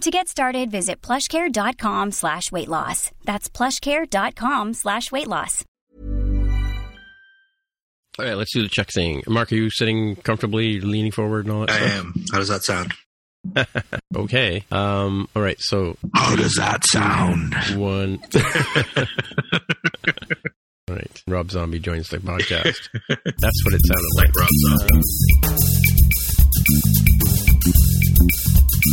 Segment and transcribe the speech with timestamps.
[0.00, 3.10] To get started, visit plushcare.com slash weight loss.
[3.24, 5.62] That's plushcare.com slash weight loss.
[8.18, 9.22] All right, let's do the check thing.
[9.26, 11.92] Mark, are you sitting comfortably, leaning forward and all that I stuff?
[11.98, 12.14] am.
[12.32, 12.94] How does that sound?
[14.16, 14.64] Okay.
[14.70, 17.54] Um, all right, so How does that sound?
[17.78, 18.20] one.
[20.88, 22.88] all right, Rob Zombie joins the podcast.
[23.08, 24.34] That's what it sounded like.
[24.34, 25.00] Rob Zombie.
[28.80, 28.86] So,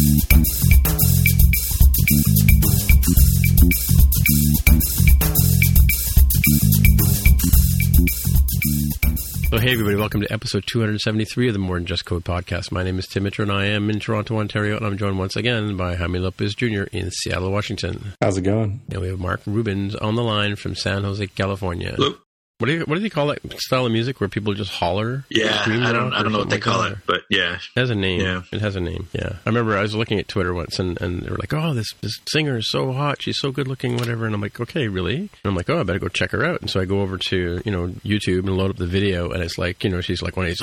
[9.59, 12.69] hey, everybody, welcome to episode 273 of the More Than Just Code podcast.
[12.69, 15.37] My name is Tim Mitchell, and I am in Toronto, Ontario, and I'm joined once
[15.37, 16.83] again by Jaime Lopez Jr.
[16.91, 18.13] in Seattle, Washington.
[18.21, 18.81] How's it going?
[18.91, 21.93] And we have Mark Rubens on the line from San Jose, California.
[21.95, 22.15] Hello?
[22.59, 25.23] What do you, what do they call that style of music where people just holler?
[25.29, 27.79] Yeah, I don't, I don't know what they something call like it, but yeah, It
[27.79, 28.19] has a name.
[28.21, 28.41] Yeah.
[28.51, 29.07] It has a name.
[29.13, 29.33] Yeah.
[29.45, 31.93] I remember I was looking at Twitter once and, and they were like, oh, this,
[32.01, 33.21] this singer is so hot.
[33.21, 34.25] She's so good looking, whatever.
[34.25, 35.17] And I'm like, okay, really?
[35.17, 36.61] And I'm like, oh, I better go check her out.
[36.61, 39.43] And so I go over to, you know, YouTube and load up the video and
[39.43, 40.61] it's like, you know, she's like one of these,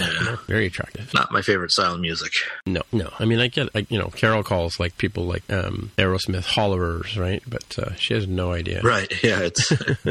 [0.00, 1.12] you know, very attractive.
[1.14, 2.32] not my favorite style of music.
[2.66, 3.10] No, no.
[3.18, 7.18] I mean, I get, like, you know, Carol calls like people like um, Aerosmith hollerers,
[7.18, 7.42] right?
[7.46, 8.80] But uh, she has no idea.
[8.82, 9.10] Right?
[9.22, 9.70] Yeah, it's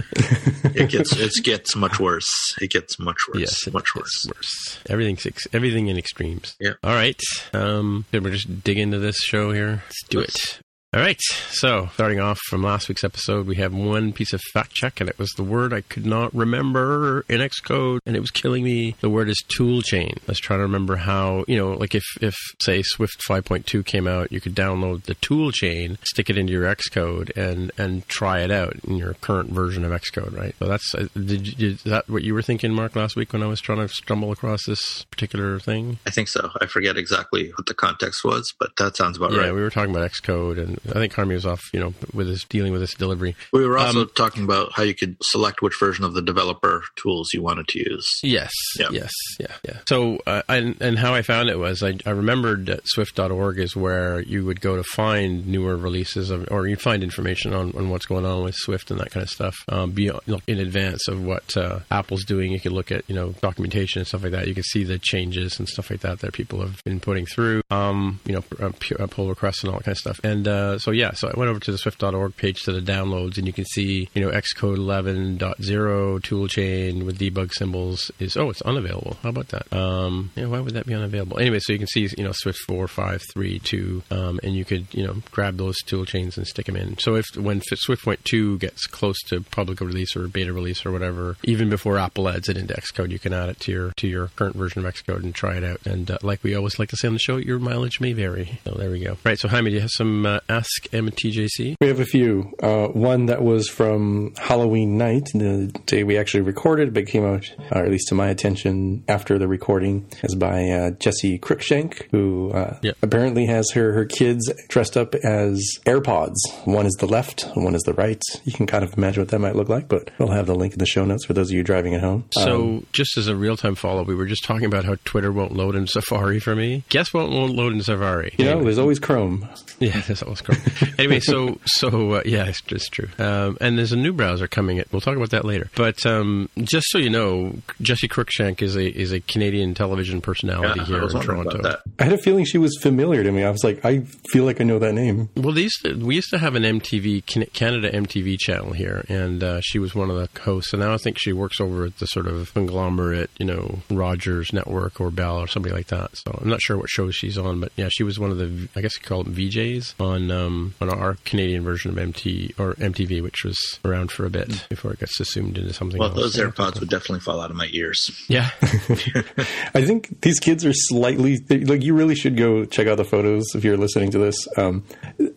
[0.64, 2.56] it gets it gets much worse.
[2.62, 3.40] It gets much worse.
[3.40, 4.28] Yes, much worse.
[4.28, 4.80] worse.
[4.90, 6.56] Everything's ex- everything in extremes.
[6.60, 6.74] Yeah.
[6.84, 7.20] All right.
[7.54, 9.84] Um, should we just dig into this show here?
[9.86, 10.60] Let's do it.
[10.92, 11.20] All right.
[11.52, 15.08] So, starting off from last week's episode, we have one piece of fact check, and
[15.08, 18.96] it was the word I could not remember in Xcode, and it was killing me.
[19.00, 20.18] The word is toolchain.
[20.28, 24.32] Let's try to remember how, you know, like if, if say, Swift 5.2 came out,
[24.32, 28.74] you could download the toolchain, stick it into your Xcode, and, and try it out
[28.84, 30.56] in your current version of Xcode, right?
[30.58, 33.44] So that's, uh, did you, is that what you were thinking, Mark, last week when
[33.44, 36.00] I was trying to stumble across this particular thing?
[36.08, 36.50] I think so.
[36.60, 39.54] I forget exactly what the context was, but that sounds about Yeah, right.
[39.54, 42.44] we were talking about Xcode, and I think Carmi was off, you know, with his
[42.44, 43.36] dealing with this delivery.
[43.54, 46.84] We were also Um, talking about how you could select which version of the developer
[46.96, 48.10] tools you wanted to use.
[48.24, 48.88] Yes, Yeah.
[48.92, 49.78] yes, yeah, yeah.
[49.88, 53.76] So, uh, and, and how I found it was I, I remembered that Swift.org is
[53.76, 57.90] where you would go to find newer releases of, or you find information on, on
[57.90, 59.56] what's going on with Swift and that kind of stuff.
[59.68, 63.04] Um, beyond, you know, in advance of what uh, Apple's doing, you could look at
[63.08, 64.48] you know documentation and stuff like that.
[64.48, 67.62] You can see the changes and stuff like that that people have been putting through.
[67.70, 70.20] Um, you know, uh, uh, pull requests and all that kind of stuff.
[70.24, 73.38] And uh, so yeah, so I went over to the Swift.org page to the downloads,
[73.38, 78.62] and you can see you know Xcode 11.0 toolchain with debug symbols is oh it's
[78.62, 79.18] unavailable.
[79.24, 79.72] How about that?
[79.74, 81.40] Um, yeah, why would that be unavailable?
[81.40, 84.66] Anyway, so you can see you know Swift 4, 5, 3, 2, um, and you
[84.66, 86.98] could you know grab those toolchains and stick them in.
[86.98, 90.92] So if when Swift Point 2 gets close to public release or beta release or
[90.92, 94.08] whatever, even before Apple adds it into Xcode, you can add it to your to
[94.08, 95.86] your current version of Xcode and try it out.
[95.86, 98.60] And uh, like we always like to say on the show, your mileage may vary.
[98.64, 99.18] So there we go.
[99.24, 99.40] Right.
[99.40, 101.76] So Jaime, do you have some uh, Ask MTJC?
[101.80, 102.52] We have a few.
[102.62, 107.50] Uh, one that was from Halloween night, the day we actually recorded, but came out,
[107.72, 112.52] or at least to my attention after the recording, is by uh, Jessi Cruickshank, who
[112.52, 112.98] uh, Yep.
[113.04, 116.36] apparently has her, her kids dressed up as AirPods.
[116.66, 118.22] One is the left, one is the right.
[118.44, 120.74] You can kind of imagine what that might look like, but we'll have the link
[120.74, 122.26] in the show notes for those of you driving at home.
[122.32, 125.32] So, Um, just as a real time follow we were just talking about how Twitter
[125.32, 126.84] won't load in Safari for me.
[126.90, 128.34] Guess what won't load in Safari?
[128.38, 129.48] you know, there's always Chrome.
[129.82, 130.94] Yeah, there's always Discord.
[131.00, 133.10] anyway, so so uh, yeah, it's just true.
[133.18, 134.80] Um, and there's a new browser coming.
[134.80, 135.70] At, we'll talk about that later.
[135.76, 140.80] But um, just so you know, Jessi Cruickshank is a is a Canadian television personality
[140.80, 141.60] Yeah, I here was in Toronto.
[141.60, 141.80] about that.
[142.00, 143.44] I had a feeling she was familiar to me.
[143.44, 144.02] I was like, I
[144.32, 145.30] feel like I know that name.
[145.36, 149.44] Well, they used to, we used to have an MTV Canada MTV channel here, and
[149.44, 150.74] uh, she was one of the hosts.
[150.74, 154.54] And now I think she works over at the sort of conglomerate, you know, Rogers
[154.54, 156.16] Network or Bell or somebody like that.
[156.18, 158.68] So I'm not sure what shows she's on, but yeah, she was one of the
[158.76, 162.74] I guess you call them VJs on um, on our Canadian version of MT or
[162.76, 166.36] MTV, which was around for a bit before it gets assumed into something Well, else.
[166.36, 168.10] those AirPods would definitely fall out of my ears.
[168.28, 173.06] yeah, I think these kids are slightly like you really should go check out the
[173.06, 174.48] photos if you're listening to this.
[174.58, 174.84] Um,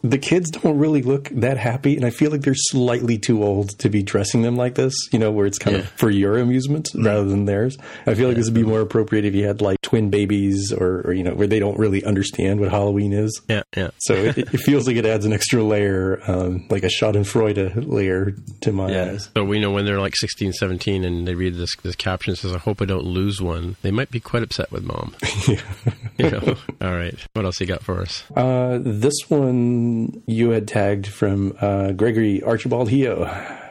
[0.02, 3.78] the kids don't really look that happy, and I feel like they're slightly too old
[3.80, 4.94] to be dressing them like this.
[5.12, 5.82] You know, where it's kind Yeah.
[5.82, 7.76] of for your amusement rather than theirs.
[8.06, 11.02] I feel like this would be more appropriate if you had like twin babies, or,
[11.06, 13.40] or you know, where they don't really understand what Halloween is.
[13.48, 13.90] yeah, yeah.
[13.98, 18.34] So it, it feels like it adds an extra layer, um, like a Schadenfreude layer
[18.60, 19.30] to my eyes.
[19.36, 22.52] So we know when they're like 16, 17 and they read this, this caption says,
[22.52, 25.14] I hope I don't lose one, they might be quite upset with mom.
[26.18, 26.56] you know?
[26.80, 27.18] All right.
[27.34, 28.24] What else you got for us?
[28.36, 33.24] Uh, this one you had tagged from uh, Gregory Archibald Heo,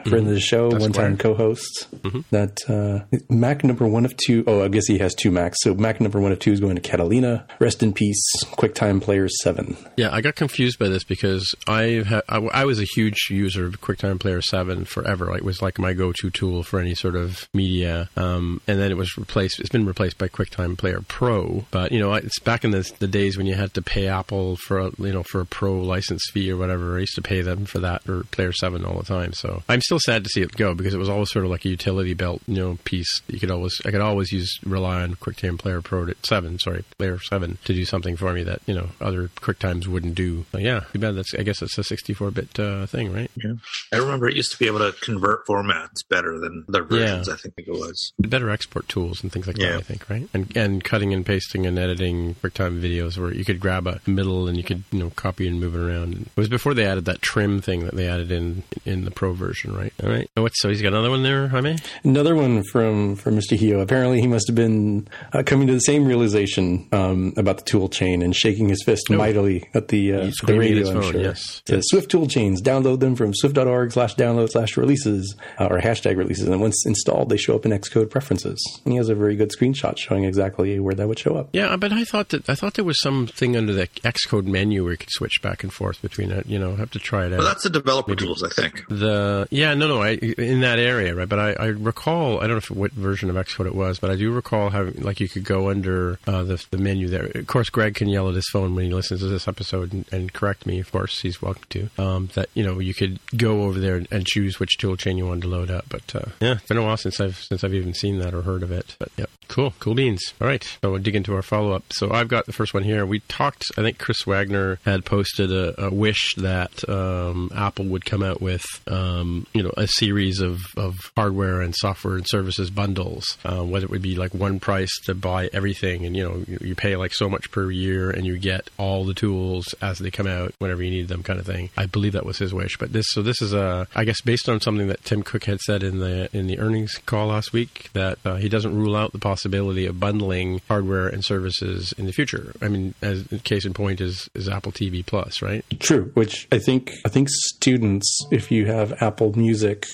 [0.10, 1.88] friend of the show, That's one time co-host.
[2.32, 4.44] That uh, Mac number one of two.
[4.48, 5.58] Oh, I guess he has two Macs.
[5.62, 7.46] So Mac number one of two is going to Catalina.
[7.60, 8.22] Rest in peace,
[8.58, 9.78] QuickTime Player Seven.
[9.98, 13.66] Yeah, I got confused by this because I ha- I, I was a huge user
[13.66, 15.28] of QuickTime Player 7 forever.
[15.28, 18.10] Like, It was like my go-to tool for any sort of media.
[18.16, 19.60] Um, and then it was replaced.
[19.60, 21.66] It's been replaced by QuickTime Player Pro.
[21.72, 24.56] But you know, it's back in the, the days when you had to pay Apple
[24.58, 26.96] for a, you know for a Pro license fee or whatever.
[26.98, 29.34] I used to pay them for that or Player 7 all the time.
[29.34, 31.66] So I'm still sad to see it go because it was always sort of like
[31.66, 33.22] a utility belt, you know, piece.
[33.28, 36.86] You could always I could always use rely on QuickTime Player Pro to, 7, sorry,
[36.98, 40.46] Player 7 to do something for me that you know other QuickTimes wouldn't do.
[40.54, 41.16] So, yeah, too bad.
[41.16, 43.30] That's I guess it's a 64-bit uh, thing, right?
[43.36, 43.56] Yeah.
[43.92, 47.36] I remember it used to be able to convert formats better than other versions, I
[47.36, 48.14] think it was.
[48.18, 49.76] better export tools and things like that.
[49.76, 50.30] I think, right?
[50.34, 54.48] And and cutting and pasting and editing QuickTime videos where you could grab a middle
[54.48, 56.14] and you could you know copy and move it around.
[56.14, 59.34] It was before they added that trim thing that they added in in the Pro
[59.34, 59.81] version, right?
[60.04, 60.30] All right.
[60.38, 60.54] Oh, what?
[60.56, 61.78] So he's got another one there, Jaime.
[62.04, 63.58] Another one from from Mr.
[63.58, 63.82] Heo.
[63.82, 67.90] Apparently, he must have been uh, coming to the same realization um, about the tool
[67.90, 70.80] chain and shaking his fist mightily at the, uh, the radio.
[70.80, 71.22] his I'm sure.
[71.22, 71.62] yes.
[71.68, 72.62] Says, Swift tool chains.
[72.62, 76.48] Download them from swift.org slash download slash releases uh, or hashtag releases.
[76.48, 78.60] And once installed, they show up in Xcode preferences.
[78.86, 81.50] And he has a very good screenshot showing exactly where that would show up.
[81.54, 84.94] Yeah, but I thought that I thought there was something under the Xcode menu where
[84.94, 86.46] you could switch back and forth between it.
[86.46, 87.38] You know, have to try it out.
[87.38, 88.84] But that's the developer tools, I think.
[88.90, 92.52] The yeah no no I in that area right but I, I recall I don't
[92.52, 95.30] know if, what version of Xcode it was but I do recall having like you
[95.30, 97.26] could go under uh, the the menu there.
[97.36, 100.06] Of course Greg can yell at his phone when he listens to this episode and,
[100.12, 103.64] and correct me of course he's welcome to um, that you know you could go
[103.64, 106.54] over there and choose which tool chain you wanted to load up but uh, yeah
[106.54, 108.96] it's been a while since I've since I've even seen that or heard of it
[109.00, 110.34] but yeah cool cool beans.
[110.40, 112.84] All right so we'll dig into our follow up so I've got the first one
[112.84, 113.06] here.
[113.06, 118.06] We talked I think Chris Wagner had posted a, a wish that um, Apple would
[118.06, 122.72] come out with um, you know a series of, of hardware and software and services
[122.72, 126.44] bundles uh, whether it would be like one price to buy everything and you know
[126.48, 130.00] you, you pay like so much per year and you get all the tools as
[130.00, 131.70] they come out whenever you need them kind of thing.
[131.78, 134.50] I believe that was his wish but this so this is a I guess based
[134.50, 137.90] on something that Tim Cook had said in the in the earnings call last week
[137.94, 142.12] that uh, he doesn't rule out the possibility of bundling hardware and services in the
[142.12, 142.54] future.
[142.64, 145.64] I mean as case in point is is Apple TV Plus right?
[145.80, 149.51] True, which I think I think students, if you have Apple Music,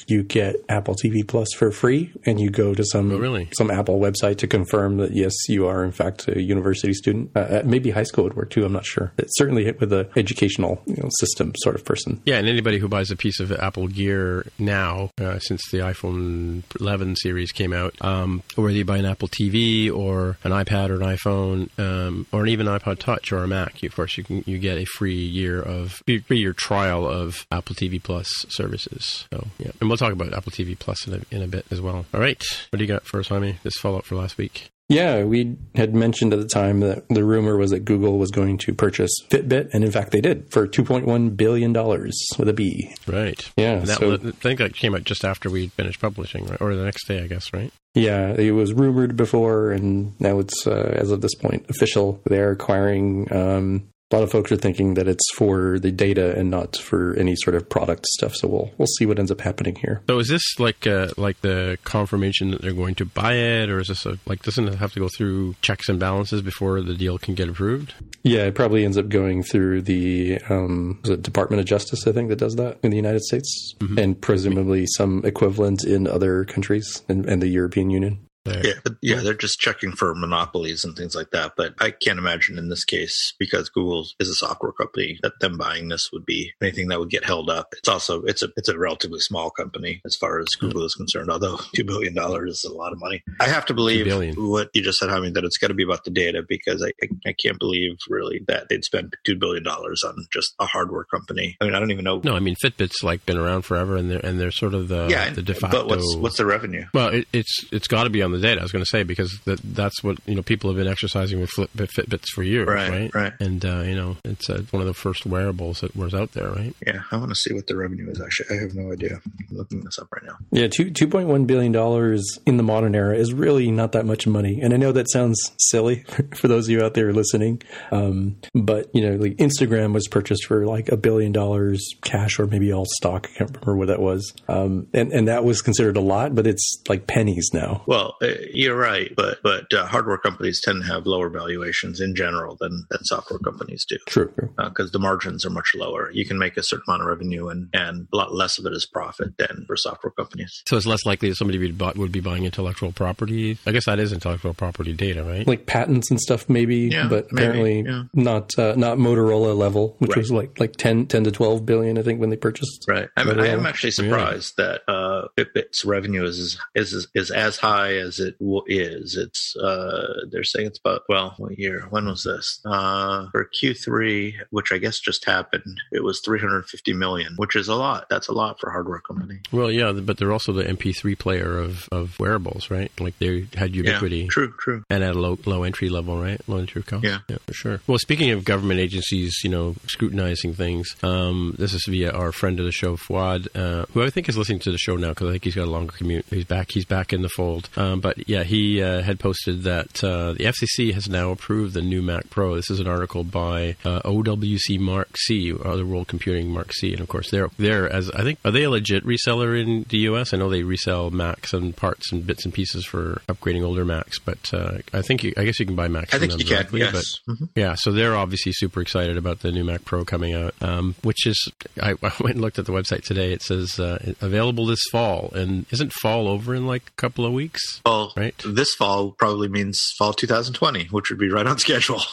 [0.07, 3.49] you get Apple TV Plus for free, and you go to some Oh, really?
[3.57, 7.31] some Apple website to confirm that yes, you are in fact a university student.
[7.35, 8.65] Uh, Uh, maybe high school would work too.
[8.65, 9.11] I'm not sure.
[9.17, 12.21] It's certainly hit with a educational you know, system sort of person.
[12.25, 16.63] Yeah, and anybody who buys a piece of Apple gear now, uh, since the iPhone
[16.79, 20.95] 11 series came out, um, whether you buy an Apple TV or an iPad or
[20.95, 24.23] an iPhone, um, or an even iPod Touch or a Mac, you, of course, you
[24.23, 29.25] can you get a free year of free year trial of Apple TV Plus services.
[29.33, 31.81] So yeah, and we'll talk about Apple TV Plus in a, in a bit as
[31.81, 32.05] well.
[32.13, 33.57] All right, what do you got for us, Jaime?
[33.63, 34.69] This follow up for last week.
[34.89, 38.57] Yeah, we had mentioned at the time that the rumor was that Google was going
[38.59, 42.95] to purchase Fitbit, and in fact they did for 2.1 billion dollars with a B.
[43.05, 43.51] Right.
[43.57, 46.61] Yeah, And that so- I think that came out just after we finished publishing, right?
[46.61, 47.69] or the next day, I guess, right?
[47.95, 52.21] Yeah, it was rumored before, and now it's uh, as of this point official.
[52.25, 56.49] They're acquiring um, A lot of folks are thinking that it's for the data and
[56.49, 58.35] not for any sort of product stuff.
[58.35, 60.01] So we'll we'll see what ends up happening here.
[60.07, 63.79] So is this like uh, like the confirmation that they're going to buy it, or
[63.79, 66.93] is this a, like doesn't it have to go through checks and balances before the
[66.95, 67.95] deal can get approved?
[68.23, 72.39] Yeah, it probably ends up going through the um, Department of Justice, I think, that
[72.39, 77.41] does that in the United States, and presumably some equivalent in other countries and, and
[77.41, 78.19] the European Union.
[78.47, 78.67] There.
[78.67, 81.53] Yeah, but yeah, they're just checking for monopolies and things like that.
[81.55, 85.57] But I can't imagine in this case because Google is a software company that them
[85.57, 87.73] buying this would be anything that would get held up.
[87.77, 90.67] It's also it's a it's a relatively small company as far as hmm.
[90.67, 91.29] Google is concerned.
[91.29, 94.81] Although two billion dollars is a lot of money, I have to believe what you
[94.81, 97.33] just said, Jaime, that it's got to be about the data because I, I I
[97.33, 101.57] can't believe really that they'd spend two billion dollars on just a hardware company.
[101.61, 102.21] I mean, I don't even know.
[102.23, 105.07] No, I mean Fitbit's like been around forever, and they're and they're sort of the
[105.09, 105.79] yeah, the de facto.
[105.79, 106.85] but what's what's the revenue?
[106.93, 108.60] well, it, it's it's got to be on the data.
[108.62, 111.39] I was going to say because that that's what you know people have been exercising
[111.39, 113.15] with Flip, Fitbits for years, Right, right?
[113.15, 113.34] right.
[113.39, 116.50] And uh, you know it's uh, one of the first wearables that was out there,
[116.50, 116.75] right?
[116.86, 118.22] Yeah, I want to see what the revenue is.
[118.22, 119.20] Actually, I have no idea.
[119.25, 120.38] I'm looking this up right now.
[120.51, 124.06] Yeah, two two point one billion dollars in the modern era is really not that
[124.06, 126.03] much money, and I know that sounds silly
[126.36, 130.46] for those of you out there listening, um, but you know, like Instagram was purchased
[130.46, 133.27] for like a billion dollars cash or maybe all stock.
[133.34, 136.48] I can't remember what that was, um, and and that was considered a lot, but
[136.48, 137.84] it's like pennies now.
[137.86, 138.15] Well,
[138.53, 142.86] you're right, but but uh, hardware companies tend to have lower valuations in general than
[142.89, 143.98] than software companies do.
[144.07, 144.31] True.
[144.38, 144.53] true.
[144.57, 147.69] Because the margins are much lower, you can make a certain amount of revenue, and,
[147.74, 150.63] and a lot less of it is profit than for software companies.
[150.67, 153.57] So it's less likely that somebody would, bu- would be buying intellectual property.
[153.65, 155.48] I guess that is intellectual property data, right?
[155.48, 158.03] Like patents and stuff, maybe, Yeah, but maybe, apparently yeah.
[158.13, 160.17] not uh, not Motorola level, which Right.
[160.17, 162.86] was like like 10, 10 to twelve billion, I think, when they purchased.
[162.88, 163.10] Right.
[163.17, 167.96] I, mean, I am actually surprised that uh, Fitbit's revenue is is is as high
[167.96, 169.15] as it w- is.
[169.15, 171.87] It's uh, they're saying it's about well, what year?
[171.89, 172.59] When was this?
[172.65, 177.75] Uh, for Q3, which I guess just happened, it was 350 million, which is a
[177.75, 178.07] lot.
[178.09, 179.39] That's a lot for a hardware company.
[179.51, 182.91] Well, yeah, but they're also the MP3 player of, of wearables, right?
[182.99, 184.21] Like they had ubiquity.
[184.21, 184.83] Yeah, true, true.
[184.89, 186.39] And at a low low entry level, right?
[186.47, 187.03] Low entry cost.
[187.03, 187.19] Yeah.
[187.27, 187.81] yeah, for sure.
[187.87, 192.59] Well, speaking of government agencies, you know, scrutinizing things, um, this is via our friend
[192.59, 195.27] of the show, Fuad, uh, who I think is listening to the show now because
[195.27, 196.25] I think he's got a longer commute.
[196.29, 196.71] He's back.
[196.71, 197.69] He's back in the fold.
[197.75, 201.81] Um, but yeah, he uh, had posted that uh, the FCC has now approved the
[201.81, 202.55] new Mac Pro.
[202.55, 207.01] This is an article by uh, OWC Mark C, Other World Computing Mark C, and
[207.01, 210.33] of course they're they're as I think are they a legit reseller in the U.S.
[210.33, 214.19] I know they resell Macs and parts and bits and pieces for upgrading older Macs,
[214.19, 216.13] but uh, I think you, I guess you can buy Macs.
[216.13, 216.77] I from think them you can.
[216.77, 217.19] Yes.
[217.25, 217.49] but Mhm.
[217.55, 221.25] yeah, so they're obviously super excited about the new Mac Pro coming out, um, which
[221.27, 221.51] is
[221.81, 223.33] I, I went and looked at the website today.
[223.33, 227.33] It says uh, available this fall, and isn't fall over in like a couple of
[227.33, 227.81] weeks?
[227.88, 228.36] Well, Right.
[228.46, 232.01] this fall probably means fall 2020, which would be right on schedule.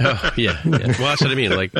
[0.00, 0.78] Oh, yeah, yeah.
[0.98, 1.54] Well, that's what I mean.
[1.56, 1.72] Like,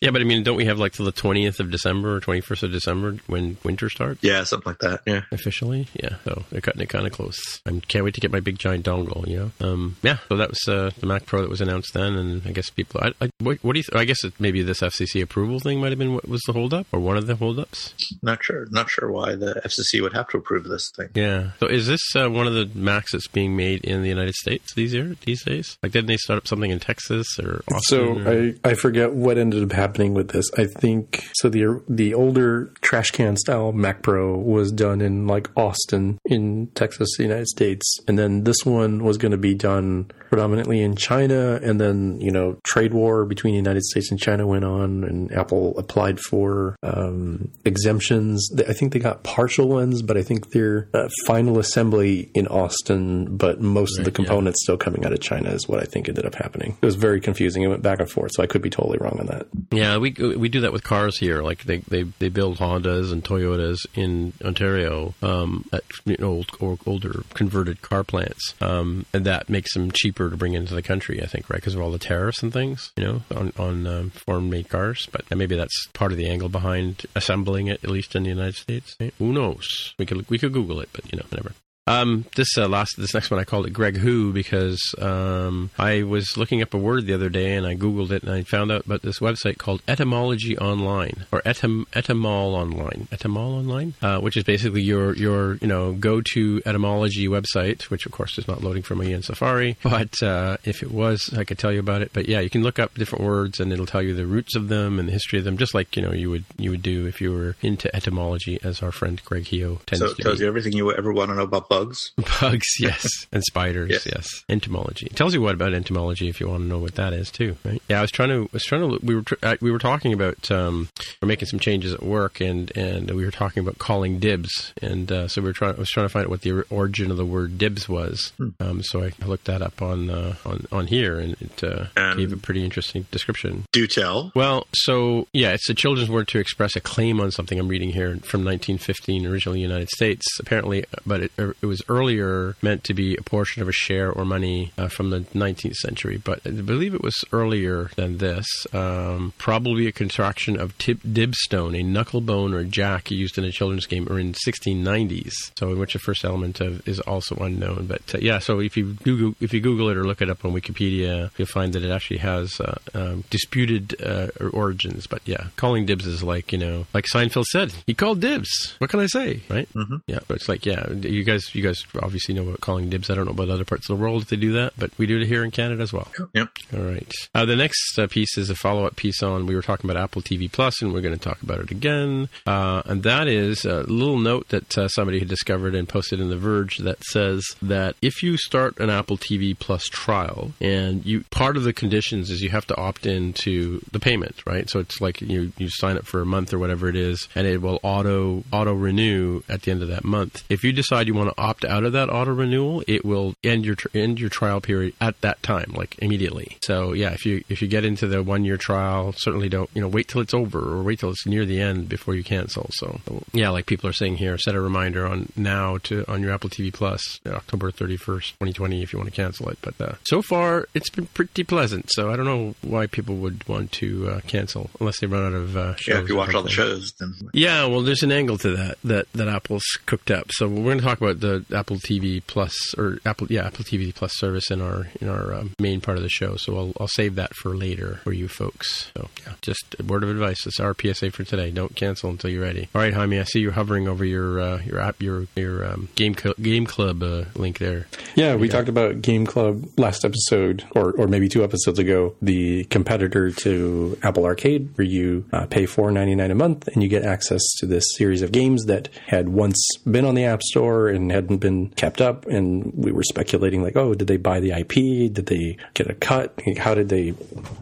[0.00, 2.40] yeah, but I mean, don't we have like till the twentieth of December or twenty
[2.40, 4.22] first of December when winter starts?
[4.22, 5.00] yeah, something like that.
[5.06, 5.22] Yeah.
[5.32, 5.88] officially.
[5.94, 7.60] Yeah, so they're cutting it kind of close.
[7.66, 9.26] I can't wait to get my big giant dongle.
[9.26, 10.18] You know, um, yeah.
[10.28, 13.00] So that was uh, the Mac Pro that was announced then, and I guess people.
[13.02, 13.84] I, I, what, what do you?
[13.84, 16.52] Th- I guess it, maybe this FCC approval thing might have been what was the
[16.52, 17.94] holdup or one of the holdups.
[18.22, 18.66] Not sure.
[18.70, 21.08] Not sure why the FCC would have to approve this thing.
[21.14, 21.50] Yeah.
[21.60, 24.74] So is this uh, one of the Macs that's being made in the United States
[24.74, 25.78] these year these days?
[25.82, 27.80] Like, didn't they start up something in Texas or Austin?
[27.82, 30.50] So or- I, I forget what ended up happening with this.
[30.56, 31.48] I think so.
[31.48, 37.08] The the older trash can style Mac Pro was done in like Austin in Texas,
[37.16, 41.60] the United States, and then this one was going to be done predominantly in China.
[41.62, 45.32] And then you know trade war between the United States and China went on, and
[45.32, 48.50] Apple applied for um, exemptions.
[48.68, 53.36] I think they got partial ones, but I think their uh, final assembly in Austin,
[53.36, 54.24] but most of the Right, yeah.
[54.26, 56.76] components still coming out of China is what I think ended up happening.
[56.80, 57.62] It was very confusing.
[57.62, 59.46] It went back and forth, so I could be totally wrong on that.
[59.70, 61.42] Yeah, we we do that with cars here.
[61.42, 66.50] Like they they, they build Hondas and Toyotas in Ontario um, at you know, old
[66.60, 70.82] or older converted car plants, um, and that makes them cheaper to bring into the
[70.82, 71.22] country.
[71.22, 74.10] I think right because of all the tariffs and things, you know, on on um,
[74.10, 75.08] foreign made cars.
[75.12, 78.54] But maybe that's part of the angle behind assembling it, at least in the United
[78.54, 78.96] States.
[79.18, 79.94] Who knows?
[79.98, 81.52] We could we could Google it, but you know, whatever.
[81.88, 86.02] Um, this uh, last, this next one, I called it Greg Who because um, I
[86.02, 88.72] was looking up a word the other day and I googled it and I found
[88.72, 94.36] out about this website called Etymology Online or etym etymol online, etymol online, uh, which
[94.36, 98.64] is basically your your you know go to etymology website, which of course is not
[98.64, 102.02] loading for me in Safari, but uh, if it was, I could tell you about
[102.02, 102.10] it.
[102.12, 104.66] But yeah, you can look up different words and it'll tell you the roots of
[104.66, 107.06] them and the history of them, just like you know you would you would do
[107.06, 110.08] if you were into etymology, as our friend Greg Heo tends to.
[110.08, 112.12] So it tells you everything you ever want to know about bugs.
[112.40, 114.06] Bugs, yes, and spiders, Yes.
[114.06, 114.44] yes.
[114.48, 117.30] Entomology it tells you what about entomology if you want to know what that is
[117.30, 117.82] too, right?
[117.88, 120.50] Yeah, I was trying to, was trying to, we were, uh, we were talking about,
[120.50, 120.88] um,
[121.20, 125.10] we're making some changes at work, and and we were talking about calling dibs, and
[125.12, 127.16] uh, so we were trying, I was trying to find out what the origin of
[127.16, 128.32] the word dibs was.
[128.60, 132.18] Um, so I looked that up on uh, on on here, and it uh, And-
[132.18, 133.64] gave a pretty interesting description.
[133.72, 134.32] Do tell.
[134.34, 137.58] Well, so yeah, it's a children's word to express a claim on something.
[137.58, 142.84] I'm reading here from 1915, originally United States, apparently, but it, it was earlier meant
[142.84, 146.16] to be a portion of a share or money uh, from the 19th century.
[146.16, 148.46] But I believe it was earlier than this.
[148.72, 153.52] Um, probably a contraction of tip, dibstone, a knuckle bone or jack used in a
[153.52, 155.32] children's game, or in 1690s.
[155.58, 157.86] So in which the first element of is also unknown.
[157.86, 160.44] But uh, yeah, so if you Google if you Google it or look it up
[160.44, 165.06] on Wikipedia, you'll find that it actually has uh, um, disputed uh, origins.
[165.06, 168.74] But yeah, calling dibs is like you know, like Seinfeld said, he called dibs.
[168.78, 169.68] What can I say, right?
[169.74, 169.96] Mm-hmm.
[170.06, 173.10] Yeah, but it's like yeah, you guys you guys obviously know about calling dibs.
[173.10, 175.06] I don't know about other parts of the world if they do that, but we
[175.06, 176.08] do it here in Canada as well.
[176.34, 176.48] Yep.
[176.74, 177.12] All right.
[177.34, 180.02] Uh, the next uh, piece is a follow up piece on we were talking about
[180.02, 182.28] Apple TV Plus, and we're going to talk about it again.
[182.46, 186.28] Uh, and that is a little note that uh, somebody had discovered and posted in
[186.28, 191.24] The Verge that says that if you start an Apple TV Plus trial, and you
[191.30, 194.68] part of the conditions is you have to opt into the payment, right?
[194.68, 197.46] So it's like you you sign up for a month or whatever it is, and
[197.46, 200.44] it will auto auto renew at the end of that month.
[200.48, 203.64] If you decide you want to opt out of that auto renewal, it will end
[203.64, 206.58] your tr- end your trial period at that time, like immediately.
[206.62, 209.80] So yeah, if you if you get into the one year trial, certainly don't you
[209.80, 212.68] know wait till it's over or wait till it's near the end before you cancel.
[212.72, 213.00] So
[213.32, 216.50] yeah, like people are saying here, set a reminder on now to on your Apple
[216.50, 219.58] TV Plus October thirty first, twenty twenty, if you want to cancel it.
[219.62, 221.86] But uh, so far it's been pretty pleasant.
[221.92, 225.34] So I don't know why people would want to uh, cancel unless they run out
[225.34, 225.94] of uh, shows.
[225.94, 228.78] Yeah, if you watch all the shows, then Yeah, well, there's an angle to that
[228.84, 230.26] that that Apple's cooked up.
[230.32, 233.94] So we're going to talk about the Apple TV Plus or Apple, yeah, Apple TV
[233.94, 236.36] Plus service in our in our um, main part of the show.
[236.36, 238.90] So I'll I'll save that for later for you folks.
[238.96, 240.46] So yeah, just a word of advice.
[240.46, 241.50] It's our PSA for today.
[241.50, 242.68] Don't cancel until you're ready.
[242.74, 245.88] All right, Jaime, I see you're hovering over your uh, your app your your um,
[245.94, 247.86] game game club uh, link there.
[248.14, 252.64] Yeah, we talked about Game Club last episode, or, or maybe two episodes ago, the
[252.64, 256.88] competitor to Apple Arcade, where you uh, pay four ninety nine a month and you
[256.88, 260.88] get access to this series of games that had once been on the App Store
[260.88, 262.26] and hadn't been kept up.
[262.26, 265.12] And we were speculating, like, oh, did they buy the IP?
[265.12, 266.40] Did they get a cut?
[266.58, 267.14] How did they,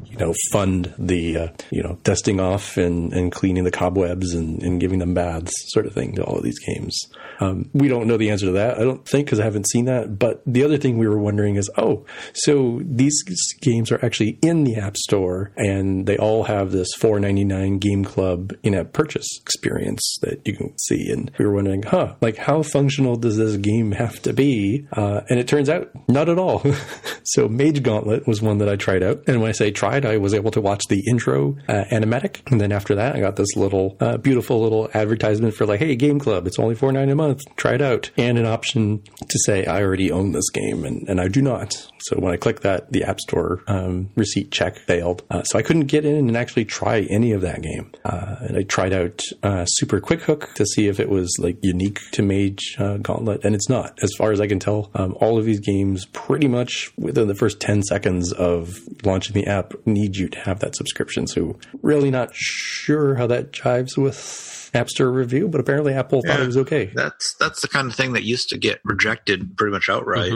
[0.05, 4.63] you know, fund the, uh, you know, dusting off and, and cleaning the cobwebs and,
[4.63, 6.99] and giving them baths, sort of thing, to all of these games?
[7.41, 8.79] Um, we don't know the answer to that.
[8.79, 10.19] I don't think because I haven't seen that.
[10.19, 13.23] But the other thing we were wondering is, oh, so these
[13.61, 17.79] games are actually in the App Store, and they all have this four ninety nine
[17.79, 21.11] Game Club in-app purchase experience that you can see.
[21.11, 24.87] And we were wondering, huh, like how functional does this game have to be?
[24.93, 26.63] Uh, and it turns out not at all.
[27.25, 30.19] so Mage Gauntlet was one that I tried out, and when I say tried, I
[30.19, 33.57] was able to watch the intro uh, animatic, and then after that, I got this
[33.57, 37.17] little uh, beautiful little advertisement for like, hey, Game Club, it's only four ninety a
[37.17, 41.09] month, try it out, and an option to say I already own this game, and,
[41.09, 41.91] and I do not.
[42.05, 45.23] So when I clicked that, the App Store um, receipt check failed.
[45.31, 47.93] Uh, so I couldn't get in and actually try any of that game.
[48.05, 51.57] Uh, and I tried out uh, Super Quick Hook to see if it was like
[51.63, 53.99] unique to Mage uh, Gauntlet, and it's not.
[54.03, 57.35] As far as I can tell, um, all of these games pretty much within the
[57.35, 61.27] first 10 seconds of launching the app need you to have that subscription.
[61.27, 66.41] So really not sure how that jives with App Store review, but apparently Apple thought
[66.41, 66.87] it was okay.
[66.95, 70.33] that's that's the kind of thing that used to get rejected pretty much outright.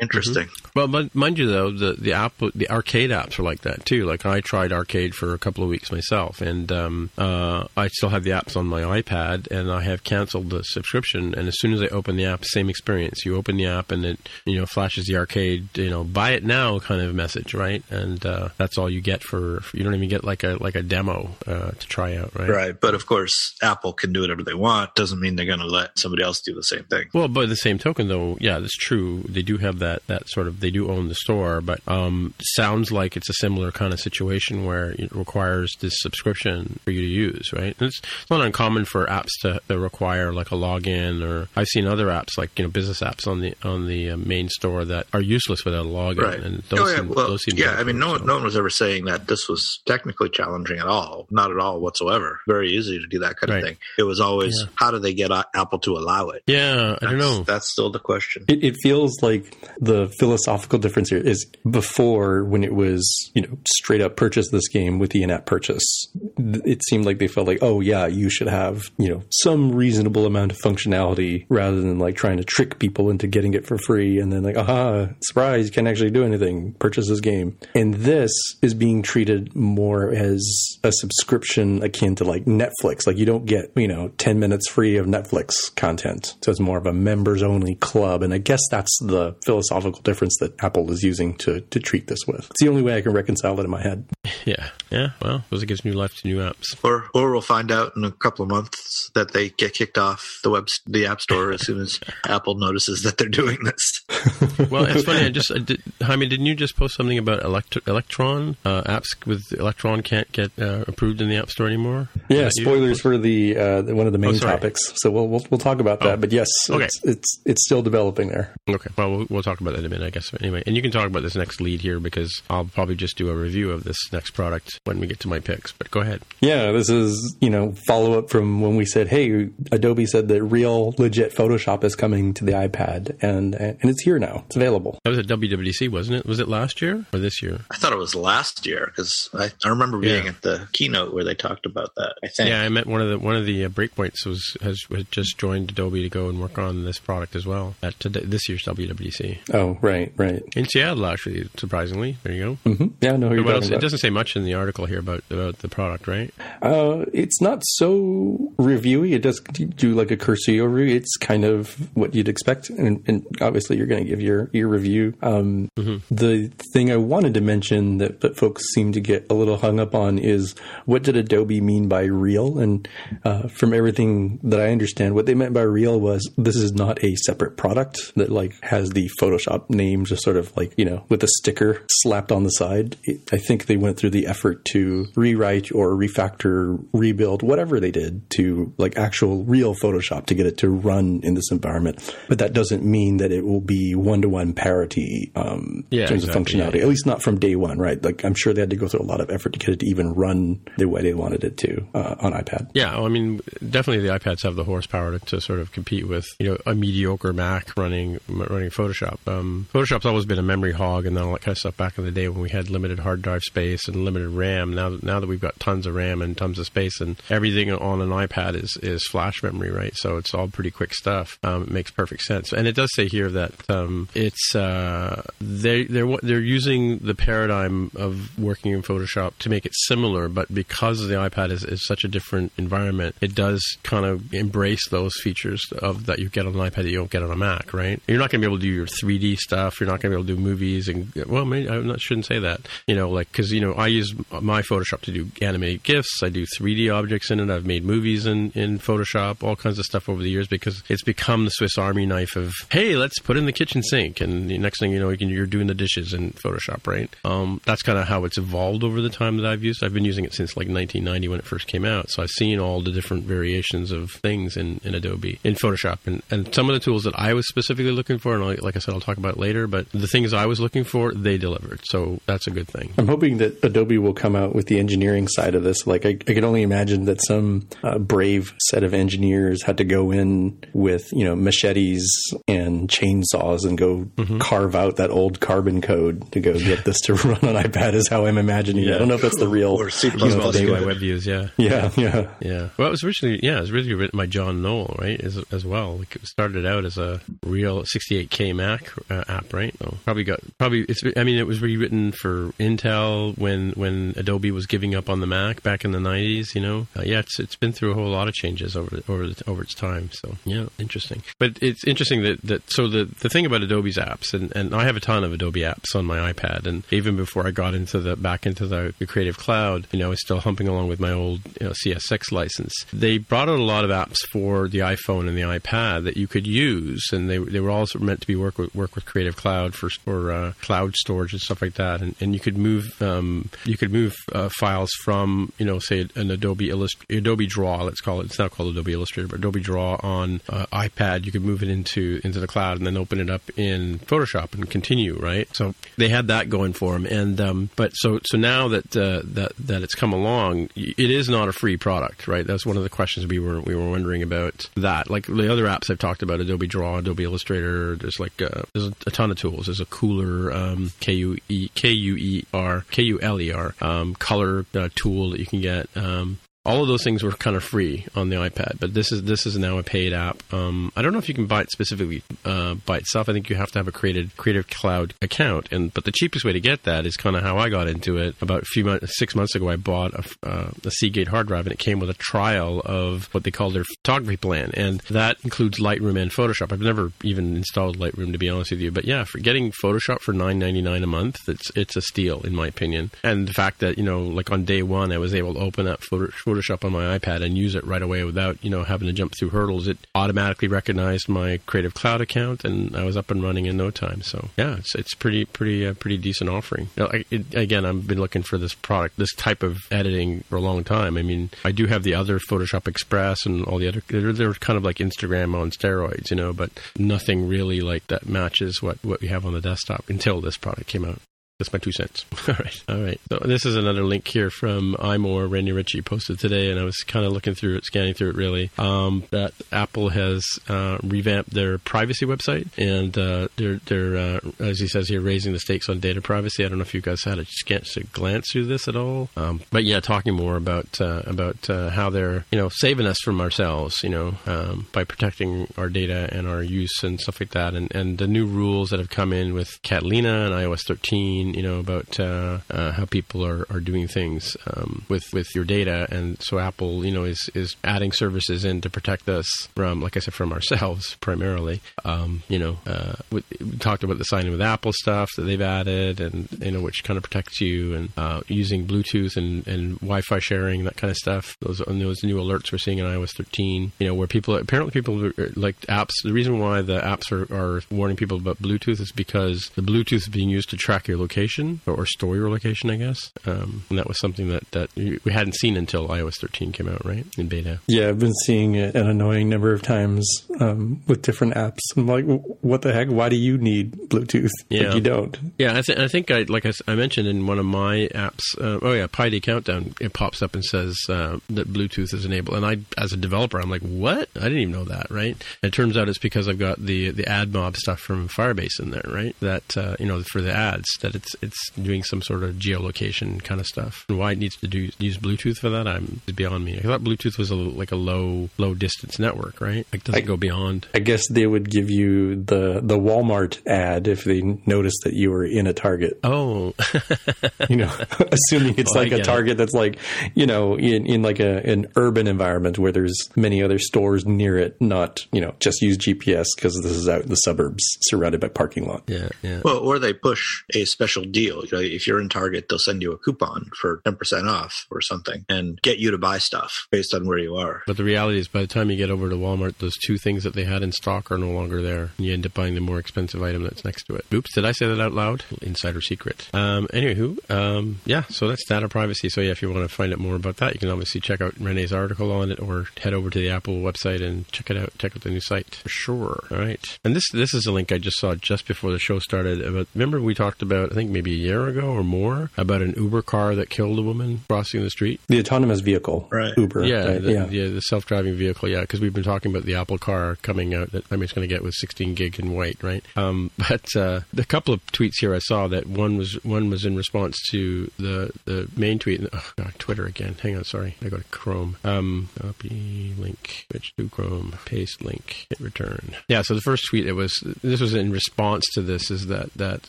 [0.00, 0.48] Interesting.
[0.74, 4.04] Well, but mind you though, the the app, the arcade apps are like that too.
[4.04, 8.10] Like I tried arcade for a couple of weeks myself, and um, uh, I still
[8.10, 11.34] have the apps on my iPad, and I have canceled the subscription.
[11.34, 13.24] And as soon as I open the app, same experience.
[13.24, 16.44] You open the app, and it you know flashes the arcade, you know, buy it
[16.44, 17.82] now kind of message, right?
[17.90, 19.62] And uh, that's all you get for.
[19.72, 22.48] You don't even get like a like a demo uh, to try out, right?
[22.48, 24.94] Right, but of course, Apple can do whatever they want.
[24.94, 27.06] Doesn't mean they're going to let somebody else do the same thing.
[27.12, 29.22] Well, by the same token, though, yeah, that's true.
[29.28, 32.90] They do have that that sort of they do own the store, but um, sounds
[32.92, 37.06] like it's a similar kind of situation where it requires this subscription for you to
[37.06, 37.74] use, right?
[37.78, 41.68] And it's, it's not uncommon for apps to, to require like a login, or I've
[41.68, 44.84] seen other apps like you know business apps on the on the uh, main store
[44.84, 46.40] that are useless without a login, Right.
[46.40, 47.72] and those oh, yeah, seem, well, those seem yeah.
[47.78, 50.86] I mean, no, approved, no one was ever saying that this was technically challenging at
[50.86, 51.26] all.
[51.30, 52.40] Not at all whatsoever.
[52.46, 53.64] Very easy to do that kind of Right.
[53.68, 53.78] Anything.
[53.98, 54.68] It was always Yeah.
[54.76, 56.42] how do they get Apple to allow it?
[56.46, 57.42] Yeah, I don't know.
[57.42, 58.44] That's still the question.
[58.48, 63.58] It, it feels like the philosophical difference here is before when it was, you know,
[63.76, 66.06] straight up purchase this game with the in-app purchase.
[66.38, 70.26] It seemed like they felt like, oh yeah, you should have, you know, some reasonable
[70.26, 74.18] amount of functionality rather than like trying to trick people into getting it for free
[74.18, 76.72] and then like, aha, surprise, you can't actually do anything.
[76.74, 77.56] Purchase this game.
[77.74, 78.30] And this
[78.62, 80.42] is being treated more as
[80.84, 83.06] a subscription akin to like Netflix.
[83.06, 86.36] Like you don't get, you know, 10 minutes free of Netflix content.
[86.42, 88.22] So it's more of a members only club.
[88.22, 92.20] And I guess that's the philosophical difference that Apple is using to, to treat this
[92.26, 92.50] with.
[92.50, 94.04] It's the only way I can reconcile it in my head.
[94.44, 95.10] Yeah, yeah.
[95.20, 96.74] Well, because it gives new life to new apps.
[96.82, 100.38] Or, or we'll find out in a couple of months that they get kicked off
[100.42, 104.02] the web, the App Store as soon as Apple notices that they're doing this.
[104.70, 105.24] Well, it's funny.
[105.24, 109.06] I just, I did, Jaime, didn't you just post something about elect- Electron uh, apps
[109.24, 112.08] with Electron can't get uh, approved in the App Store anymore?
[112.28, 112.64] Yeah, Is you?
[112.64, 114.80] spoilers for the uh, one of the main Oh, topics.
[114.96, 116.14] So we'll, we'll we'll talk about that.
[116.14, 116.16] Oh.
[116.16, 116.84] But yes, Okay.
[116.84, 118.52] it's, it's it's still developing there.
[118.68, 118.90] Okay.
[118.96, 120.32] Well, well, we'll talk about that in a minute, I guess.
[120.40, 123.30] Anyway, and you can talk about this next lead here because I'll probably just do
[123.30, 125.72] a review of this next product when we get to my picks.
[125.72, 126.22] But go ahead.
[126.40, 130.42] Yeah, this is you know follow up from when we said, hey, Adobe said that
[130.42, 134.42] real legit Photoshop is coming to the iPad, and and it's here now.
[134.46, 134.98] It's available.
[135.04, 136.26] That was at WWDC, wasn't it?
[136.26, 137.60] Was it last year or this year?
[137.70, 140.30] I thought it was last year because I, I remember being Yeah.
[140.30, 142.14] at the keynote where they talked about that.
[142.24, 142.48] I think.
[142.50, 145.36] Yeah, I met one of the one of the uh, breakpoints was has, has just
[145.38, 148.64] joined Adobe to go and work on this product as well at today, this year's
[148.64, 150.42] WWDC Oh, right, right.
[150.56, 151.04] in Seattle.
[151.06, 152.72] Actually, surprisingly, there you go.
[152.74, 153.68] hmm Yeah, I know who you're else?
[153.68, 156.32] It doesn't say much in the article here about about the product, right?
[156.62, 159.12] Uh, it's not so reviewy.
[159.12, 160.90] It does do like a cursory overview.
[160.94, 164.68] It's kind of what you'd expect, and, and obviously you're going to give your your
[164.68, 165.14] review.
[165.22, 165.68] Um,
[166.10, 169.78] The thing I wanted to mention that, that folks seem to get a little hung
[169.80, 170.54] up on is
[170.86, 172.58] what did Adobe mean by real?
[172.58, 172.88] And
[173.24, 177.02] uh, from everything that I understand, what they meant by real was this is not
[177.04, 181.04] a separate product that like has the Photoshop name just sort of like you know
[181.08, 182.96] with a sticker slapped on the side.
[183.04, 187.90] It, I think they went through the effort to rewrite or refactor, rebuild, whatever they
[187.90, 192.14] did to like actual real Photoshop to get it to run in this environment.
[192.28, 196.08] But that doesn't mean that it will be one to one parity um, Yeah, in
[196.08, 196.80] terms exactly, of functionality.
[196.82, 198.02] At least not from day one, right?
[198.02, 199.80] Like I'm sure they had to go through a lot of effort to get it
[199.80, 202.70] to even run the way they wanted it to uh, on iPad.
[202.74, 206.26] Yeah, I mean, definitely the iPads have the horsepower to, to sort of compete with
[206.38, 209.16] you know a mediocre Mac running running Photoshop.
[209.26, 212.04] Um, Photoshop's always been a memory hog and all that kind of stuff back in
[212.04, 214.74] the day when we had limited hard drive space and limited RAM.
[214.74, 218.02] Now now that we've got tons of RAM and tons of space and everything on
[218.02, 219.96] an iPad is is flash memory, right?
[219.96, 221.38] So it's all pretty quick stuff.
[221.42, 222.52] Um, it makes perfect sense.
[222.52, 227.90] And it does say here that um, it's uh, they they're they're using the paradigm
[227.96, 232.04] of working in Photoshop to make it similar, but because the iPad is, is such
[232.04, 236.54] a different environment, it does kind of embrace those features of that you get on
[236.54, 238.00] an iPad that you don't get on a Mac, right?
[238.06, 239.80] You're not going to be able to do your 3D stuff.
[239.80, 242.38] You're not going to be able to do movies and well, maybe I shouldn't say
[242.38, 242.60] that.
[242.86, 246.22] You know, like because you know I use my Photoshop to do animated GIFs.
[246.22, 247.50] I do 3D objects in it.
[247.50, 251.02] I've made movies in in Photoshop, all kinds of stuff over the years because it's
[251.02, 254.58] become the Swiss Army knife of hey, let's put in the kitchen sink, and the
[254.58, 257.14] next thing you know, you you're doing the dishes in Photoshop, right?
[257.24, 259.82] Um, that's kind of how it's evolved over the time that I've used.
[259.82, 262.58] I've been using it since like 1990 when it first came out, so I've seen
[262.58, 266.74] all the different variations of things in, in Adobe in Photoshop, and and some of
[266.74, 269.18] the tools that I was specifically looking for, and I, like I said, I'll talk
[269.18, 269.66] about it later.
[269.66, 272.92] But the things I was looking for, they delivered, so that's a good thing.
[272.98, 275.86] I'm hoping that Adobe will come out with the engineering side of this.
[275.86, 279.84] Like, I, I can only imagine that some uh, brave set of engineers had to
[279.84, 282.08] go in with, you know, machetes
[282.46, 287.14] and chainsaws and go carve out that old carbon code to go get this to
[287.24, 288.94] run on iPad, is how I'm imagining it.
[288.94, 289.70] I don't know if that's the real.
[289.70, 290.70] Or C++ you know, As well as thing.
[290.70, 291.48] my web views, yeah.
[291.56, 292.30] Yeah, yeah.
[292.40, 292.68] Yeah.
[292.78, 295.64] Well, it was originally, yeah, it was originally written by John Knoll, right, as, as
[295.64, 295.96] well.
[295.96, 299.74] Like it started out as a real 68K Mac uh, app, right?
[299.80, 304.52] So probably got, probably, it's, I mean, it was rewritten for Intel when, when Adobe
[304.52, 306.86] was giving up on the Mac back in the 90s, you know?
[306.96, 309.74] Uh, yeah, it's, it's been through a whole lot of changes over, over, over its
[309.74, 310.10] time.
[310.12, 311.24] So, yeah, interesting.
[311.40, 314.84] But it's interesting that, that so the, the thing about Adobe's apps, and, and I
[314.84, 317.98] have a ton of Adobe apps on my iPad, and even before I got into
[317.98, 321.00] the, back into the, the Creative Cloud, you know, I was still humping along with
[321.00, 322.67] my old you know, CS6 license.
[322.92, 326.26] They brought out a lot of apps for the iPhone and the iPad that you
[326.26, 329.36] could use, and they, they were also meant to be work with, work with Creative
[329.36, 332.00] Cloud for, for uh, cloud storage and stuff like that.
[332.00, 336.08] And, and you could move um, you could move uh, files from you know say
[336.14, 338.26] an Adobe Illust- Adobe Draw, let's call it.
[338.26, 341.24] It's not called Adobe Illustrator, but Adobe Draw on uh, iPad.
[341.24, 344.54] You could move it into into the cloud and then open it up in Photoshop
[344.54, 345.48] and continue, right?
[345.54, 349.22] So they had that going for them, and um, but so so now that uh,
[349.24, 352.46] that that it's come along, it is not a free product, right?
[352.46, 355.10] That's one of the questions we were we were wondering about that.
[355.10, 357.96] Like the other apps I've talked about, Adobe Draw, Adobe Illustrator.
[357.96, 359.66] There's like uh, there's a ton of tools.
[359.66, 363.52] There's a Kuler, um, K U E K U E R K U L E
[363.52, 365.88] R um, color uh, tool that you can get.
[365.96, 369.22] Um, all of those things were kind of free on the iPad, but this is
[369.22, 370.42] this is now a paid app.
[370.52, 373.30] Um, I don't know if you can buy it specifically uh, by itself.
[373.30, 376.44] I think you have to have a created Creative Cloud account, and but the cheapest
[376.44, 378.36] way to get that is kind of how I got into it.
[378.42, 381.64] About a few months, six months ago, I bought a, uh, a Seagate hard drive,
[381.64, 385.38] and it came with a trial of what they call their photography plan, and that
[385.44, 386.70] includes Lightroom and Photoshop.
[386.70, 390.20] I've never even installed Lightroom to be honest with you, but yeah, for getting Photoshop
[390.20, 393.10] for nine ninety nine a month, it's it's a steal in my opinion.
[393.24, 395.88] And the fact that you know, like on day one, I was able to open
[395.88, 399.06] up Photoshop Photoshop on my iPad and use it right away without you know having
[399.06, 399.88] to jump through hurdles.
[399.88, 403.90] It automatically recognized my Creative Cloud account, and I was up and running in no
[403.90, 404.22] time.
[404.22, 406.88] So yeah, it's it's pretty pretty uh, pretty decent offering.
[406.98, 410.60] I, it, again, I've been looking for this product, this type of editing for a
[410.60, 411.16] long time.
[411.16, 414.02] I mean, I do have the other Photoshop Express and all the other.
[414.08, 418.28] They're, they're kind of like Instagram on steroids, you know, but nothing really like that
[418.28, 421.20] matches what what we have on the desktop until this product came out.
[421.58, 422.24] That's my two cents.
[422.48, 422.84] All right.
[422.88, 423.20] All right.
[423.28, 425.50] So this is another link here from iMore.
[425.50, 428.36] Rene Ritchie posted today, and I was kind of looking through it, scanning through it
[428.36, 428.70] really.
[428.78, 434.78] Um, that Apple has uh, revamped their privacy website, and uh, they're, they're uh, as
[434.78, 436.64] he says here, raising the stakes on data privacy.
[436.64, 439.28] I don't know if you guys had a chance to glance through this at all,
[439.36, 443.18] um, but yeah, talking more about uh, about uh, how they're you know saving us
[443.24, 447.50] from ourselves, you know, um, by protecting our data and our use and stuff like
[447.50, 451.47] that, and and the new rules that have come in with Catalina and iOS 13
[451.54, 455.64] you know, about uh, uh, how people are, are doing things um, with with your
[455.64, 460.00] data, and so Apple, you know, is is adding services in to protect us from,
[460.00, 461.80] like I said, from ourselves primarily.
[462.04, 465.60] Um, you know, uh, we, we, talked about the signing with Apple stuff that they've
[465.60, 469.94] added, and you know, which kind of protects you, and uh, using Bluetooth and, and
[470.00, 471.56] Wi-Fi sharing, that kind of stuff.
[471.60, 473.92] Those those new alerts we're seeing in iOS 13.
[473.98, 476.12] You know, where people apparently people like apps.
[476.22, 480.12] The reason why the apps are, are warning people about Bluetooth is because the Bluetooth
[480.12, 483.32] is being used to track your location location or store your location, I guess.
[483.46, 487.04] Um, and that was something that, that we hadn't seen until iOS 13 came out,
[487.04, 487.26] right?
[487.38, 487.80] In beta.
[487.86, 490.26] Yeah, I've been seeing it an annoying number of times
[490.60, 491.78] um, with different apps.
[491.96, 493.08] I'm like, what the heck?
[493.08, 494.50] Why do you need Bluetooth?
[494.68, 494.86] Yeah.
[494.86, 495.38] Like you don't.
[495.58, 498.42] Yeah, I, th- I think I, like I, I, mentioned in one of my apps,
[498.58, 502.56] uh, oh yeah, PyD Countdown, it pops up and says uh, that Bluetooth is enabled.
[502.56, 504.28] And I, as a developer, I'm like, what?
[504.36, 505.36] I didn't even know that, right?
[505.62, 508.90] And it turns out it's because I've got the, the AdMob stuff from Firebase in
[508.90, 509.36] there, right?
[509.40, 513.42] That, uh, you know, for the ads, that it's it's doing some sort of geolocation
[513.42, 514.04] kind of stuff.
[514.08, 516.78] And why it needs to do use Bluetooth for that, I'm beyond me.
[516.78, 519.86] I thought Bluetooth was a, like a low low distance network, right?
[519.92, 520.88] Like doesn't I, go beyond.
[520.94, 525.30] I guess they would give you the the Walmart ad if they noticed that you
[525.30, 526.18] were in a Target.
[526.24, 526.74] Oh,
[527.68, 527.92] you know,
[528.32, 529.58] assuming it's oh, like a Target it.
[529.58, 529.98] that's like
[530.34, 534.58] you know in in like a an urban environment where there's many other stores near
[534.58, 538.40] it, not you know just use GPS because this is out in the suburbs surrounded
[538.40, 539.02] by parking lot.
[539.06, 539.60] Yeah, yeah.
[539.64, 541.64] Well, or they push a special deal.
[541.64, 545.00] You know, if you're in Target, they'll send you a coupon for 10% off or
[545.00, 547.82] something and get you to buy stuff based on where you are.
[547.86, 550.44] But the reality is, by the time you get over to Walmart, those two things
[550.44, 552.10] that they had in stock are no longer there.
[552.16, 554.24] And you end up buying the more expensive item that's next to it.
[554.32, 555.44] Oops, did I say that out loud?
[555.62, 556.48] Insider secret.
[556.52, 559.28] Um, anywho, um, yeah, so that's data privacy.
[559.28, 561.40] So, yeah, if you want to find out more about that, you can obviously check
[561.40, 564.76] out Rene's article on it or head over to the Apple website and check it
[564.76, 564.92] out.
[564.98, 566.44] Check out the new site for sure.
[566.50, 566.98] All right.
[567.04, 569.60] And this this is a link I just saw just before the show started.
[569.60, 572.94] About remember we talked about I think maybe a year ago or more about an
[572.96, 575.20] Uber car that killed a woman crossing the street.
[575.28, 576.52] The autonomous vehicle, right?
[576.56, 577.22] Uber, yeah, right?
[577.22, 577.46] The, yeah.
[577.46, 578.80] yeah, the self-driving vehicle, yeah.
[578.82, 581.48] Because we've been talking about the Apple car coming out that I mean it's going
[581.48, 583.04] to get with 16 gig in white, right?
[583.16, 586.84] Um, but uh, the couple of tweets here I saw that one was one was
[586.84, 589.26] in response to the the main tweet.
[589.32, 590.36] Oh God, Twitter again.
[590.42, 591.76] Hang on, sorry, I go to Chrome.
[591.84, 596.16] Um, copy link, switch to Chrome, paste link, hit return.
[596.28, 599.52] Yeah, so the first tweet it was this was in response to this is that
[599.54, 599.88] that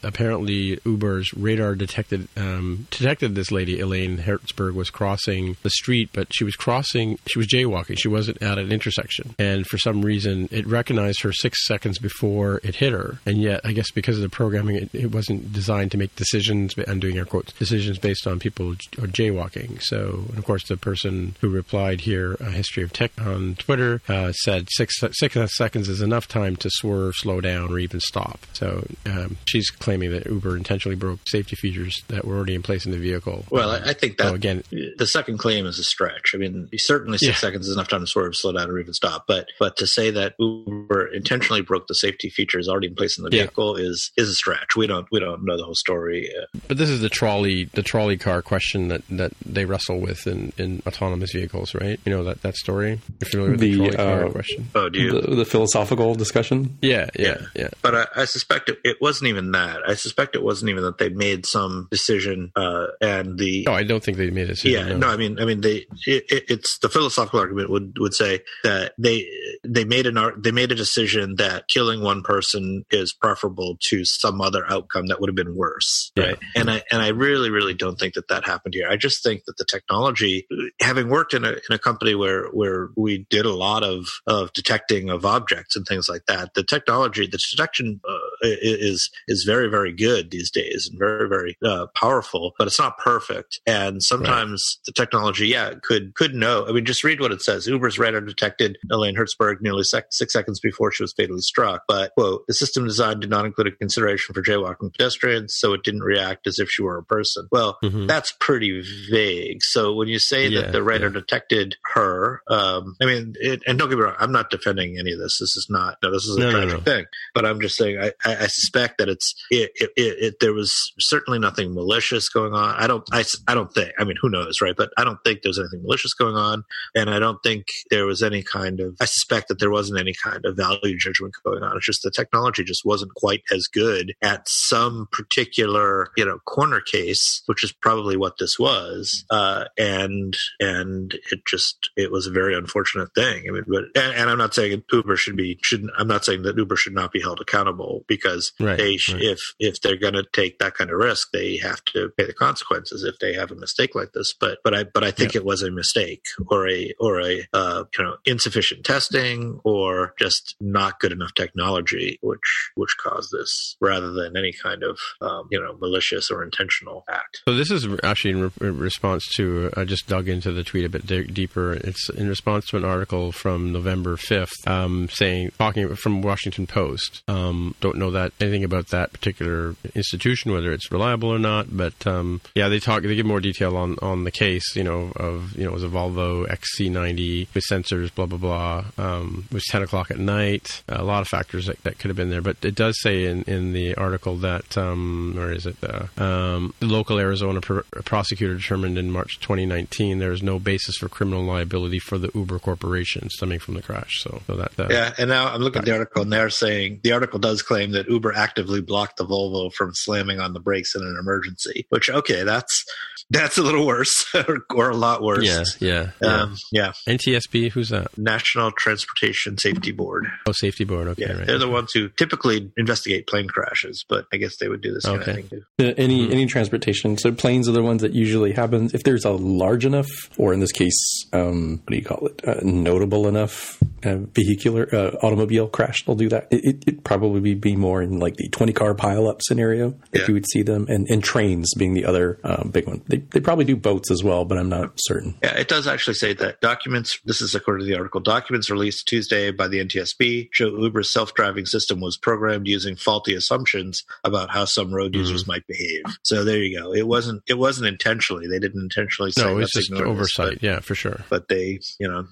[0.04, 6.28] apparently Uber's radar detected um, detected this lady Elaine Herzberg was crossing the street, but
[6.34, 7.18] she was crossing.
[7.28, 7.98] She was jaywalking.
[7.98, 12.60] She wasn't at an intersection, and for some reason, it recognized her six seconds before
[12.64, 13.20] it hit her.
[13.26, 16.76] And yet, I guess because of the programming, it, it wasn't designed to make decisions.
[16.88, 19.82] I'm doing air quotes decisions based on people jaywalking.
[19.82, 24.34] So, of course, the person who replied here, a history of tech on Twitter, uh,
[24.34, 28.40] said six six seconds is enough time to swerve, slow down, or even stop.
[28.54, 32.62] So um, she's claiming that Uber intentionally intentionally broke safety features that were already in
[32.62, 33.46] place in the vehicle.
[33.50, 34.64] Well, I, I think that So again-
[34.98, 36.32] the second claim is a stretch.
[36.34, 37.36] I mean, certainly six Yeah.
[37.36, 39.26] seconds is enough time to swerve, slow down, or even stop.
[39.28, 43.24] But but to say that Uber intentionally broke the safety features already in place in
[43.24, 43.44] the Yeah.
[43.44, 44.76] vehicle is is a stretch.
[44.76, 46.30] We don't we don't know the whole story.
[46.36, 50.28] Uh, But this is the trolley, the trolley car question that, that they wrestle with
[50.28, 52.00] in, in autonomous vehicles, right?
[52.06, 53.00] You know that, that story.
[53.22, 54.68] You're familiar with the, The, trolley car uh, question?
[54.76, 55.22] oh, do you?
[55.22, 56.78] The, the philosophical discussion.
[56.82, 57.70] Yeah, yeah, yeah.
[57.82, 59.80] But I, I suspect it, it wasn't even that.
[59.88, 63.84] I suspect it wasn't even that they made some decision uh, and the No, I
[63.84, 64.88] don't think they made a decision.
[64.90, 68.14] yeah no i mean i mean they it, it, it's the philosophical argument would would
[68.14, 69.28] say that they
[69.64, 74.06] they made an ar- they made a decision that killing one person is preferable to
[74.06, 76.24] some other outcome that would have been worse Yeah.
[76.26, 79.24] right and i and i really really don't think that that happened here i just
[79.24, 80.48] think that the technology
[80.82, 84.52] having worked in a in a company where where we did a lot of of
[84.54, 89.70] detecting of objects and things like that the technology the detection uh, is is very
[89.70, 93.60] very good these days and very very uh, powerful but it's not perfect.
[93.66, 96.66] And sometimes the technology yeah could could know.
[96.68, 97.68] I mean just read what it says.
[97.68, 101.84] Uber's radar detected elaine herzberg nearly sec- six seconds before she was fatally struck.
[101.88, 105.84] But quote the system design did not include a consideration for jaywalking pedestrians so it
[105.84, 107.48] didn't react as if she were a person.
[107.52, 108.08] Well Mhm.
[108.08, 109.64] that's pretty vague.
[109.64, 111.14] So when you say Yeah, that the radar yeah.
[111.14, 115.12] detected her um i mean it, and don't get me wrong i'm not defending any
[115.14, 115.38] of this.
[115.40, 116.84] This is not no this is a No, no, tragic no.
[116.84, 117.06] thing.
[117.34, 120.54] But i'm just saying i i, I suspect that it's it, it, it, it there
[120.60, 122.76] was certainly nothing malicious going on.
[122.84, 124.78] I don't I, I don't think i mean who knows right?
[124.82, 126.58] But i don't think there's anything malicious going on.
[127.00, 130.14] And i don't think there was any kind of i suspect that there wasn't any
[130.26, 131.78] kind of value judgment going on.
[131.78, 136.82] It's just the technology just wasn't quite as good at some particular you know corner
[136.82, 139.26] case which is probably what this was.
[139.30, 143.46] Uh and and it just it was a very unfortunate thing.
[143.48, 146.42] I mean but and, and i'm not saying uber should be shouldn't i'm not saying
[146.44, 149.22] that uber should not be held accountable because Right, they right.
[149.22, 152.34] if if they're going to take that kind of risk they have to pay the
[152.34, 155.46] consequences if they have a mistake like this but but i but i think it
[155.46, 161.00] was a mistake or a or a uh, you know insufficient testing or just not
[161.00, 165.76] good enough technology which which caused this rather than any kind of um, you know
[165.80, 170.28] malicious or intentional act So this is actually in re- response to I just dug
[170.28, 171.74] into the tweet a bit de- deeper.
[171.74, 177.24] It's in response to an article from November fifth, um, saying talking from Washington Post.
[177.28, 182.06] Um, don't know that anything about that particular institution, whether it's reliable or not, but
[182.08, 183.04] um, yeah, they talk.
[183.04, 184.76] They give more detail on on the case.
[184.76, 188.86] You know of you know it was a Volvo XC90 with sensors, blah blah blah.
[188.98, 190.84] Um, it was ten o'clock at night.
[190.88, 193.44] A lot of factors that, that could have been there, but it does say in
[193.44, 195.78] in the article that um, where is it?
[195.84, 200.98] Uh, um, the local Arizona pr- prosecutor determined in March 2019 there is no basis
[200.98, 204.22] for criminal liability for the Uber corporation stemming from the crash.
[204.22, 207.00] So, so that, that Yeah, and now I'm looking at the article, and they're saying
[207.04, 210.94] the article does claim that Uber actively blocked the Volvo from slamming on the brakes
[210.96, 211.86] in an emergency.
[211.90, 212.84] Which, okay, that's
[213.32, 215.46] that's a little worse, or, or a lot worse.
[215.46, 216.42] yeah, yeah, yeah.
[216.42, 216.92] Um, yeah.
[217.08, 218.16] NTSB, who's that?
[218.18, 220.26] National Transportation Safety Board.
[220.48, 221.08] Oh, safety board.
[221.10, 221.48] Okay, Yeah, right.
[221.48, 225.06] they're the ones who typically investigate plane crashes, but I guess they would do this
[225.06, 225.32] kind Okay.
[225.32, 225.86] of thing too.
[225.90, 226.32] Uh, Any Hmm.
[226.34, 227.18] any transportation.
[227.18, 230.60] So planes are the ones that usually happen if there's a large enough, or in
[230.60, 231.00] this case,
[231.32, 232.42] um, what do you call it?
[232.48, 236.04] Uh, notable enough uh, vehicular uh, automobile crash.
[236.06, 236.48] They'll do that.
[236.52, 239.96] It, it, it'd probably be, be more in like the twenty car pile up scenario
[240.12, 240.28] that Yeah.
[240.28, 243.02] you would see them, and, and trains being the other um, big one.
[243.08, 245.36] They they probably do boats as well, but I'm not certain.
[245.44, 249.08] Yeah, it does actually say that documents, this is according to the article, documents released
[249.08, 254.50] Tuesday by the NTSB show Uber's self driving system was programmed using faulty assumptions about
[254.50, 255.20] how some road Mm-hmm.
[255.22, 256.04] users might behave.
[256.24, 256.94] So there you go.
[256.94, 258.48] It wasn't it wasn't intentionally.
[258.48, 260.60] They didn't intentionally say no, it's just this, but- oversight.
[260.62, 261.22] yeah, for sure.
[261.30, 262.26] but they, you know,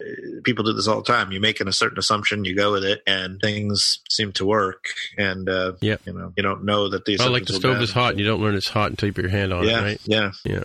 [0.44, 1.32] people do this all the time.
[1.32, 4.86] You make an, a certain assumption, you go with it, and things seem to work.
[5.18, 6.02] And uh, Yep.
[6.06, 8.12] you know, you don't know that the Well, like the assumptions were stove is hot,
[8.12, 10.01] and you don't learn it's hot until you put your hand on Yeah, it, right?
[10.06, 10.32] yeah.
[10.43, 10.63] Yeah.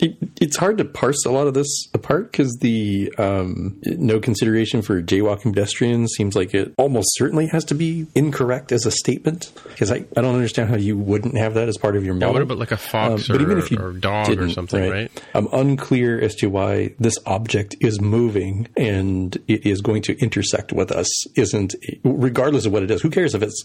[0.00, 4.20] It, it, it's hard to parse a lot of this apart because the um, no
[4.20, 8.90] consideration for jaywalking pedestrians seems like it almost certainly has to be incorrect as a
[8.90, 9.52] statement.
[9.68, 12.20] Because I, I don't understand how you wouldn't have that as part of your Yeah,
[12.20, 12.34] model.
[12.34, 14.90] what about like a fox Um, or, but even if you or dog or something,
[14.90, 15.24] right?
[15.34, 20.72] I'm unclear as to why this object is moving and it is going to intersect
[20.72, 21.08] with us.
[21.36, 23.02] Isn't regardless of what it is.
[23.02, 23.64] Who cares if it's?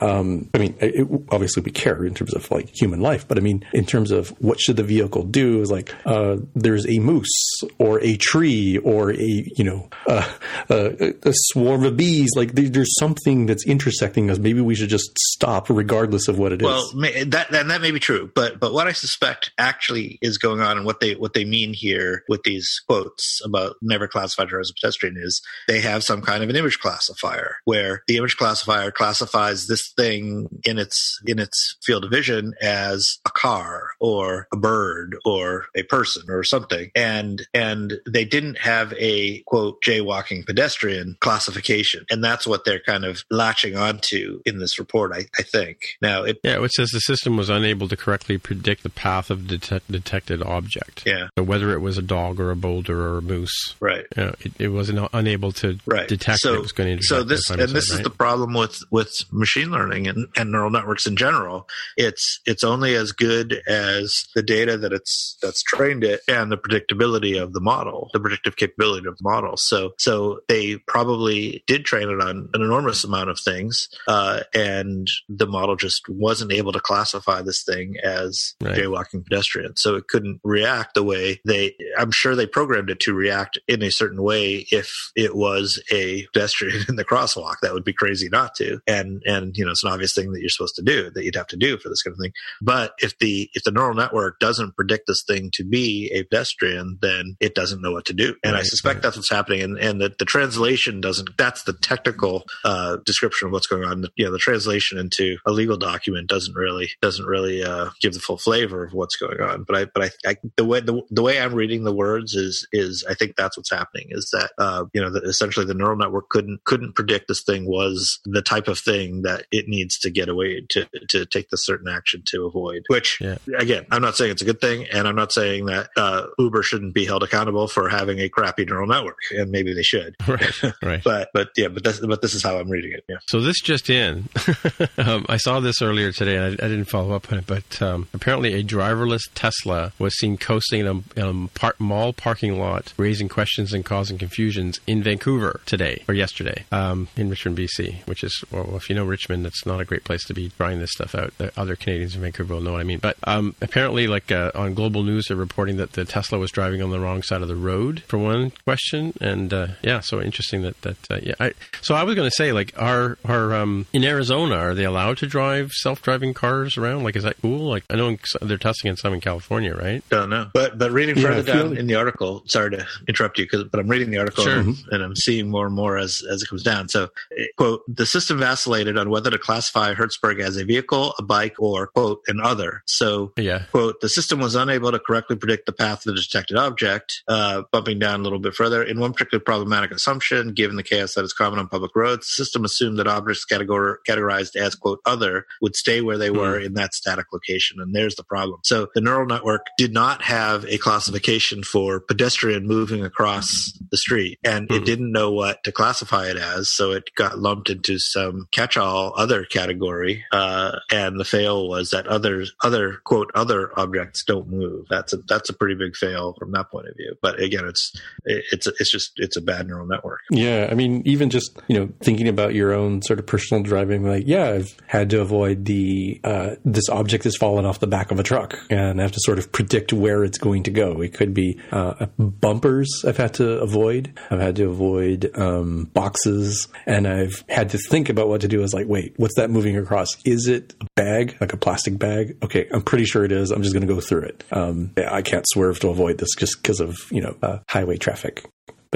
[0.00, 3.40] Um, I mean, it, obviously we care in terms of like human life, but I
[3.40, 5.60] mean, in terms of what should the vehicle do?
[5.60, 10.28] Is like like uh, there's a moose or a tree or a you know uh,
[10.70, 12.30] a, a, swarm of bees.
[12.34, 14.38] Like there's something that's intersecting us.
[14.38, 16.94] Maybe we should just stop, regardless of what it well, is.
[16.94, 20.60] well, that and that may be true, but but what I suspect actually is going
[20.60, 24.60] on, and what they what they mean here with these quotes about never classified her
[24.60, 28.36] as a pedestrian is they have some kind of an image classifier where the image
[28.36, 34.48] classifier classifies this thing in its in its field of vision as a car or
[34.52, 36.90] a bird or a person or something.
[36.94, 42.06] And and they didn't have a quote jaywalking pedestrian classification.
[42.10, 45.78] And that's what they're kind of latching onto in this report i, I think.
[46.00, 49.46] Now it yeah it says the system was unable to correctly predict the path of
[49.46, 51.04] detect, detected object.
[51.06, 51.28] Yeah.
[51.36, 53.74] So whether it was a dog or a boulder or a moose.
[53.80, 54.04] Right.
[54.16, 56.08] You know, it, it wasn't unable to right.
[56.08, 57.98] detect so, it was going to so this and this right?
[57.98, 61.68] is the problem with with machine learning and, and neural networks in general.
[61.96, 66.56] It's it's only as good as the data that it's that's trained it and the
[66.56, 69.56] predictability of the model the predictive capability of the model.
[69.56, 75.08] So so they probably did train it on an enormous amount of things uh, and
[75.28, 78.76] the model just wasn't able to classify this thing as right.
[78.76, 79.76] jaywalking pedestrian.
[79.76, 83.82] So it couldn't react the way they i'm sure they programmed it to react in
[83.82, 87.56] a certain way if it was a pedestrian in the crosswalk.
[87.62, 88.80] That would be crazy not to.
[88.86, 91.36] And and you know it's an obvious thing that you're supposed to do that you'd
[91.36, 92.32] have to do for this kind of thing.
[92.60, 96.98] But if the if the neural network doesn't predict this thing to be a pedestrian
[97.00, 99.02] then it doesn't know what to do and right, i suspect right.
[99.02, 103.52] that's what's happening and and that the translation doesn't that's the technical uh, description of
[103.52, 107.62] what's going on you know the translation into a legal document doesn't really doesn't really
[107.62, 110.64] uh, give the full flavor of what's going on but i but i, I the
[110.64, 114.06] way the, the way i'm reading the words is is i think that's what's happening
[114.10, 117.66] is that uh, you know that essentially the neural network couldn't couldn't predict this thing
[117.66, 121.56] was the type of thing that it needs to get away to to take the
[121.56, 122.82] certain action to avoid.
[122.88, 123.36] Which yeah.
[123.58, 126.62] again, I'm not saying it's a good thing, and I'm not saying that uh, Uber
[126.62, 130.16] shouldn't be held accountable for having a crappy neural network, and maybe they should.
[130.36, 130.62] Right.
[130.82, 131.04] right.
[131.04, 133.04] but but yeah, but this but this is how I'm reading it.
[133.08, 133.16] Yeah.
[133.28, 134.28] So this just in,
[134.98, 137.80] um, I saw this earlier today, and I, I, didn't follow up on it, but
[137.80, 142.92] um, apparently a driverless Tesla was seen coasting in a, in a mall parking lot,
[142.98, 148.22] raising questions and causing confusions in Vancouver today or yesterday um, in Richmond, BC, which
[148.22, 150.92] is well, if you know Richmond, it's not a great place to be trying this
[150.92, 151.36] stuff out.
[151.38, 152.98] The other Canadians in Vancouver will know what I mean.
[152.98, 156.82] But um, apparently, like uh, on Global News, they're reporting that the Tesla was driving
[156.82, 160.62] on the wrong side of the road for one question, and uh, yeah, so interesting
[160.62, 161.34] that that uh, yeah.
[161.40, 164.84] I, so I was going to say, like, are are um, in Arizona are they
[164.84, 167.04] allowed to drive self driving cars around?
[167.04, 167.68] Like, is that cool?
[167.68, 170.02] Like, I know they're testing in some in California, right?
[170.10, 171.78] Don't know, but but reading further yeah, down like...
[171.78, 174.58] in the article, sorry to interrupt you, because but I'm reading the article sure.
[174.58, 176.88] and, and I'm seeing more and more as as it comes down.
[176.88, 177.08] So,
[177.56, 181.88] quote, the system vacillated on whether to classify Herzberg as a vehicle, a bike, or
[181.88, 182.82] quote, an other.
[182.86, 183.64] So, yeah.
[183.70, 187.22] quote, the system was unable to correctly predict the path of the detected object.
[187.28, 191.14] Uh, bumping down a little bit further, in one particularly problematic assumption, given the chaos
[191.14, 195.00] that is common on public roads, the system assumed that objects categor- categorized as quote
[195.06, 196.66] other would stay where they were mm.
[196.66, 198.60] in that static location, and there's the problem.
[198.64, 204.38] So, the neural network did not have a classification for pedestrian moving across the street,
[204.44, 204.76] and mm.
[204.76, 204.84] it hmm.
[204.84, 209.44] didn't know what to classify it as, so it got lumped into some catch-all other
[209.44, 210.24] category.
[210.32, 214.86] Uh, and the fail was that others, other quote other objects don't move.
[214.96, 217.14] That's a that's a pretty big fail from that point of view.
[217.20, 217.92] But again, it's
[218.24, 220.20] it's it's just it's a bad neural network.
[220.30, 224.08] Yeah, I mean, even just you know thinking about your own sort of personal driving,
[224.08, 228.10] like yeah, I've had to avoid the uh, this object has fallen off the back
[228.10, 231.02] of a truck, and I have to sort of predict where it's going to go.
[231.02, 234.18] It could be uh, bumpers I've had to avoid.
[234.30, 238.62] I've had to avoid um, boxes, and I've had to think about what to do.
[238.62, 240.16] Is like, wait, what's that moving across?
[240.24, 242.38] Is it a bag, like a plastic bag?
[242.42, 243.50] Okay, I'm pretty sure it is.
[243.50, 244.44] I'm just going to go through it.
[244.50, 248.44] Um, I can't swerve to avoid this just because of you know uh, highway traffic.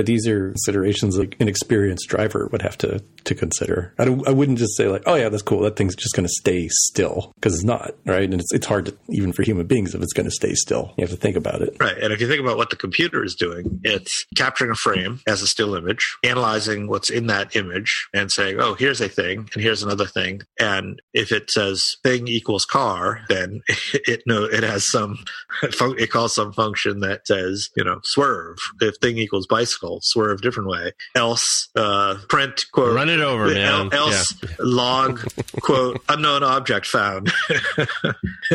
[0.01, 3.93] But these are considerations like an experienced driver would have to to consider.
[3.99, 5.61] I, I wouldn't just say like, oh yeah, that's cool.
[5.61, 8.87] That thing's just going to stay still because it's not right, and it's it's hard
[8.87, 10.95] to, even for human beings if it's going to stay still.
[10.97, 11.77] You have to think about it.
[11.79, 15.21] Right, and if you think about what the computer is doing, it's capturing a frame
[15.27, 19.51] as a still image, analyzing what's in that image, and saying, oh, here's a thing,
[19.53, 23.61] and here's another thing, and if it says thing equals car, then
[23.93, 25.19] it know it has some
[25.63, 28.57] it calls some function that says you know swerve.
[28.81, 30.93] If thing equals bicycle angle, swerve different way.
[31.15, 33.91] Else, uh, print quote Run it over, man.
[33.93, 35.21] Else log
[35.61, 37.33] quote unknown object found.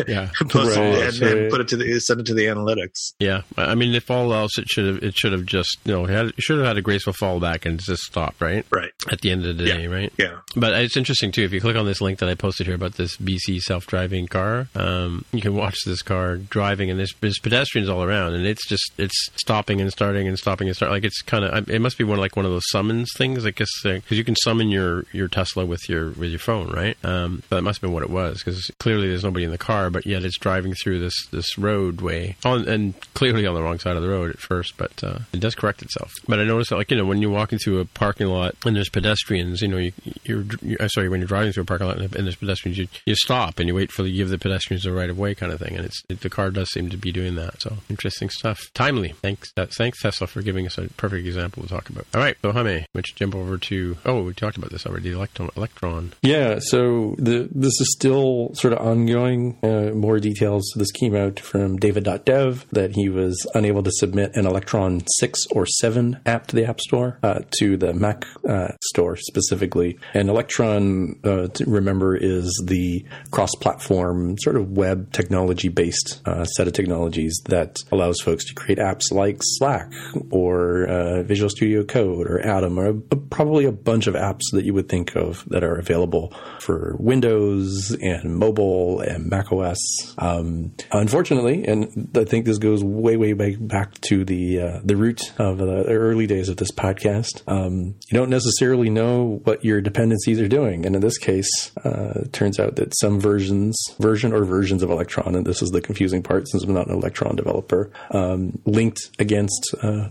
[0.06, 0.28] Yeah.
[0.50, 1.36] Post Right, and, right.
[1.38, 3.14] and put it to the send it to the analytics.
[3.18, 6.04] Yeah, I mean, if all else, it should have it should have just you know
[6.04, 8.90] had, it should have had a graceful fallback and just stopped right Right.
[9.10, 9.88] at the end of the day, Yeah.
[9.88, 10.12] right?
[10.18, 10.36] Yeah.
[10.54, 11.42] But it's interesting too.
[11.44, 14.68] If you click on this link that I posted here about this BC self-driving car,
[14.74, 18.66] um, you can watch this car driving, and there's, there's pedestrians all around, and it's
[18.68, 20.94] just it's stopping and starting and stopping and starting.
[20.94, 23.50] Like it's kind of it must be one like one of those summons things, I
[23.50, 26.96] guess, because you can summon your your Tesla with your with your phone, right?
[27.04, 29.90] Um, that must have been what it was, because clearly there's nobody in the car,
[29.90, 33.96] but yet it's driving through this this roadway on and clearly on the wrong side
[33.96, 36.12] of the road at first, but uh, it does correct itself.
[36.28, 38.76] But I noticed that, like you know, when you're walking through a parking lot and
[38.76, 39.92] there's pedestrians, you know, you,
[40.24, 42.88] you're, you're I'm sorry, when you're driving through a parking lot and there's pedestrians, you,
[43.04, 45.52] you stop and you wait for the give the pedestrians the right of way kind
[45.52, 47.60] of thing, and it's it, the car does seem to be doing that.
[47.60, 48.70] So interesting stuff.
[48.74, 49.14] Timely.
[49.22, 52.04] Thanks, uh, thanks Tesla for giving us a perfect example to talk about.
[52.14, 55.12] All right, so Jaime, let's jump over to oh, we talked about this already.
[55.12, 56.12] Electron, electron.
[56.20, 59.56] Yeah, so the, this is still sort of ongoing.
[59.62, 60.64] Uh, more details.
[60.74, 65.64] This came out from David.dev that he was unable to submit an Electron 6 or
[65.64, 69.96] 7 app to the App Store, uh, to the Mac uh, Store specifically.
[70.12, 76.66] And Electron, uh, remember, is the cross platform, sort of web technology based uh, set
[76.66, 79.92] of technologies that allows folks to create apps like Slack
[80.30, 84.64] or uh, Visual Studio Code or Atom or a, probably a bunch of apps that
[84.64, 89.78] you would think of that are available for Windows and mobile and Mac OS.
[90.18, 94.96] Um, unfortunately, and I think this goes way, way back, back to the uh, the
[94.96, 97.42] root of the early days of this podcast.
[97.46, 102.22] Um, you don't necessarily know what your dependencies are doing, and in this case, uh,
[102.22, 105.80] it turns out that some versions, version or versions of Electron, and this is the
[105.80, 110.08] confusing part since I'm not an Electron developer, um, linked against uh,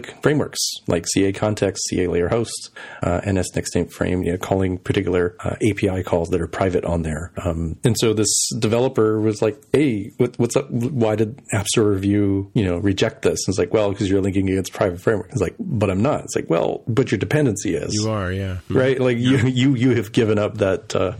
[0.00, 2.70] non-public frameworks like CA Context, CA Layer Host,
[3.02, 6.84] uh, NS Next Step Frame, you know, calling particular uh, API calls that are private
[6.84, 7.32] on there.
[7.44, 8.28] Um, and so this
[8.58, 10.70] developer was like, "Hey, what, what's up?
[10.70, 14.20] Why did App Store Review, you know, reject this?" And it's like, "Well, because you're
[14.20, 17.74] linking against private framework." It's like, "But I'm not." It's like, "Well, but your dependency
[17.74, 18.58] is." You are, yeah.
[18.68, 19.00] right?
[19.00, 21.16] Like you, you, you have given up that uh,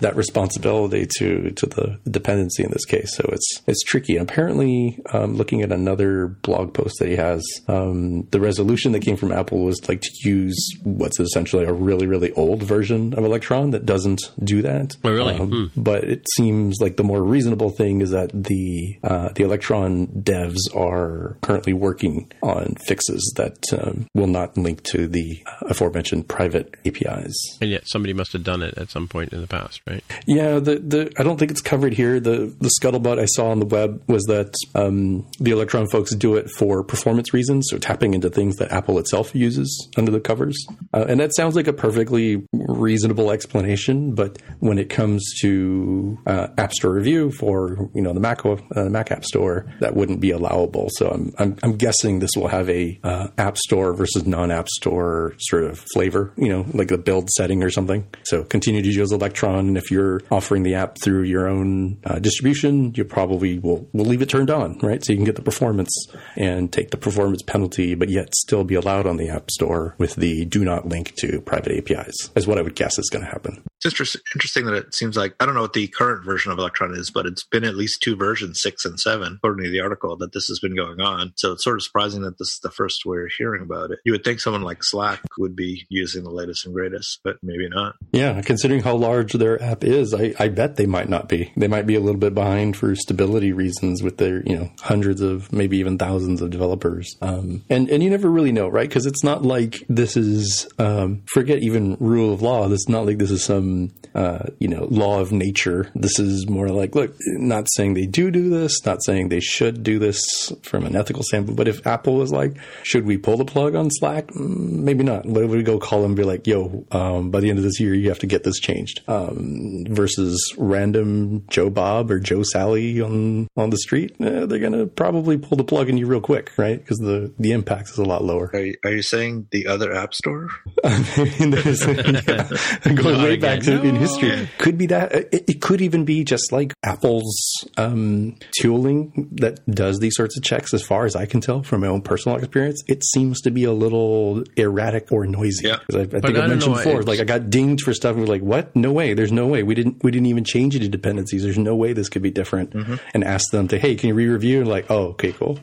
[0.00, 3.16] that responsibility to to the dependency in this case.
[3.16, 4.16] So it's it's tricky.
[4.16, 9.16] Apparently, um, looking at another blog post that he has, um, the resolution that came
[9.16, 13.70] from Apple was like to use what's essentially a really really old version of Electron
[13.70, 14.96] that doesn't do that.
[15.04, 15.34] Oh, really?
[15.34, 20.06] Um, But it seems like the more reasonable thing is that the uh, the Electron
[20.08, 26.74] devs are currently working on fixes that um, will not link to the aforementioned private
[26.86, 27.34] APIs.
[27.60, 30.04] And yet somebody must have done it at some point in the past, right?
[30.26, 32.20] Yeah, the, the I don't think it's covered here.
[32.20, 36.36] The the scuttlebutt I saw on the web was that um, the Electron folks do
[36.36, 40.56] it for performance reasons, so tapping into things that Apple itself uses under the covers,
[40.92, 44.14] uh, and that sounds like a perfectly reasonable explanation.
[44.14, 48.56] But when it comes to uh, App Store review for you know the Mac uh,
[48.76, 50.88] Mac App Store, that wouldn't be allowable.
[50.92, 54.68] So I'm I'm, I'm guessing this will have a uh, App Store versus non App
[54.68, 58.06] Store sort of flavor, you know, like a build setting or something.
[58.24, 62.18] So continue to use Electron, and if you're offering the app through your own uh,
[62.18, 65.04] distribution, you probably will will leave it turned on, right?
[65.04, 65.92] So you can get the performance
[66.36, 70.16] and take the performance penalty, but yet still be allowed on the App Store with
[70.16, 72.30] the do not link to private APIs.
[72.36, 73.64] Is what I would guess is going to happen.
[73.78, 76.58] It's interest- interesting that it seems like I don't know what the current version of
[76.58, 79.80] Electron is, but it's been at least two versions, six and seven, according to the
[79.80, 81.32] article, that this has been going on.
[81.36, 84.00] So it's sort of surprising that this is the first we're hearing about it.
[84.04, 87.70] You would think someone like Slack would be using the latest and greatest, but maybe
[87.70, 87.94] not.
[88.12, 91.52] Yeah, considering how large their app is, I, I bet they might not be.
[91.56, 95.22] They might be a little bit behind for stability reasons with their, you know, hundreds
[95.22, 97.14] of, maybe even thousands of developers.
[97.22, 98.88] Um, and, and you never really know, right?
[98.88, 102.68] Because it's not like this is, um, forget even rule of law.
[102.68, 105.90] This is not like this is some, uh, you know, law of nature.
[105.94, 109.82] This is more like, look, not saying they do do this, not saying they should
[109.82, 110.20] do this
[110.62, 113.90] from an ethical standpoint, but if Apple was like, should we pull the plug on
[113.90, 114.26] Slack?
[114.28, 115.24] Mm, Maybe not.
[115.26, 117.80] If we go call them and be like, yo, um, by the end of this
[117.80, 119.00] year, you have to get this changed.
[119.08, 124.86] Um, versus random Joe Bob or Joe Sally on on the street, eh, they're gonna
[124.86, 126.78] probably pull the plug on you real quick, right?
[126.78, 128.50] Because the the impact is a lot lower.
[128.52, 130.48] Are you, are you saying the other app store?
[130.84, 135.12] And there's- yeah, going way back to, in history, could be that.
[135.12, 137.34] It, it could even be just like Apple's
[137.76, 140.72] um, tooling that does these sorts of checks.
[140.74, 143.64] As far as I can tell from my own personal experience, it seems to be
[143.64, 145.68] a little erratic or noisy.
[145.68, 145.76] Yeah.
[145.90, 148.12] 'Cause I, I think I I mentioned know, before, like I got dinged for stuff.
[148.16, 148.74] And we're like, what?
[148.76, 149.14] No way.
[149.14, 149.62] There's no way.
[149.62, 150.02] We didn't.
[150.04, 151.42] We didn't even change any dependencies.
[151.42, 152.74] There's no way this could be different.
[153.14, 154.60] And asked them to, hey, can you re-review?
[154.60, 155.58] And like, oh, okay, cool.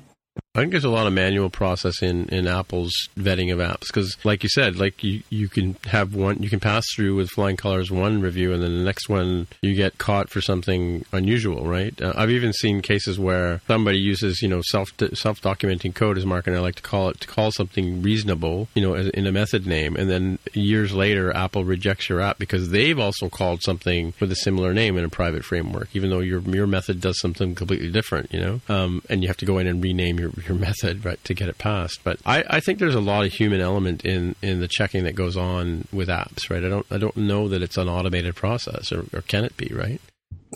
[0.53, 4.17] I think there's a lot of manual process in, in Apple's vetting of apps because,
[4.25, 7.55] like you said, like you, you can have one, you can pass through with flying
[7.55, 11.99] colors one review, and then the next one you get caught for something unusual, right?
[12.01, 16.25] Uh, I've even seen cases where somebody uses, you know, self self documenting code as
[16.25, 16.59] marketing.
[16.59, 19.95] I like to call it to call something reasonable, you know, in a method name,
[19.95, 24.35] and then years later, Apple rejects your app because they've also called something with a
[24.35, 28.33] similar name in a private framework, even though your your method does something completely different,
[28.33, 31.23] you know, um, and you have to go in and rename your your method right
[31.23, 31.99] to get it passed.
[32.03, 35.15] But I, I think there's a lot of human element in, in the checking that
[35.15, 36.63] goes on with apps, right?
[36.63, 39.71] I don't I don't know that it's an automated process, or, or can it be,
[39.73, 40.01] right?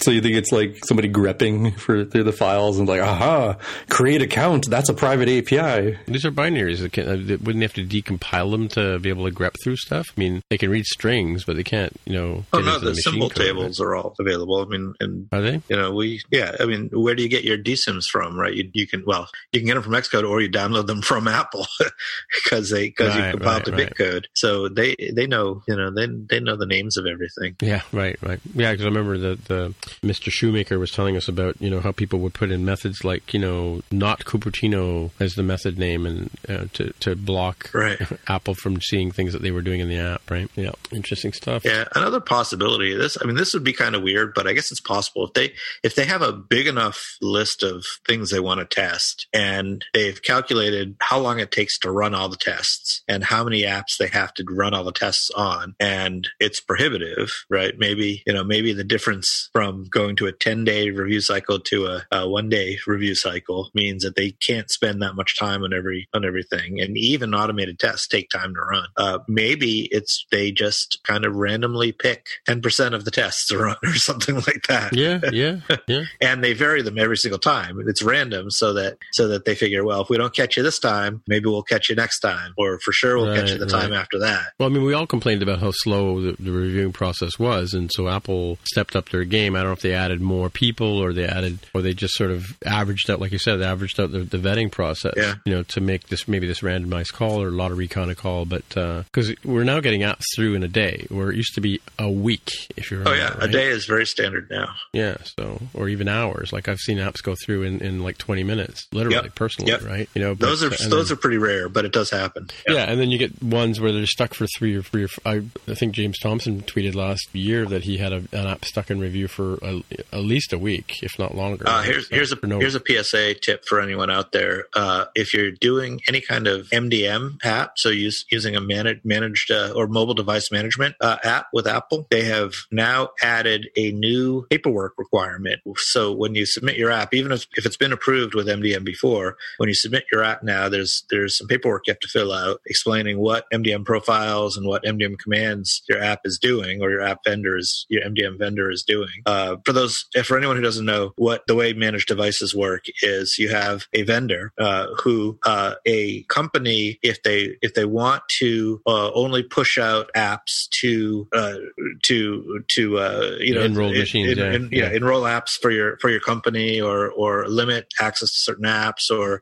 [0.01, 3.57] So you think it's like somebody grepping for through the files and like, aha,
[3.89, 4.69] create account.
[4.69, 5.97] That's a private API.
[6.05, 6.91] These are binaries.
[6.91, 10.07] Can, uh, wouldn't they have to decompile them to be able to grep through stuff?
[10.15, 12.45] I mean, they can read strings, but they can't, you know.
[12.51, 14.61] Oh no, the, the symbol tables are all available.
[14.61, 15.61] I mean, and are they?
[15.69, 16.55] You know, we yeah.
[16.59, 18.37] I mean, where do you get your dSYMs from?
[18.37, 18.53] Right?
[18.53, 21.27] You, you can well, you can get them from Xcode or you download them from
[21.29, 21.67] Apple
[22.43, 23.95] because they because right, you compiled right, to right.
[23.95, 24.25] Bitcode.
[24.33, 27.55] So they they know you know they they know the names of everything.
[27.61, 28.39] Yeah, right, right.
[28.53, 29.73] Yeah, because I remember the the
[30.03, 30.31] Mr.
[30.31, 33.39] Shoemaker was telling us about, you know, how people would put in methods like, you
[33.39, 37.99] know, not Cupertino as the method name and uh, to, to block right.
[38.27, 40.49] Apple from seeing things that they were doing in the app, right?
[40.55, 40.71] Yeah.
[40.91, 41.65] Interesting stuff.
[41.65, 41.86] Yeah.
[41.95, 44.81] Another possibility this, I mean, this would be kind of weird, but I guess it's
[44.81, 48.65] possible if they, if they have a big enough list of things they want to
[48.65, 53.43] test and they've calculated how long it takes to run all the tests and how
[53.43, 57.73] many apps they have to run all the tests on and it's prohibitive, right?
[57.77, 61.88] Maybe, you know, maybe the difference from going to a 10 day review cycle to
[61.88, 65.73] a, a, one day review cycle means that they can't spend that much time on
[65.73, 66.80] every on everything.
[66.80, 68.88] And even automated tests take time to run.
[68.97, 73.78] Uh, maybe it's they just kind of randomly pick 10% of the tests to run
[73.84, 74.95] or something like that.
[74.95, 76.03] Yeah yeah yeah.
[76.21, 77.80] And they vary them every single time.
[77.88, 80.80] It's random so that so that they figure well if we don't catch you this
[80.80, 83.65] time maybe we'll catch you next time or for sure we'll right, catch you the
[83.65, 83.82] right.
[83.82, 84.53] time after that.
[84.59, 87.91] Well i mean we all complained about how slow the, the reviewing process was and
[87.91, 91.26] so apple stepped up their game don't know if they added more people or they
[91.26, 94.20] added or they just sort of averaged out like you said they averaged out the,
[94.20, 95.36] the vetting process yeah.
[95.43, 98.68] you know to make this maybe this randomized call or lottery kind of call but
[98.70, 101.80] because uh, we're now getting apps through in a day where it used to be
[101.97, 103.43] a week if you're oh yeah right?
[103.43, 107.24] a day is very standard now yeah so or even hours like i've seen apps
[107.24, 109.36] go through in, in like 20 minutes literally yep.
[109.36, 109.84] personally yep.
[109.84, 112.76] right you know those are those then, are pretty rare but it does happen yeah.
[112.76, 112.84] yeah.
[112.84, 115.74] and then you get ones where they're stuck for three or three or I, I
[115.74, 119.28] think james thomson tweeted last year that he had a, an app stuck in review
[119.28, 119.84] for a,
[120.14, 121.64] at least a week, if not longer.
[121.68, 124.66] Uh, here's here's a no- here's a PSA tip for anyone out there.
[124.74, 129.51] Uh, if you're doing any kind of MDM app, so use, using a managed managed
[129.51, 134.45] uh, or mobile device management uh, app with Apple, they have now added a new
[134.49, 135.62] paperwork requirement.
[135.78, 139.38] So when you submit your app, even if, if it's been approved with MDM before,
[139.58, 142.62] when you submit your app now, there's there's some paperwork you have to fill out
[142.66, 147.20] explaining what MDM profiles and what MDM commands your app is doing or your app
[147.26, 149.22] vendor is your MDM vendor is doing.
[149.26, 153.37] Uh, for those, for anyone who doesn't know what the way managed devices work is
[153.37, 158.81] you have a vendor uh, who uh, a company if they if they want to
[158.85, 161.55] uh, only push out apps to uh,
[162.03, 164.85] to to uh, you know enroll machines in, in, yeah.
[164.85, 164.91] yeah.
[164.91, 169.41] enroll apps for your for your company or or limit access to certain apps or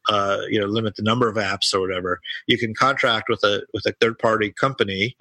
[0.49, 3.85] you know limit the number of apps or whatever you can contract with a with
[3.85, 5.15] a third party company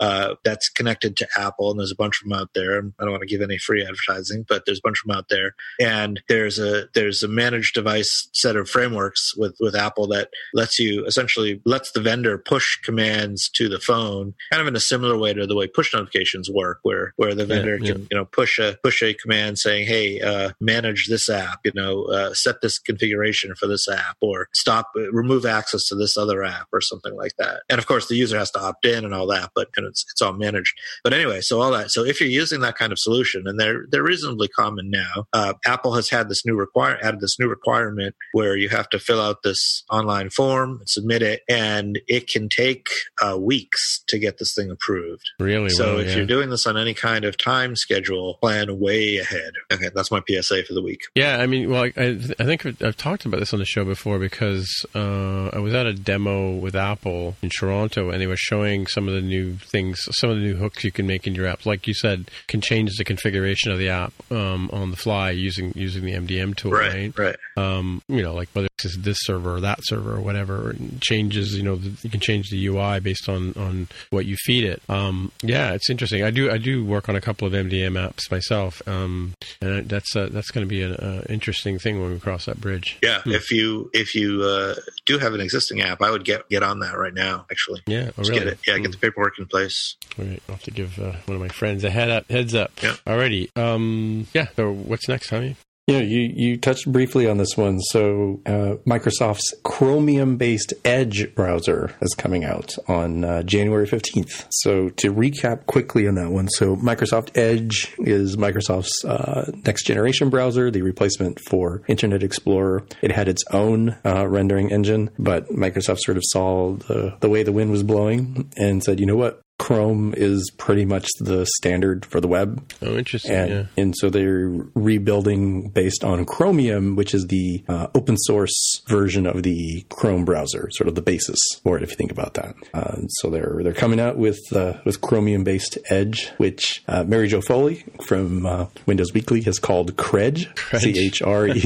[0.45, 3.23] that's connected to Apple and there's a bunch of them out there I don't want
[3.23, 6.59] to give any free advertising but there's a bunch of them out there and there's
[6.59, 11.61] a there's a managed device set of frameworks with with Apple that lets you essentially
[11.65, 15.47] lets the vendor push commands to the phone, kind of in a similar way to
[15.47, 18.79] the way push notifications work, where where the vendor yeah, can you know push a
[18.83, 23.55] push a command saying, "Hey, uh, manage this app," you know, uh, set this configuration
[23.55, 27.37] for this app, or stop uh, remove access to this other app, or something like
[27.39, 27.63] that.
[27.69, 30.05] And of course, the user has to opt in and all that, but and it's
[30.11, 30.79] it's all managed.
[31.05, 31.91] But anyway, so all that.
[31.91, 35.55] So if you're using that kind of solution, and they're they're reasonably common now, uh,
[35.67, 39.21] Apple has had this new require added this new requirement where you have to fill
[39.21, 42.87] out this online form, submit it, and it can take
[43.21, 45.25] uh, weeks to get this thing approved.
[45.41, 45.71] Really?
[45.71, 46.17] So well, if yeah.
[46.17, 49.53] you're doing this on any kind of time schedule, plan way ahead.
[49.73, 51.01] Okay, that's my PSA for the week.
[51.15, 54.19] Yeah, I mean, well, I, I think I've talked about this on the show before
[54.19, 58.87] because uh, I was at a demo with Apple in Toronto, and they were showing
[58.87, 61.47] some of the new things, some of the new hooks you can make in your
[61.47, 61.67] app.
[61.67, 64.13] Like you said, can change the configuration of the app.
[64.31, 67.37] Uh, um, on the fly using using the MDM tool, Right, right.
[67.57, 71.55] Um, you know, like whether it's this server or that server or whatever, and changes.
[71.57, 74.83] You know, the, you can change the UI based on on what you feed it.
[74.89, 76.25] Um, yeah, it's interesting.
[76.25, 80.15] I do I do work on a couple of MDM apps myself, um, and that's
[80.17, 82.99] uh, that's going to be an interesting thing when we cross that bridge.
[83.03, 84.75] Yeah, if you if you uh,
[85.07, 87.47] do have an existing app, I would get get on that right now.
[87.51, 88.39] Actually, Yeah, oh, really?
[88.39, 88.59] get it.
[88.67, 89.97] Yeah, get the paperwork in place.
[90.19, 92.55] All right, I'll have to give uh, one of my friends a head up, heads
[92.55, 92.73] up.
[92.83, 92.97] Yeah.
[93.07, 93.57] Alrighty.
[93.57, 94.47] Um, yeah.
[94.57, 95.57] So what's next, Tommy?
[95.89, 97.81] Yeah, you, you touched briefly on this one.
[97.81, 104.47] So, uh, Microsoft's Chromium based Edge browser is coming out on uh, January 15th.
[104.51, 110.31] So, to recap quickly on that one, so Microsoft Edge is Microsoft's uh, next generation
[110.31, 112.87] browser, the replacement for Internet Explorer.
[113.03, 117.43] It had its own uh, rendering engine, but Microsoft sort of saw the, the way
[117.43, 119.43] the wind was blowing and said, you know what?
[119.63, 122.69] Chrome is pretty much the standard for the web.
[122.83, 123.31] Oh, interesting.
[123.31, 123.65] And, yeah.
[123.77, 129.45] and so they're rebuilding based on Chromium, which is the uh, open source version of
[129.45, 132.57] the Chrome browser, sort of the basis for it, if you think about that.
[132.75, 137.29] Uh, so they're they're coming out with uh, with Chromium based Edge, which uh, Mary
[137.29, 141.61] Jo Foley from uh, Windows Weekly has called Credge, C H R E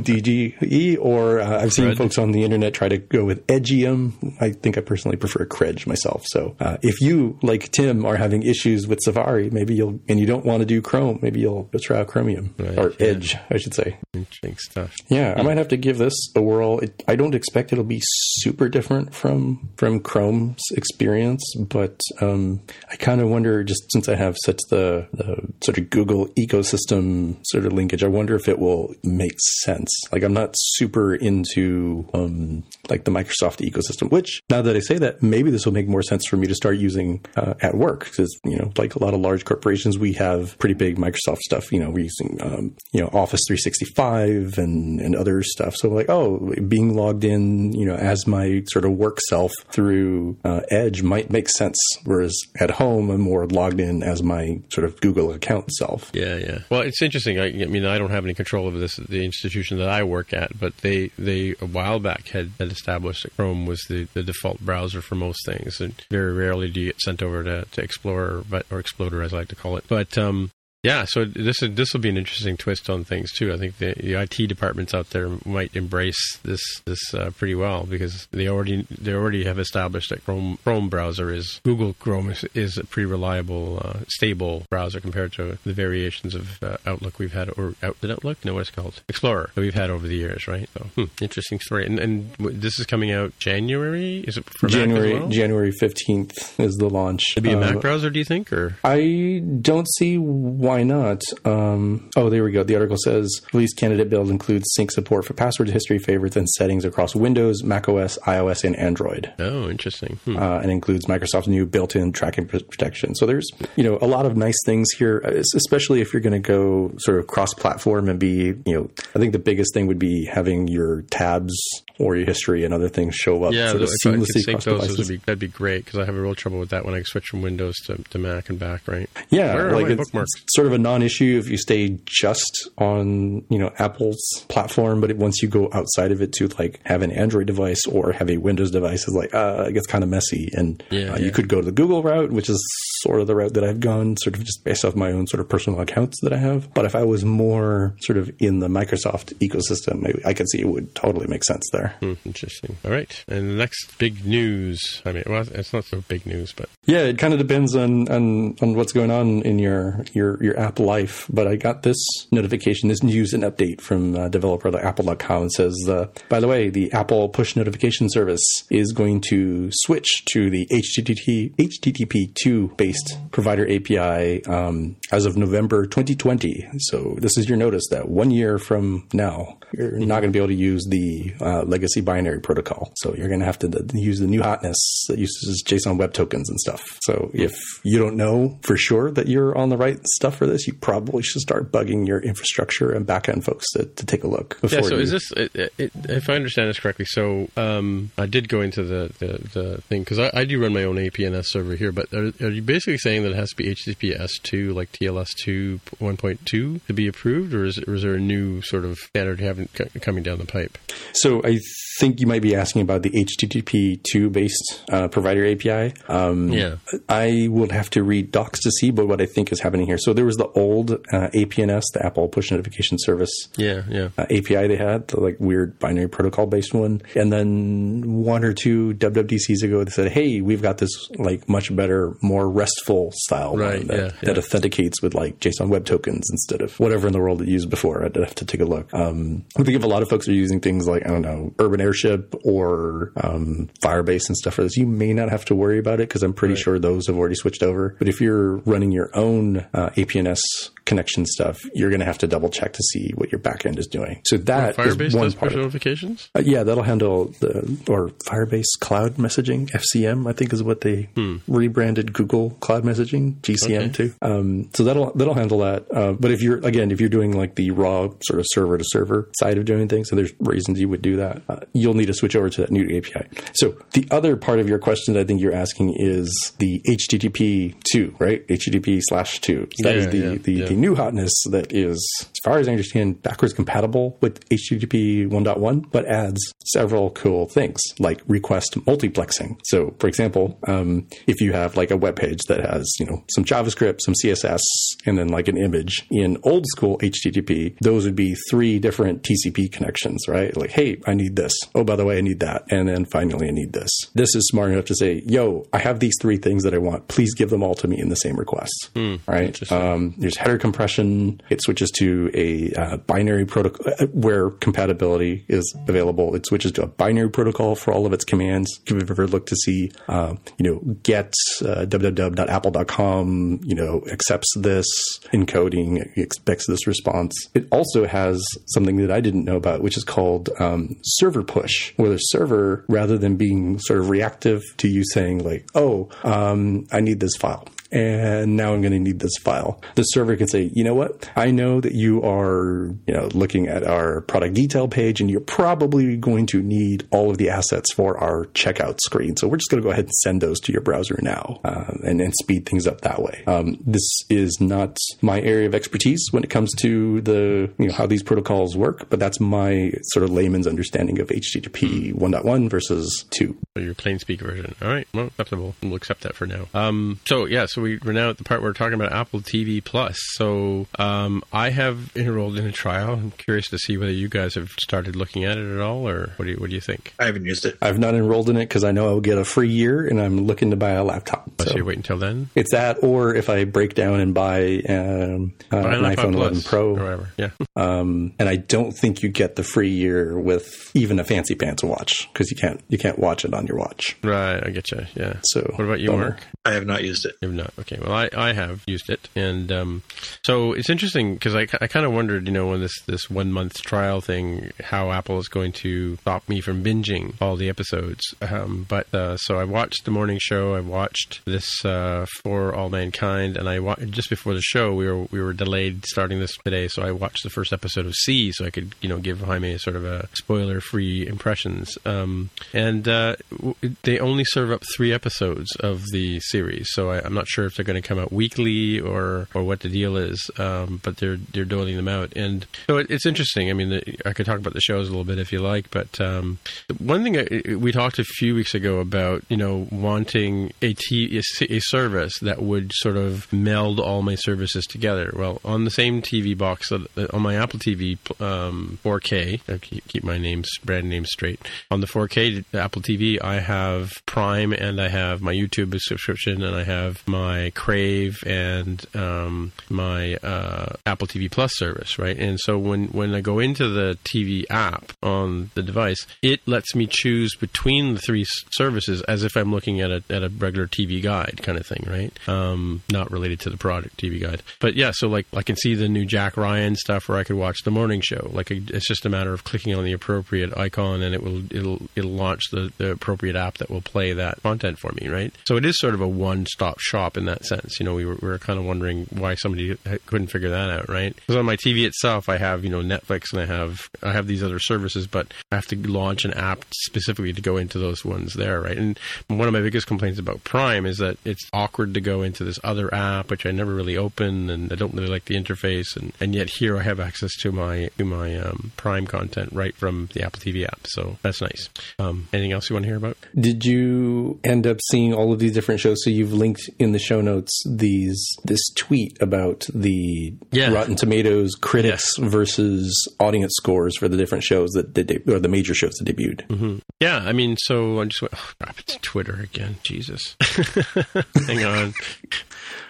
[0.00, 1.98] D G E, or uh, I've seen Cred.
[1.98, 4.34] folks on the internet try to go with Edgium.
[4.40, 6.24] I think I personally prefer Credge myself.
[6.24, 7.02] So uh, if
[7.42, 10.66] you, like Tim, are having issues with Safari, maybe you'll, and you don't want to
[10.66, 13.06] do Chrome, maybe you'll, you'll try out Chromium Right, or yeah.
[13.06, 13.98] Edge, I should say.
[14.12, 14.94] Interesting stuff.
[15.08, 16.78] Yeah, I might have to give this a whirl.
[16.80, 22.60] It, I don't expect it'll be super different from from Chrome's experience, but um,
[22.90, 27.38] I kind of wonder, just since I have such the, the sort of Google ecosystem
[27.44, 29.90] sort of linkage, I wonder if it will make sense.
[30.12, 34.10] Like, I'm not super into um, like the Microsoft ecosystem.
[34.10, 36.54] Which, now that I say that, maybe this will make more sense for me to
[36.54, 40.12] start using uh, at work because you know, like a lot of large corporations, we
[40.14, 41.72] have pretty big Microsoft stuff.
[41.72, 45.74] You know, we're using um, you know Office 365 and and other stuff.
[45.76, 50.36] So like, oh, being logged in, you know, as my sort of work self through
[50.44, 51.78] uh, Edge might make sense.
[52.04, 56.10] Whereas at home, I'm more logged in as my sort of Google account self.
[56.14, 56.58] Yeah, yeah.
[56.70, 57.38] Well, it's interesting.
[57.38, 60.32] I, I mean, I don't have any control over this the institution that I work
[60.32, 64.22] at, but they they a while back had, had established that Chrome was the, the
[64.22, 67.82] default browser for most things, and very rarely do you get sent over to, to
[67.82, 69.84] Explorer, but or Exploder as I like to call it.
[69.88, 70.50] But um,
[70.84, 73.52] yeah, so this is, this will be an interesting twist on things too.
[73.52, 77.84] I think the, the IT departments out there might embrace this this uh, pretty well
[77.84, 82.44] because they already they already have established that Chrome Chrome browser is Google Chrome is,
[82.54, 87.32] is a pretty reliable, uh, stable browser compared to the variations of uh, Outlook we've
[87.32, 88.44] had or Out, Outlook?
[88.44, 90.68] No, what's it called Explorer that we've had over the years, right?
[90.76, 91.86] So hmm, interesting story.
[91.86, 94.18] And, and this is coming out January.
[94.20, 95.28] Is it for Mac as January well?
[95.28, 97.22] January 15th is the launch.
[97.32, 101.22] It'd be a Mac browser, do you think, or I don't see why not.
[101.44, 102.62] Um, oh, there we go.
[102.64, 106.84] The article says release candidate build includes sync support for password history, favorites, and settings
[106.84, 109.32] across Windows, macOS, iOS, and Android.
[109.38, 110.18] oh, interesting.
[110.24, 110.36] Hmm.
[110.36, 113.14] Uh, and includes Microsoft's new built-in tracking protection.
[113.14, 116.32] So there's, you know, a lot of nice things here, uh, especially if you're going
[116.32, 119.98] to go sort of cross-platform and be, you know, I think the biggest thing would
[119.98, 121.54] be having your tabs
[121.98, 124.40] or your history and other things show up Yeah, sort of if I could seamlessly
[124.40, 124.98] sync across those, devices.
[124.98, 127.02] would be, that'd be great because I have a real trouble with that when I
[127.02, 129.08] switch from Windows to, to Mac and back, right?
[129.30, 130.30] Yeah, Where are like my bookmarks?
[130.64, 135.18] Sort of a non-issue if you stay just on you know Apple's platform, but it,
[135.18, 138.38] once you go outside of it to like have an Android device or have a
[138.38, 140.48] Windows device, it's like uh, it gets kind of messy.
[140.54, 141.26] And Yeah, uh, yeah.
[141.26, 142.58] you could go to the Google route, which is
[143.04, 145.40] sort of the route that I've gone, sort of just based off my own sort
[145.40, 146.72] of personal accounts that I have.
[146.74, 150.60] But if I was more sort of in the Microsoft ecosystem, maybe I could see
[150.60, 151.94] it would totally make sense there.
[152.00, 152.76] Hmm, interesting.
[152.84, 155.02] All right, and the next big news.
[155.04, 158.08] I mean, well, it's not so big news, but Yeah, it kind of depends on,
[158.10, 161.26] on on what's going on in your your your app life.
[161.32, 161.98] But I got this
[162.32, 165.44] notification, this news and update from uh, developer Apple.com.
[165.44, 170.24] It says, uh, by the way, the Apple push notification service is going to switch
[170.32, 172.93] to the HTTP HTTP two based
[173.30, 176.66] provider API um, as of November 2020.
[176.78, 180.38] So this is your notice that one year from now, you're not going to be
[180.38, 182.92] able to use the uh, legacy binary protocol.
[182.96, 184.76] So you're going to have to use the new hotness
[185.08, 186.98] that uses JSON web tokens and stuff.
[187.02, 190.66] So if you don't know for sure that you're on the right stuff for this,
[190.66, 194.58] you probably should start bugging your infrastructure and backend folks to, to take a look.
[194.62, 194.80] yeah.
[194.82, 197.06] So you- is this, it, it- if I understand this correctly?
[197.06, 200.72] So um, I did go into the the, the thing because I, I do run
[200.74, 203.50] my own APNS server here, but are, are you basically basically saying that it has
[203.50, 207.78] to be HTTPS two, like TLS two one point two, to be approved, or is,
[207.78, 209.68] or is there a new sort of standard having
[210.00, 210.76] coming down the pipe?
[211.14, 211.58] So I
[211.98, 215.94] think you might be asking about the HTTP two based uh, provider API.
[216.08, 216.76] Um, Yeah.
[217.08, 219.98] I would have to read docs to see, but what I think is happening here.
[219.98, 224.08] So there was the old uh, APNS, the Apple Push Notification Service Yeah, yeah.
[224.18, 227.02] uh, API they had, the like weird binary protocol based one.
[227.14, 231.74] And then one or two WWDCs ago, they said, "Hey, we've got this like much
[231.74, 234.38] better, more restful style Right, one that, yeah, that yeah.
[234.38, 238.04] authenticates with like JSON Web Tokens instead of whatever in the world it used before."
[238.04, 238.92] I'd have to take a look.
[238.94, 241.54] Um, I think if a lot of folks are using things like I don't know
[241.58, 245.78] Urban Airship or um, Firebase and stuff for this, you may not have to worry
[245.78, 247.96] about it because I'm pretty sure those have already switched over.
[247.98, 250.40] But if you're running your own uh, APNS
[250.84, 253.86] connection stuff, you're going to have to double check to see what your backend is
[253.86, 254.20] doing.
[254.26, 255.52] So that is Firebase one does part.
[255.52, 256.28] push notifications.
[256.34, 260.28] uh, yeah, that'll handle the or Firebase Cloud Messaging (FCM).
[260.28, 261.08] I think is what they
[261.48, 263.88] rebranded Google Cloud Messaging (GCM) Okay.
[263.92, 264.14] to.
[264.22, 265.86] Um, so that'll that'll handle that.
[265.92, 268.84] Uh, but if you're again, if you're doing like the raw sort of server to
[268.86, 272.06] server side of doing things, and there's reasons you would do that, uh, you'll need
[272.06, 273.26] to switch over to that new API.
[273.54, 277.74] So the other part of your question that I think you're asking is the HTTP
[277.90, 278.46] two, right?
[278.48, 279.68] HTTP slash two.
[279.76, 280.66] So that is Yeah, the yeah, the, yeah.
[280.66, 285.90] the new hotness that is, as far as I understand, backwards compatible with HTTP 1.1,
[285.90, 289.56] but adds several cool things like request multiplexing.
[289.64, 293.22] So, for example, um, if you have like a web page that has, you know,
[293.30, 294.60] some JavaScript, some CSS,
[295.06, 299.70] and then like an image in old school HTTP, those would be three different TCP
[299.72, 300.56] connections, right?
[300.56, 301.52] Like, hey, I need this.
[301.74, 302.64] Oh, by the way, I need that.
[302.70, 303.90] And then finally, I need this.
[304.14, 307.08] This is smart enough to say, yo, I have these three things that I want.
[307.08, 308.90] Please give them all to me in the same request.
[309.26, 309.72] right?
[309.72, 311.42] Um, there's header compression.
[311.50, 316.34] It switches to a uh, binary protocol uh, where compatibility is available.
[316.34, 318.80] It switches to a binary protocol for all of its commands.
[318.86, 324.48] If you've ever looked to see, uh, you know, get uh, www.apple.com, you know, accepts
[324.56, 324.86] this
[325.34, 327.34] encoding, expects this response.
[327.52, 331.92] It also has something that I didn't know about, which is called um, server push,
[331.96, 336.86] where the server, rather than being sort of reactive to you saying like, oh, um,
[336.90, 339.80] I need this file and now I'm going to need this file.
[339.94, 341.30] The server can say, you know what?
[341.36, 345.40] I know that you are, you know, looking at our product detail page and you're
[345.40, 349.36] probably going to need all of the assets for our checkout screen.
[349.36, 351.92] So we're just going to go ahead and send those to your browser now uh,
[352.04, 353.44] and, and speed things up that way.
[353.46, 357.92] Um, this is not my area of expertise when it comes to the, you know,
[357.94, 363.24] how these protocols work, but that's my sort of layman's understanding of HTTP 1.1 versus
[363.30, 363.56] 2.
[363.76, 364.74] Or your plain speak version.
[364.82, 365.74] All right, well, acceptable.
[365.82, 366.66] We'll accept that for now.
[366.74, 369.40] Um, so yeah, so we, we're now at the part where we're talking about Apple
[369.40, 370.16] TV Plus.
[370.34, 373.14] So um, I have enrolled in a trial.
[373.14, 376.32] I'm curious to see whether you guys have started looking at it at all, or
[376.36, 377.12] what do you what do you think?
[377.18, 377.76] I haven't used it.
[377.82, 380.46] I've not enrolled in it because I know I'll get a free year and I'm
[380.46, 381.50] looking to buy a laptop.
[381.60, 382.48] So, So you wait until then.
[382.54, 386.62] it's that, or if I break down and buy um, uh, an an iPhone 11
[386.62, 387.28] Pro, or whatever.
[387.36, 387.50] Yeah.
[387.76, 391.82] um, and I don't think you get the free year with even a fancy pants
[391.82, 394.16] watch because you can't you can't watch it on your watch.
[394.22, 394.64] right.
[394.64, 395.06] I get you.
[395.14, 395.38] Yeah.
[395.42, 396.12] So what about you.
[396.12, 396.38] Mark?
[396.64, 397.34] I have not used it.
[397.42, 397.63] You have not.
[397.78, 397.98] Okay.
[398.00, 400.02] Well, I, I have used it, and um,
[400.44, 403.52] so it's interesting because I, I kind of wondered, you know, when this this one
[403.52, 408.22] month trial thing, how Apple is going to stop me from binging all the episodes.
[408.42, 410.74] Um, but uh, so I watched the morning show.
[410.74, 415.06] I watched this uh, for All Mankind, and I wa- just before the show we
[415.06, 418.50] were we were delayed starting this today, so I watched the first episode of See,
[418.52, 421.96] so I could you know give Jaime sort of a spoiler free impressions.
[422.04, 427.20] Um, and uh, w- they only serve up three episodes of the series, so I,
[427.24, 430.16] I'm not sure if they're going to come out weekly or or what the deal
[430.16, 430.50] is.
[430.58, 433.70] Um, but they're they're doling them out, and so it, it's interesting.
[433.70, 435.90] I mean, the, I could talk about the shows a little bit if you like,
[435.90, 436.58] but um,
[436.98, 441.40] one thing I, we talked a few weeks ago about, you know, wanting a, t-
[441.60, 445.32] a service that would sort of meld all my services together.
[445.34, 450.24] Well, on the same TV box, uh, on my Apple TV um, 4K, I keep,
[450.24, 451.60] my names, brand names straight.
[451.90, 456.74] On the 4K Apple TV, I have Prime and I have my YouTube subscription and
[456.74, 457.43] I have my
[457.74, 462.36] Crave and um, my uh, Apple TV Plus service, right?
[462.36, 466.94] And so when when I go into the TV app on the device, it lets
[466.94, 470.86] me choose between the three services as if I'm looking at a at a regular
[470.86, 472.48] TV guide kind of thing, right?
[472.48, 475.12] Um, not related to the product TV guide, but yeah.
[475.12, 477.90] So like I can see the new Jack Ryan stuff, where I could watch the
[477.90, 478.50] morning show.
[478.52, 482.02] Like it's just a matter of clicking on the appropriate icon, and it will it'll
[482.16, 485.52] it'll launch the, the appropriate app that will play that content for me, right?
[485.64, 487.98] So it is sort of a one stop shop up in that sense.
[487.98, 491.08] You know, we were, we were kind of wondering why somebody couldn't figure that out,
[491.08, 491.34] right?
[491.34, 494.46] Because on my TV itself, I have you know Netflix and I have I have
[494.46, 498.24] these other services, but I have to launch an app specifically to go into those
[498.24, 498.96] ones there, right?
[498.96, 499.18] And
[499.48, 502.78] one of my biggest complaints about Prime is that it's awkward to go into this
[502.84, 506.32] other app, which I never really open, and I don't really like the interface, and,
[506.40, 510.28] and yet here I have access to my to my um, Prime content right from
[510.34, 511.88] the Apple TV app, so that's nice.
[512.18, 513.36] Um, anything else you want to hear about?
[513.58, 516.22] Did you end up seeing all of these different shows?
[516.22, 520.92] So you've linked in the show notes these this tweet about the Yeah.
[520.92, 525.94] Rotten Tomatoes critics versus audience scores for the different shows that did or the major
[525.94, 527.00] shows that debuted.
[527.20, 529.96] Yeah, I mean, so I just went, oh, crap, it's Twitter again.
[530.02, 530.56] Jesus.
[531.66, 532.14] Hang on.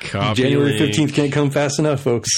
[0.01, 2.29] Copy January fifteenth can't come fast enough, folks.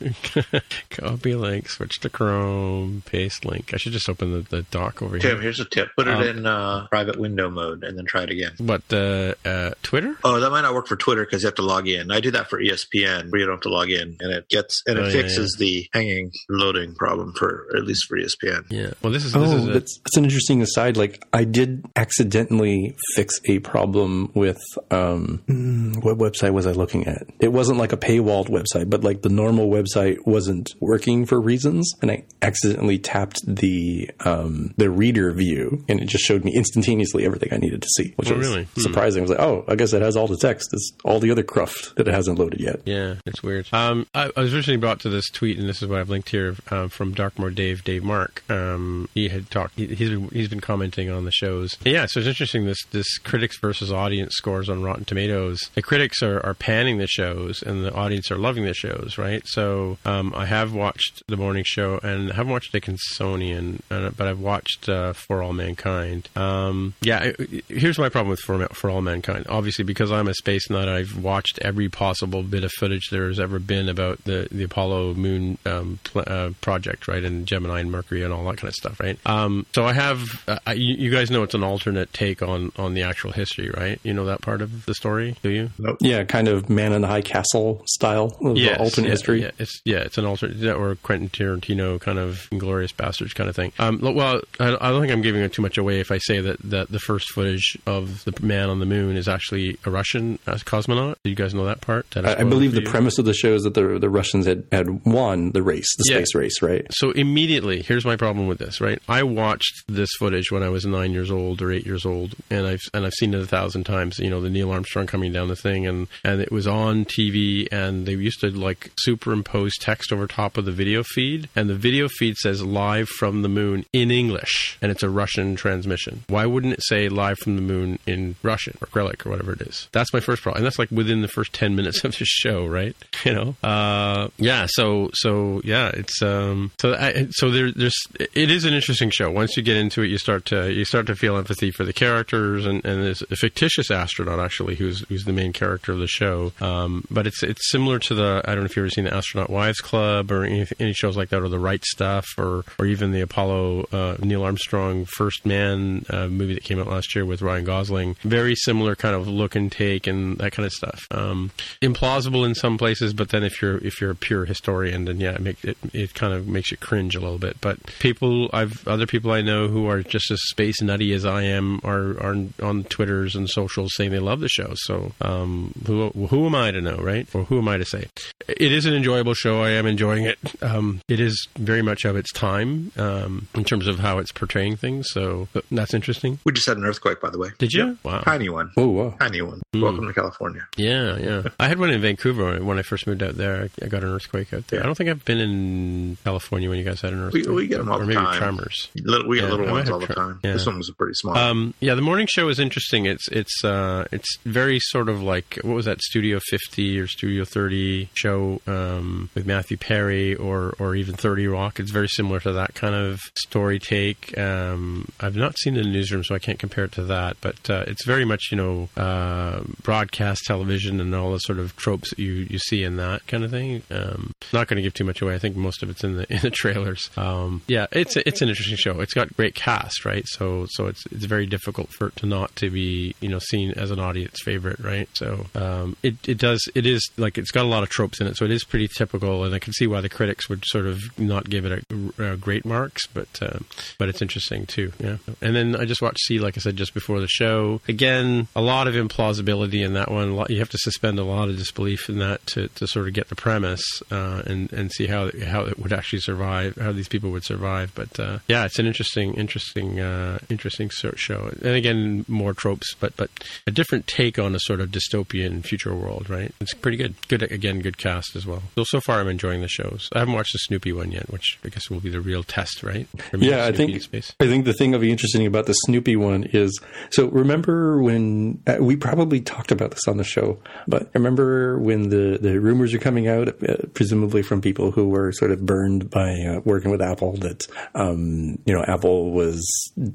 [0.90, 3.72] Copy link, switch to Chrome, paste link.
[3.74, 5.40] I should just open the, the doc over Tim, here.
[5.42, 8.30] here's a tip: put it Um, in uh, private window mode and then try it
[8.30, 8.52] again.
[8.58, 10.16] What, uh, uh, Twitter?
[10.22, 12.10] Oh, that might not work for Twitter because you have to log in.
[12.10, 14.82] I do that for ESPN, where you don't have to log in, and it gets
[14.86, 18.64] and it Oh, yeah, fixes the hanging loading problem for at least for ESPN.
[18.70, 18.90] Yeah.
[19.02, 20.96] Well, this is, this Oh, is a, that's, that's an interesting aside.
[20.96, 24.58] Like, I did accidentally fix a problem with
[24.90, 27.26] um, mm, what website was I looking at?
[27.40, 31.92] It wasn't like a paywalled website, but like the normal website wasn't working for reasons,
[32.02, 37.24] and I accidentally tapped the um, the reader view, and it just showed me instantaneously
[37.24, 38.64] everything I needed to see, which Oh, was really?
[38.64, 38.80] Hmm.
[38.80, 39.20] surprising.
[39.20, 40.70] I was like, oh, I guess it has all the text.
[40.72, 42.80] It's all the other cruft that it hasn't loaded yet.
[42.84, 43.66] Yeah, it's weird.
[43.72, 46.28] Um, I, I was originally brought to this tweet, and this is what I've linked
[46.28, 48.44] here um, from Darkmoor Dave, Dave Mark.
[48.50, 49.78] Um, he had talked.
[49.78, 51.78] He, he's been, he's been commenting on the shows.
[51.84, 52.66] And yeah, so it's interesting.
[52.66, 55.70] This this critics versus audience scores on Rotten Tomatoes.
[55.74, 59.42] The critics are, are panning the shows, and the audience are loving the shows, right?
[59.46, 64.26] So um, I have watched the morning show, and I haven't watched Dickinsonian, uh, but
[64.28, 66.28] I've watched uh, For All Mankind.
[66.36, 67.32] Um, yeah,
[67.68, 69.46] here's my problem with For, For All Mankind.
[69.48, 73.38] Obviously, because I'm a space nut, I've watched every possible bit of footage there has
[73.40, 77.90] ever been about the, the Apollo moon um, pl- uh, project, right, and Gemini and
[77.90, 79.18] Mercury and all that kind of stuff, right?
[79.26, 82.94] Um, so I have, uh, I- you, guys know it's an alternate take on, on
[82.94, 84.00] the actual history, right?
[84.02, 85.70] You know that part of the story, do you?
[86.00, 89.42] Yeah, kind of Man in the High Castle style of Yes, alternate yeah, history.
[89.42, 93.56] Yeah, it's yeah, it's an alternate or Quentin Tarantino kind of Inglourious Basterds kind of
[93.56, 93.72] thing.
[93.78, 96.40] Um, well, I, I don't think I'm giving it too much away if I say
[96.40, 100.38] that, that the first footage of the man on the moon is actually a Russian
[100.46, 100.56] uh,
[100.86, 101.16] cosmonaut.
[101.24, 102.10] Do you guys know that part?
[102.12, 102.88] That I, I believe the you?
[102.88, 106.04] premise of the show is that the the Russians had, had won the race, the
[106.10, 106.16] Yeah.
[106.18, 106.86] space race, right?
[106.90, 108.80] So immediately, here's my problem with this.
[108.80, 112.34] Right, I watched this footage when I was nine years old or eight years old,
[112.50, 114.18] and I've and I've seen it a thousand times.
[114.18, 117.66] You know, the Neil Armstrong coming down the thing, and and it was on TV,
[117.72, 121.74] and they used to like superimpose text over top of the video feed, and the
[121.74, 126.24] video feed says live from the moon in English, and it's a Russian transmission.
[126.28, 129.60] Why wouldn't it say live from the moon in Russian or Grelik or whatever it
[129.62, 129.88] is?
[129.92, 132.66] That's my first problem, and that's like within the first ten minutes of the show,
[132.66, 132.94] right?
[133.24, 134.66] You know, uh, yeah.
[134.70, 139.28] So so yeah, it's um, so I, so there, there's it is an interesting show.
[139.28, 141.92] Once you get into it, you start to you start to feel empathy for the
[141.92, 146.52] characters, and, and a fictitious astronaut actually who's who's the main character of the show.
[146.60, 149.14] Um, but it's it's similar to the I don't know if you've ever seen the
[149.14, 152.86] Astronaut Wives Club or any, any shows like that, or the Right Stuff, or or
[152.86, 157.26] even the Apollo uh, Neil Armstrong First Man uh, movie that came out last year
[157.26, 158.16] with Ryan Gosling.
[158.22, 161.06] Very similar kind of look and take and that kind of stuff.
[161.12, 165.20] Um, implausible in some places, but then if you're if you're a pure historian, then
[165.20, 167.60] yeah, it make, it it kind of makes you cringe a little bit.
[167.60, 171.42] But people, I've other people I know who are just as space nutty as I
[171.42, 174.72] am are are on Twitters and socials saying they love the show.
[174.74, 177.28] So um, who who am I to know, right?
[177.34, 178.08] Or who am I to say?
[178.48, 179.62] It is an enjoyable show.
[179.62, 180.38] I am enjoying it.
[180.60, 184.76] Um, it is very much of its time um, in terms of how it's portraying
[184.76, 185.08] things.
[185.10, 186.40] So that's interesting.
[186.44, 187.50] We just had an earthquake, by the way.
[187.58, 187.86] Did you?
[187.86, 187.96] Yep.
[188.02, 188.20] Wow.
[188.22, 188.72] Tiny one.
[188.76, 189.14] Oh wow!
[189.20, 189.62] Tiny one.
[189.72, 189.82] Hmm.
[189.82, 190.47] Welcome to California.
[190.76, 191.42] Yeah, yeah.
[191.60, 193.68] I had one in Vancouver when I first moved out there.
[193.82, 194.80] I got an earthquake out there.
[194.80, 194.84] Yeah.
[194.84, 197.46] I don't think I've been in California when you guys had an earthquake.
[197.48, 198.38] we get them all or the maybe time.
[198.38, 198.88] tremors.
[198.96, 200.40] Little, we get Yeah, little ones all the time.
[200.42, 200.52] yeah.
[200.52, 201.36] This one was pretty small.
[201.36, 203.06] Um, yeah, the morning show is interesting.
[203.06, 207.44] It's it's uh, it's very sort of like what was that Studio 50 or Studio
[207.44, 211.80] 30 show um, with Matthew Perry or or even 30 Rock.
[211.80, 214.36] It's very similar to that kind of story take.
[214.38, 217.36] Um, I've not seen it in the newsroom, so I can't compare it to that.
[217.40, 221.74] But uh, it's very much you know uh, broadcast television and all the sort of
[221.76, 223.82] tropes that you, you see in that kind of thing.
[223.90, 225.34] Um, not going to give too much away.
[225.34, 227.10] I think most of it's in the in the trailers.
[227.16, 229.00] Um, yeah, it's it's an interesting show.
[229.00, 230.24] It's got great cast, right?
[230.26, 233.72] So so it's it's very difficult for it to not to be you know seen
[233.72, 235.08] as an audience favorite, right?
[235.14, 238.26] So um, it it does it is like it's got a lot of tropes in
[238.26, 240.86] it, so it is pretty typical, and I can see why the critics would sort
[240.86, 243.58] of not give it a, a great marks, but uh,
[243.98, 244.92] but it's interesting too.
[244.98, 247.80] Yeah, and then I just watched See, like I said just before the show.
[247.88, 250.27] Again, a lot of implausibility in that one.
[250.28, 250.50] On a lot.
[250.50, 253.28] You have to suspend a lot of disbelief in that to, to sort of get
[253.28, 257.30] the premise uh, and and see how how it would actually survive, how these people
[257.30, 257.92] would survive.
[257.94, 261.50] But uh, yeah, it's an interesting, interesting, uh, interesting show.
[261.62, 263.30] And again, more tropes, but but
[263.66, 266.30] a different take on a sort of dystopian future world.
[266.30, 266.52] Right?
[266.60, 267.14] It's pretty good.
[267.28, 268.62] Good again, good cast as well.
[268.76, 270.08] So so far, I'm enjoying the shows.
[270.12, 272.82] I haven't watched the Snoopy one yet, which I guess will be the real test,
[272.82, 273.06] right?
[273.36, 274.34] Yeah, I think space.
[274.40, 276.78] I think the thing that'll be interesting about the Snoopy one is
[277.10, 277.28] so.
[277.28, 282.38] Remember when uh, we probably talked about this on the show, but remember when the
[282.40, 286.32] the rumors are coming out, uh, presumably from people who were sort of burned by
[286.42, 289.64] uh, working with Apple, that um, you know Apple was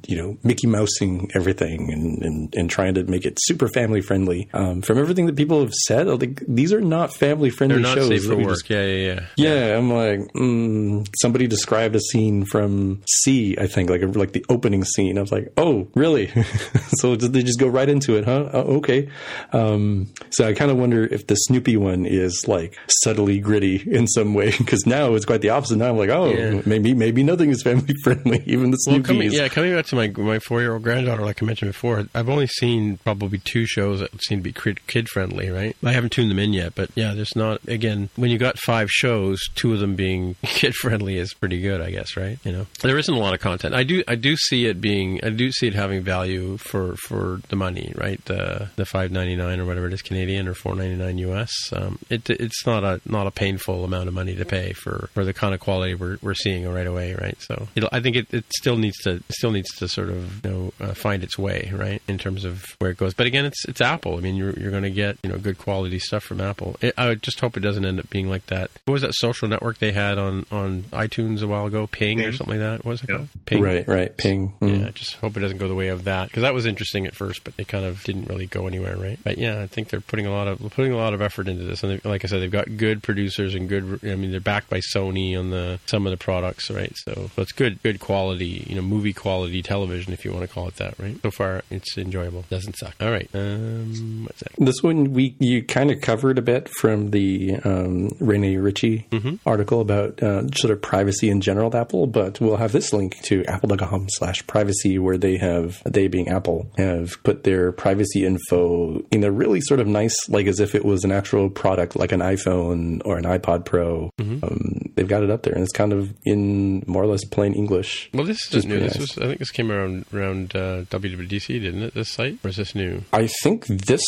[0.07, 4.49] you know Mickey Mousing everything and, and and trying to make it super family friendly.
[4.53, 7.81] Um, from everything that people have said, I think these are not family They're friendly
[7.81, 8.07] not shows.
[8.09, 8.49] safe for work.
[8.49, 9.55] just- Yeah, yeah, yeah.
[9.69, 14.31] yeah, I'm like, mm, somebody described a scene from See, I think, like a, like
[14.33, 15.17] the opening scene.
[15.17, 16.27] I was like, oh, really?
[16.99, 18.49] so did they just go right into it, huh?
[18.53, 19.09] Oh, okay.
[19.51, 23.83] Um, Um, so I kind of wonder if the Snoopy one is like subtly gritty
[23.89, 25.77] in some way, because now it's quite the opposite.
[25.77, 26.61] Now I'm like, oh, Yeah.
[26.65, 29.07] maybe maybe nothing is family friendly, even the Well, Snoopy.
[29.07, 32.05] coming, yeah, coming back to my my four year old granddaughter, like I mentioned before,
[32.15, 35.49] I've only seen probably two shows that seem to be kid friendly.
[35.49, 35.75] Right?
[35.83, 37.61] I haven't tuned them in yet, but yeah, there's not.
[37.67, 41.81] Again, when you got five shows, two of them being kid friendly is pretty good,
[41.81, 42.15] I guess.
[42.17, 42.39] Right?
[42.43, 43.73] You know, there isn't a lot of content.
[43.75, 47.41] I do I do see it being I do see it having value for for
[47.49, 47.93] the money.
[47.95, 48.23] Right?
[48.25, 51.51] The the five ninety nine or whatever it is Canadian or four ninety nine US.
[51.73, 55.23] Um, it it's not a not a painful amount of money to pay for for
[55.25, 57.13] the kind of quality we're we're seeing right away.
[57.15, 57.35] Right?
[57.41, 60.51] So it'll, I think it, it still needs to still needs to sort of you
[60.51, 63.13] know uh, find its way right in terms of where it goes.
[63.13, 64.17] But again, it's it's Apple.
[64.17, 66.75] I mean, you're you're going to get you know good quality stuff from Apple.
[66.81, 68.69] It, I just hope it doesn't end up being like that.
[68.85, 71.87] What was that social network they had on on iTunes a while ago?
[71.87, 72.85] Ping or something like that.
[72.85, 73.15] What was it Yeah.
[73.17, 73.29] called?
[73.45, 73.61] Ping.
[73.63, 74.15] Right, right.
[74.17, 74.53] Ping.
[74.61, 74.81] Mm.
[74.81, 77.05] Yeah, I just hope it doesn't go the way of that because that was interesting
[77.05, 79.19] at first, but it kind of didn't really go anywhere, right?
[79.23, 81.63] But yeah, I think they're putting a lot of putting a lot of effort into
[81.63, 83.99] this, and like I said, they've got good producers and good.
[84.03, 86.93] I mean, they're backed by Sony on the some of the products, right?
[86.97, 90.67] So, it's good, good quality, you know, movie quality television, if you want to call
[90.67, 91.17] it that, right?
[91.21, 92.45] So far, it's enjoyable.
[92.49, 92.95] Doesn't suck.
[93.01, 94.51] All right, um, what's that?
[94.57, 99.07] This one we you kind of covered a bit from the um, Rene Ritchie
[99.45, 103.21] article about uh, sort of privacy in general at Apple, but we'll have this link
[103.23, 109.03] to apple.com slash privacy where they have, they being Apple, have put their privacy info
[109.11, 112.11] in a really sort of nice, like as if it was an actual product like
[112.11, 114.09] an iPhone or an iPad Pro.
[114.19, 117.53] Um, they've got it up there and it's kind of in more or less plain
[117.53, 118.09] English.
[118.13, 118.79] Well, this Just is new.
[118.79, 119.15] This nice.
[119.15, 121.93] was, I think, this came around around uh, WWDC, didn't it?
[121.93, 123.03] This site, or is this new?
[123.11, 124.03] I think this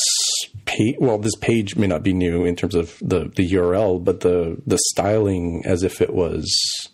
[0.66, 4.22] page, well, this page may not be new in terms of the, the URL, but
[4.22, 6.45] the, the styling as if it was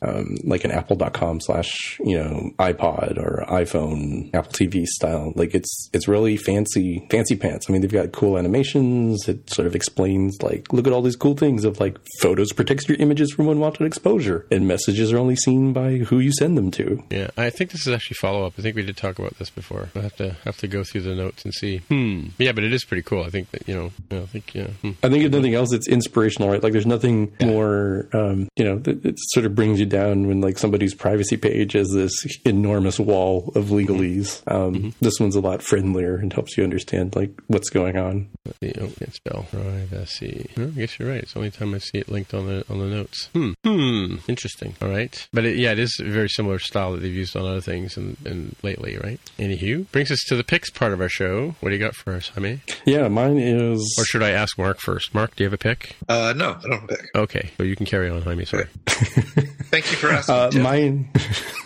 [0.01, 5.33] um, like an apple.com slash, you know, iPod or iPhone, Apple TV style.
[5.35, 7.67] Like it's, it's really fancy, fancy pants.
[7.69, 9.27] I mean, they've got cool animations.
[9.27, 12.87] It sort of explains like, look at all these cool things of like photos protects
[12.87, 16.71] your images from unwanted exposure and messages are only seen by who you send them
[16.71, 17.03] to.
[17.09, 18.53] Yeah, I think this is actually follow up.
[18.57, 19.89] I think we did talk about this before.
[19.95, 21.77] I have to have to go through the notes and see.
[21.77, 22.27] Hmm.
[22.37, 23.23] Yeah, but it is pretty cool.
[23.23, 23.91] I think you know.
[24.09, 24.67] yeah, I think yeah.
[24.81, 24.91] Hmm.
[25.03, 26.61] I think if nothing else, it's inspirational, right?
[26.61, 30.41] Like, there's nothing more, um, you know, that it sort of brings you down when
[30.41, 32.13] like somebody's privacy page has this
[32.45, 34.41] enormous wall of legalese.
[34.51, 38.29] Um, This one's a lot friendlier and helps you understand like what's going on.
[38.59, 40.49] The oh, can't spell privacy.
[40.57, 41.21] Oh, I guess you're right.
[41.21, 43.29] It's the only time I see it linked on the on the notes.
[43.33, 43.51] Hmm.
[43.63, 44.15] Hmm.
[44.27, 44.75] Interesting.
[44.81, 45.27] All right.
[45.33, 47.97] But it, yeah, it is a very similar style that they've used on other things
[47.97, 49.19] and, and lately, right?
[49.39, 51.55] Anywho, brings us to the picks part of our show.
[51.59, 52.61] What do you got for us, Jaime?
[52.85, 53.50] Yeah, mine is.
[53.59, 55.13] Or should I ask Mark first?
[55.13, 55.95] Mark, do you have a pick?
[56.07, 57.05] Uh, no, I don't pick.
[57.15, 58.45] Okay, so you can carry on, Jaime.
[58.45, 58.65] Sorry.
[58.87, 60.35] Thank you for asking.
[60.35, 60.61] Uh, Tim.
[60.63, 61.09] mine,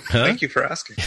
[0.09, 0.97] Thank you for asking.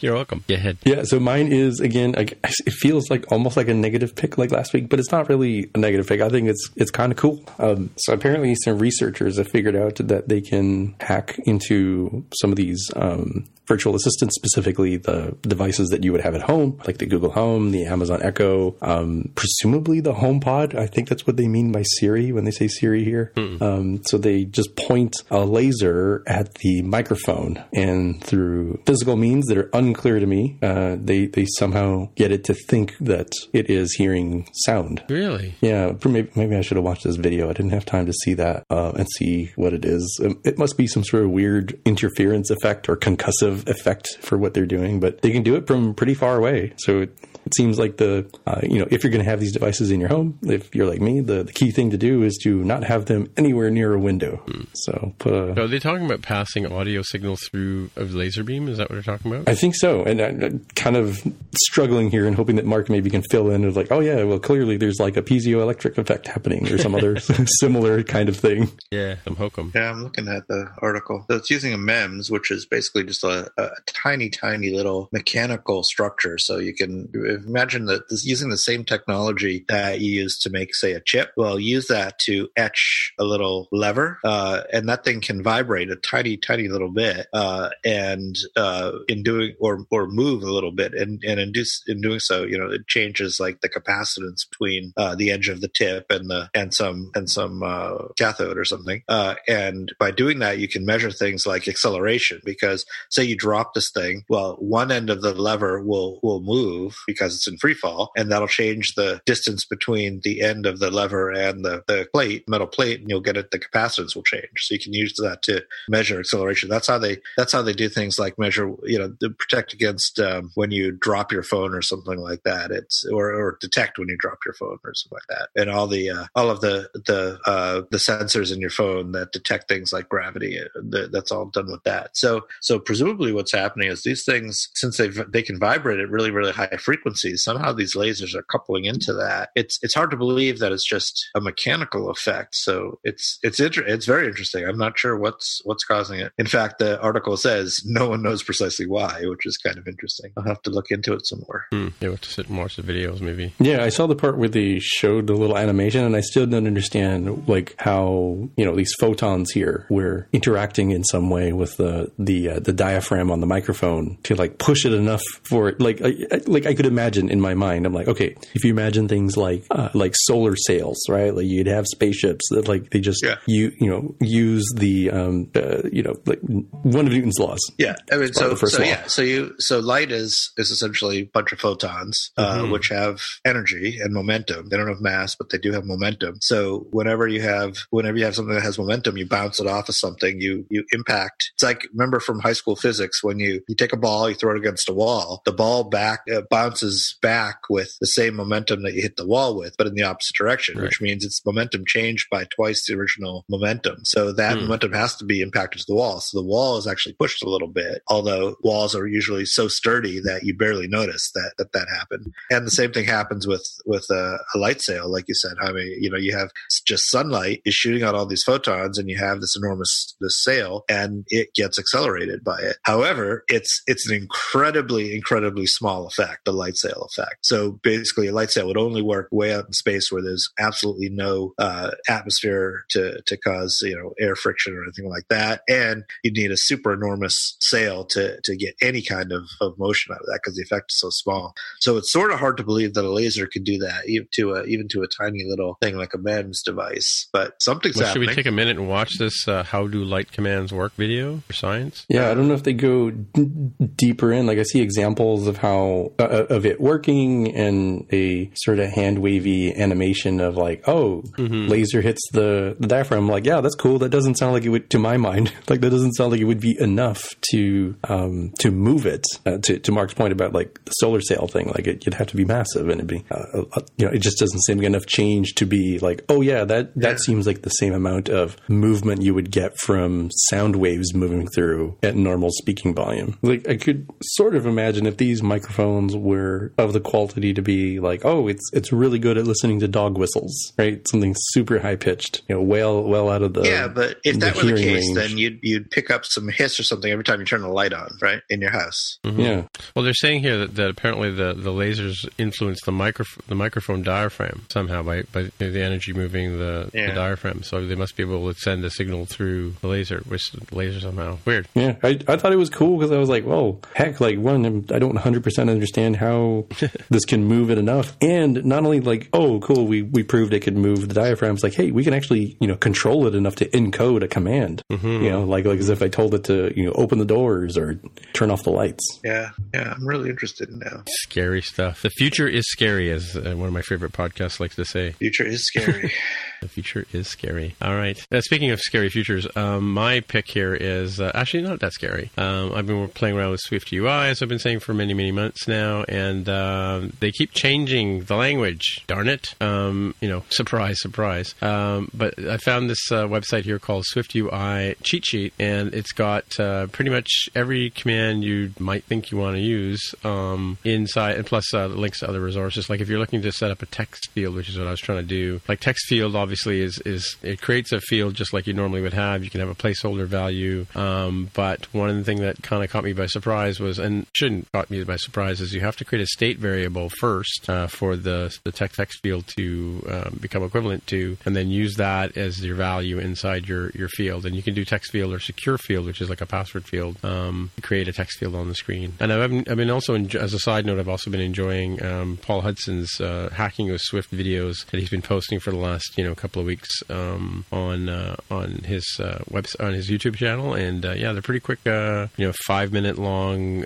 [0.00, 0.44] You're welcome.
[0.48, 0.78] Go ahead.
[0.84, 1.02] yeah.
[1.04, 2.12] So mine is again.
[2.12, 5.28] Like, it feels like almost like a negative pick, like last week, but it's not
[5.28, 6.20] really a negative pick.
[6.20, 7.42] I think it's it's kind of cool.
[7.58, 12.56] Um, so apparently, some researchers have figured out that they can hack into some of
[12.56, 17.06] these um, virtual assistants, specifically the devices that you would have at home, like the
[17.06, 20.74] Google Home, the Amazon Echo, um, presumably the HomePod.
[20.74, 23.32] I think that's what they mean by Siri when they say Siri here.
[23.60, 29.58] Um, so they just point a laser at the microphone, and through physical means that
[29.58, 33.94] are unclear to me, uh, they they somehow get it to think that it is
[33.94, 35.02] hearing sound.
[35.08, 35.54] Really?
[35.60, 37.48] Yeah, maybe, maybe I should have watched this video.
[37.48, 40.20] I didn't have time to see that uh, and see what it is.
[40.24, 44.54] Um, It must be some sort of weird interference effect or concussive effect for what
[44.54, 46.72] they're doing, but they can do it from pretty far away.
[46.78, 47.18] So it,
[47.48, 50.00] it seems like the uh, you know if you're going to have these devices in
[50.00, 52.84] your home, if you're like me, the, the key thing to do is to not
[52.84, 54.36] have them anywhere near a window.
[54.36, 54.64] Hmm.
[54.74, 55.58] So put a.
[55.62, 58.68] Are they talking about passing audio signal through a laser beam?
[58.68, 59.48] Is that what they're talking about?
[59.48, 61.22] I think so, and I, I'm kind of
[61.64, 64.38] struggling here and hoping that Mark maybe can fill in of like, oh yeah, well
[64.38, 67.18] clearly there's like a piezoelectric effect happening or some other
[67.60, 68.70] similar kind of thing.
[68.90, 69.72] yeah, some hokum.
[69.74, 71.24] Yeah, I'm looking at the article.
[71.30, 75.82] So it's using a MEMS, which is basically just a, a tiny, tiny little mechanical
[75.82, 76.36] structure.
[76.36, 77.08] So you can
[77.46, 81.32] imagine that using the same technology that you use to make, say, a chip.
[81.36, 85.96] Well, use that to etch a little lever, uh, and that thing can vibrate a
[85.96, 90.94] tiny, tiny little bit, uh, and uh, in doing or or move a little bit,
[90.94, 94.92] and and in, do, in doing so, you know, it changes like the capacitance between
[94.96, 98.64] uh, the edge of the tip and the and some and some uh, cathode or
[98.64, 99.02] something.
[99.08, 103.74] Uh, and by doing that, you can measure things like acceleration because say you drop
[103.74, 107.74] this thing, well, one end of the lever will will move because it's in free
[107.74, 112.06] fall, and that'll change the distance between the end of the lever and the, the
[112.12, 113.50] plate, metal plate, and you'll get it.
[113.50, 116.68] The capacitance will change, so you can use that to measure acceleration.
[116.68, 120.50] That's how they that's how they do things like measure, you know, protect against um,
[120.54, 122.70] when you drop your phone or something like that.
[122.70, 125.86] It's or, or detect when you drop your phone or something like that, and all
[125.86, 129.92] the uh, all of the the uh, the sensors in your phone that detect things
[129.92, 130.58] like gravity.
[130.60, 132.16] uh, that's all done with that.
[132.16, 136.30] So so presumably what's happening is these things, since they they can vibrate at really
[136.30, 136.68] really high
[137.08, 139.50] frequencies, somehow these lasers are coupling into that.
[139.54, 142.54] It's it's hard to believe that it's just a mechanical effect.
[142.54, 144.64] So it's it's inter- it's very interesting.
[144.66, 146.32] I'm not sure what's what's causing it.
[146.38, 150.32] In fact, the article says no one knows precisely why, which is kind of interesting.
[150.36, 151.66] I'll have to look into it some more.
[151.70, 151.88] Hmm.
[152.00, 153.52] Yeah, we'll have to sit and watch the videos maybe.
[153.58, 156.66] Yeah, I saw the part where they showed the little animation, and I still don't
[156.66, 162.10] understand like how you know these photons here were interacting in some way with the
[162.18, 165.80] the uh, the diaphragm on the microphone to like push it enough for it.
[165.80, 168.70] Like I, I- like I could imagine in my mind, I'm like, okay, if you
[168.70, 171.34] imagine things like uh, like solar sails, right?
[171.34, 173.36] Like you'd have spaceships that like they just Yeah.
[173.46, 177.60] you you know use the um uh, you know like one of Newton's laws.
[177.78, 178.88] Yeah, I mean, so of the first so law.
[178.88, 182.72] yeah, so you so light is is essentially a bunch of photons uh, Mm-hmm.
[182.72, 184.68] which have energy and momentum.
[184.68, 186.38] They don't have mass, but they do have momentum.
[186.40, 189.88] So whenever you have whenever you have something that has momentum, you bounce it off
[189.88, 190.40] of something.
[190.40, 191.50] You you impact.
[191.54, 194.52] It's like remember from high school physics when you you take a ball, you throw
[194.54, 196.40] it against a wall, the ball back uh,
[196.88, 200.02] bounces back with the same momentum that you hit the wall with, but in the
[200.02, 203.96] opposite direction, which means its momentum changed by twice the original momentum.
[204.04, 204.62] So that Hmm.
[204.62, 206.20] momentum has to be impacted to the wall.
[206.20, 210.20] So the wall is actually pushed a little bit, although walls are usually so sturdy
[210.20, 212.32] that you barely notice that that, that happened.
[212.50, 215.54] And the same thing happens with with a, a light sail, like you said.
[215.60, 216.50] I mean, you know, you have
[216.86, 220.84] just sunlight is shooting out all these photons, and you have this enormous this sail,
[220.88, 222.76] and it gets accelerated by it.
[222.84, 227.38] However, it's it's an incredibly incredibly small effect, the light sail effect.
[227.42, 231.08] So basically, a light sail would only work way out in space where there's absolutely
[231.10, 236.04] no uh, atmosphere to to cause you know air friction or anything like that, and
[236.22, 240.20] you'd need a super enormous sail to to get any kind of, of motion out
[240.20, 241.54] of that because the effect is so small.
[241.80, 244.54] So it's sort of hard to believe that a laser could do that, even to
[244.54, 247.28] a even to a tiny little thing like a MEMS device.
[247.32, 250.32] But something's Well, should we take a minute and watch this uh, "How Do Light
[250.32, 252.04] Commands Work" video for science?
[252.08, 254.46] Yeah, I don't know if they go d- deeper in.
[254.46, 259.18] Like I see examples of how uh, of it working and a sort of hand
[259.18, 263.24] wavy animation of like, oh, laser hits the, the diaphragm.
[263.24, 263.98] I'm like, yeah, that's cool.
[263.98, 266.44] That doesn't sound like it would, to my mind, like that doesn't sound like it
[266.44, 269.24] would be enough to um to move it.
[269.46, 272.28] Uh, to to Mark's point about like the solar sail thing, like it, you'd have
[272.28, 273.62] to be massive and it'd be, uh,
[273.96, 276.94] you know, it just doesn't seem like enough change to be like, oh yeah, that
[276.96, 281.46] that seems like the same amount of movement you would get from sound waves moving
[281.48, 283.38] through at normal speaking volume.
[283.42, 288.00] Like I could sort of imagine if these microphones were of the quality to be
[288.00, 291.06] like, oh, it's it's really good at listening to dog whistles, right?
[291.08, 294.56] Something super high pitched, you know, well well out of the yeah, but if that
[294.56, 295.16] were the case, range.
[295.16, 297.92] then you'd you'd pick up some hiss or something every time you turn the light
[297.92, 299.18] on, right, in your house.
[299.24, 299.40] Mm-hmm.
[299.40, 299.62] yeah.
[299.94, 304.02] Well, they're saying here that, that apparently the, the lasers influence the micro the microphone
[304.02, 307.08] diaphragm somehow by, by the energy moving the, Yeah.
[307.08, 307.62] the diaphragm.
[307.62, 311.00] So they must be able to send a signal through the laser, which the laser
[311.00, 311.68] somehow weird.
[311.74, 314.64] Yeah, I, I thought it was cool because I was like, well, heck, like, one,
[314.92, 316.38] I don't 100% understand how
[317.10, 318.16] this can move it enough.
[318.20, 321.54] And not only like, oh, cool, we, we proved it could move the diaphragm.
[321.54, 324.82] It's like, hey, we can actually, you know, control it enough to encode a command.
[324.90, 327.76] You know, like, like as if I told it to, you know, open the doors
[327.76, 328.00] or
[328.32, 329.20] turn off the lights.
[329.24, 331.02] Yeah, yeah, I'm really interested now.
[331.22, 332.02] Scary stuff.
[332.02, 335.12] The future is scary, as uh, one of my favorite podcasts likes to say.
[335.12, 336.12] Future is scary.
[336.60, 337.76] The future is scary.
[337.80, 338.18] All right.
[338.32, 342.30] Uh, speaking of scary futures, um, my pick here is uh, actually not that scary.
[342.36, 345.30] Um, I've been playing around with Swift UI, as I've been saying for many, many
[345.30, 349.04] months now, and and uh, they keep changing the language.
[349.06, 349.54] Darn it!
[349.60, 351.54] Um, you know, surprise, surprise.
[351.60, 356.58] Um, but I found this uh, website here called SwiftUI Cheat Sheet, and it's got
[356.60, 361.46] uh, pretty much every command you might think you want to use um, inside, and
[361.46, 362.88] plus uh, links to other resources.
[362.88, 365.00] Like if you're looking to set up a text field, which is what I was
[365.00, 365.60] trying to do.
[365.68, 369.14] Like text field, obviously, is is it creates a field just like you normally would
[369.14, 369.42] have.
[369.42, 373.12] You can have a placeholder value, um, but one thing that kind of caught me
[373.12, 376.27] by surprise was, and shouldn't caught me by surprise, is you have to create a
[376.28, 381.36] state variable first uh, for the the text text field to um, become equivalent to,
[381.44, 384.44] and then use that as your value inside your your field.
[384.46, 387.22] And you can do text field or secure field, which is like a password field.
[387.24, 389.14] Um, create a text field on the screen.
[389.20, 392.02] And I've been, I've been also enjo- as a side note, I've also been enjoying
[392.04, 396.16] um, Paul Hudson's uh, hacking with Swift videos that he's been posting for the last
[396.16, 400.36] you know couple of weeks um, on uh, on his uh, website on his YouTube
[400.36, 400.74] channel.
[400.74, 403.84] And uh, yeah, they're pretty quick, uh, you know, five minute long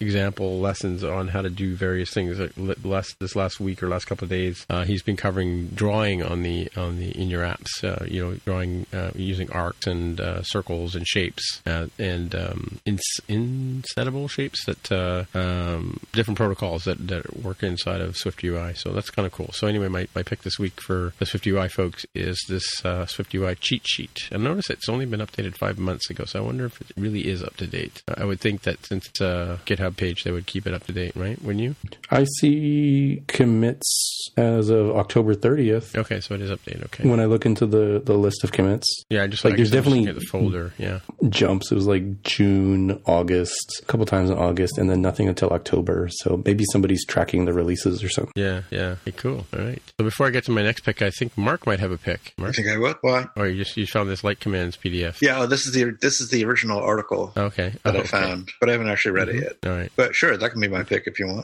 [0.00, 2.38] example lessons on how to do various things.
[2.38, 6.22] Like last this last week or last couple of days, uh, he's been covering drawing
[6.22, 7.82] on the on the in your apps.
[7.82, 12.80] Uh, you know, drawing uh, using arcs and uh, circles and shapes uh, and um,
[14.28, 18.74] shapes that uh, um, different protocols that, that work inside of Swift UI.
[18.74, 19.50] So that's kind of cool.
[19.52, 23.06] So anyway, my, my pick this week for the Swift UI folks is this uh,
[23.06, 24.28] Swift UI cheat sheet.
[24.30, 27.26] And notice it's only been updated five months ago, so I wonder if it really
[27.26, 28.02] is up to date.
[28.16, 30.92] I would think that since it's a GitHub page, they would keep it up to
[30.92, 31.40] date, right?
[31.54, 31.98] Wouldn't you?
[32.10, 35.96] I see commits as of October 30th.
[35.96, 36.84] Okay, so it is updated.
[36.86, 37.08] Okay.
[37.08, 39.70] When I look into the, the list of commits, yeah, I just like I there's
[39.70, 40.72] guess I'm just definitely looking the folder.
[40.78, 41.00] Yeah.
[41.28, 41.70] jumps.
[41.70, 46.08] It was like June, August, a couple times in August, and then nothing until October.
[46.10, 48.32] So maybe somebody's tracking the releases or something.
[48.34, 48.96] Yeah, yeah.
[49.04, 49.46] Hey, cool.
[49.52, 49.82] All right.
[49.98, 52.34] So before I get to my next pick, I think Mark might have a pick.
[52.36, 52.50] Mark?
[52.50, 52.96] I think I would.
[53.02, 53.26] Why?
[53.36, 55.20] or you just you found this light commands PDF.
[55.20, 57.74] Yeah, oh, this is the this is the original article Okay.
[57.84, 58.08] that Oh, I okay.
[58.08, 59.42] found, but I haven't actually read it mm-hmm.
[59.66, 59.70] yet.
[59.70, 59.92] All right.
[59.96, 61.43] But sure, that can be my pick if you want.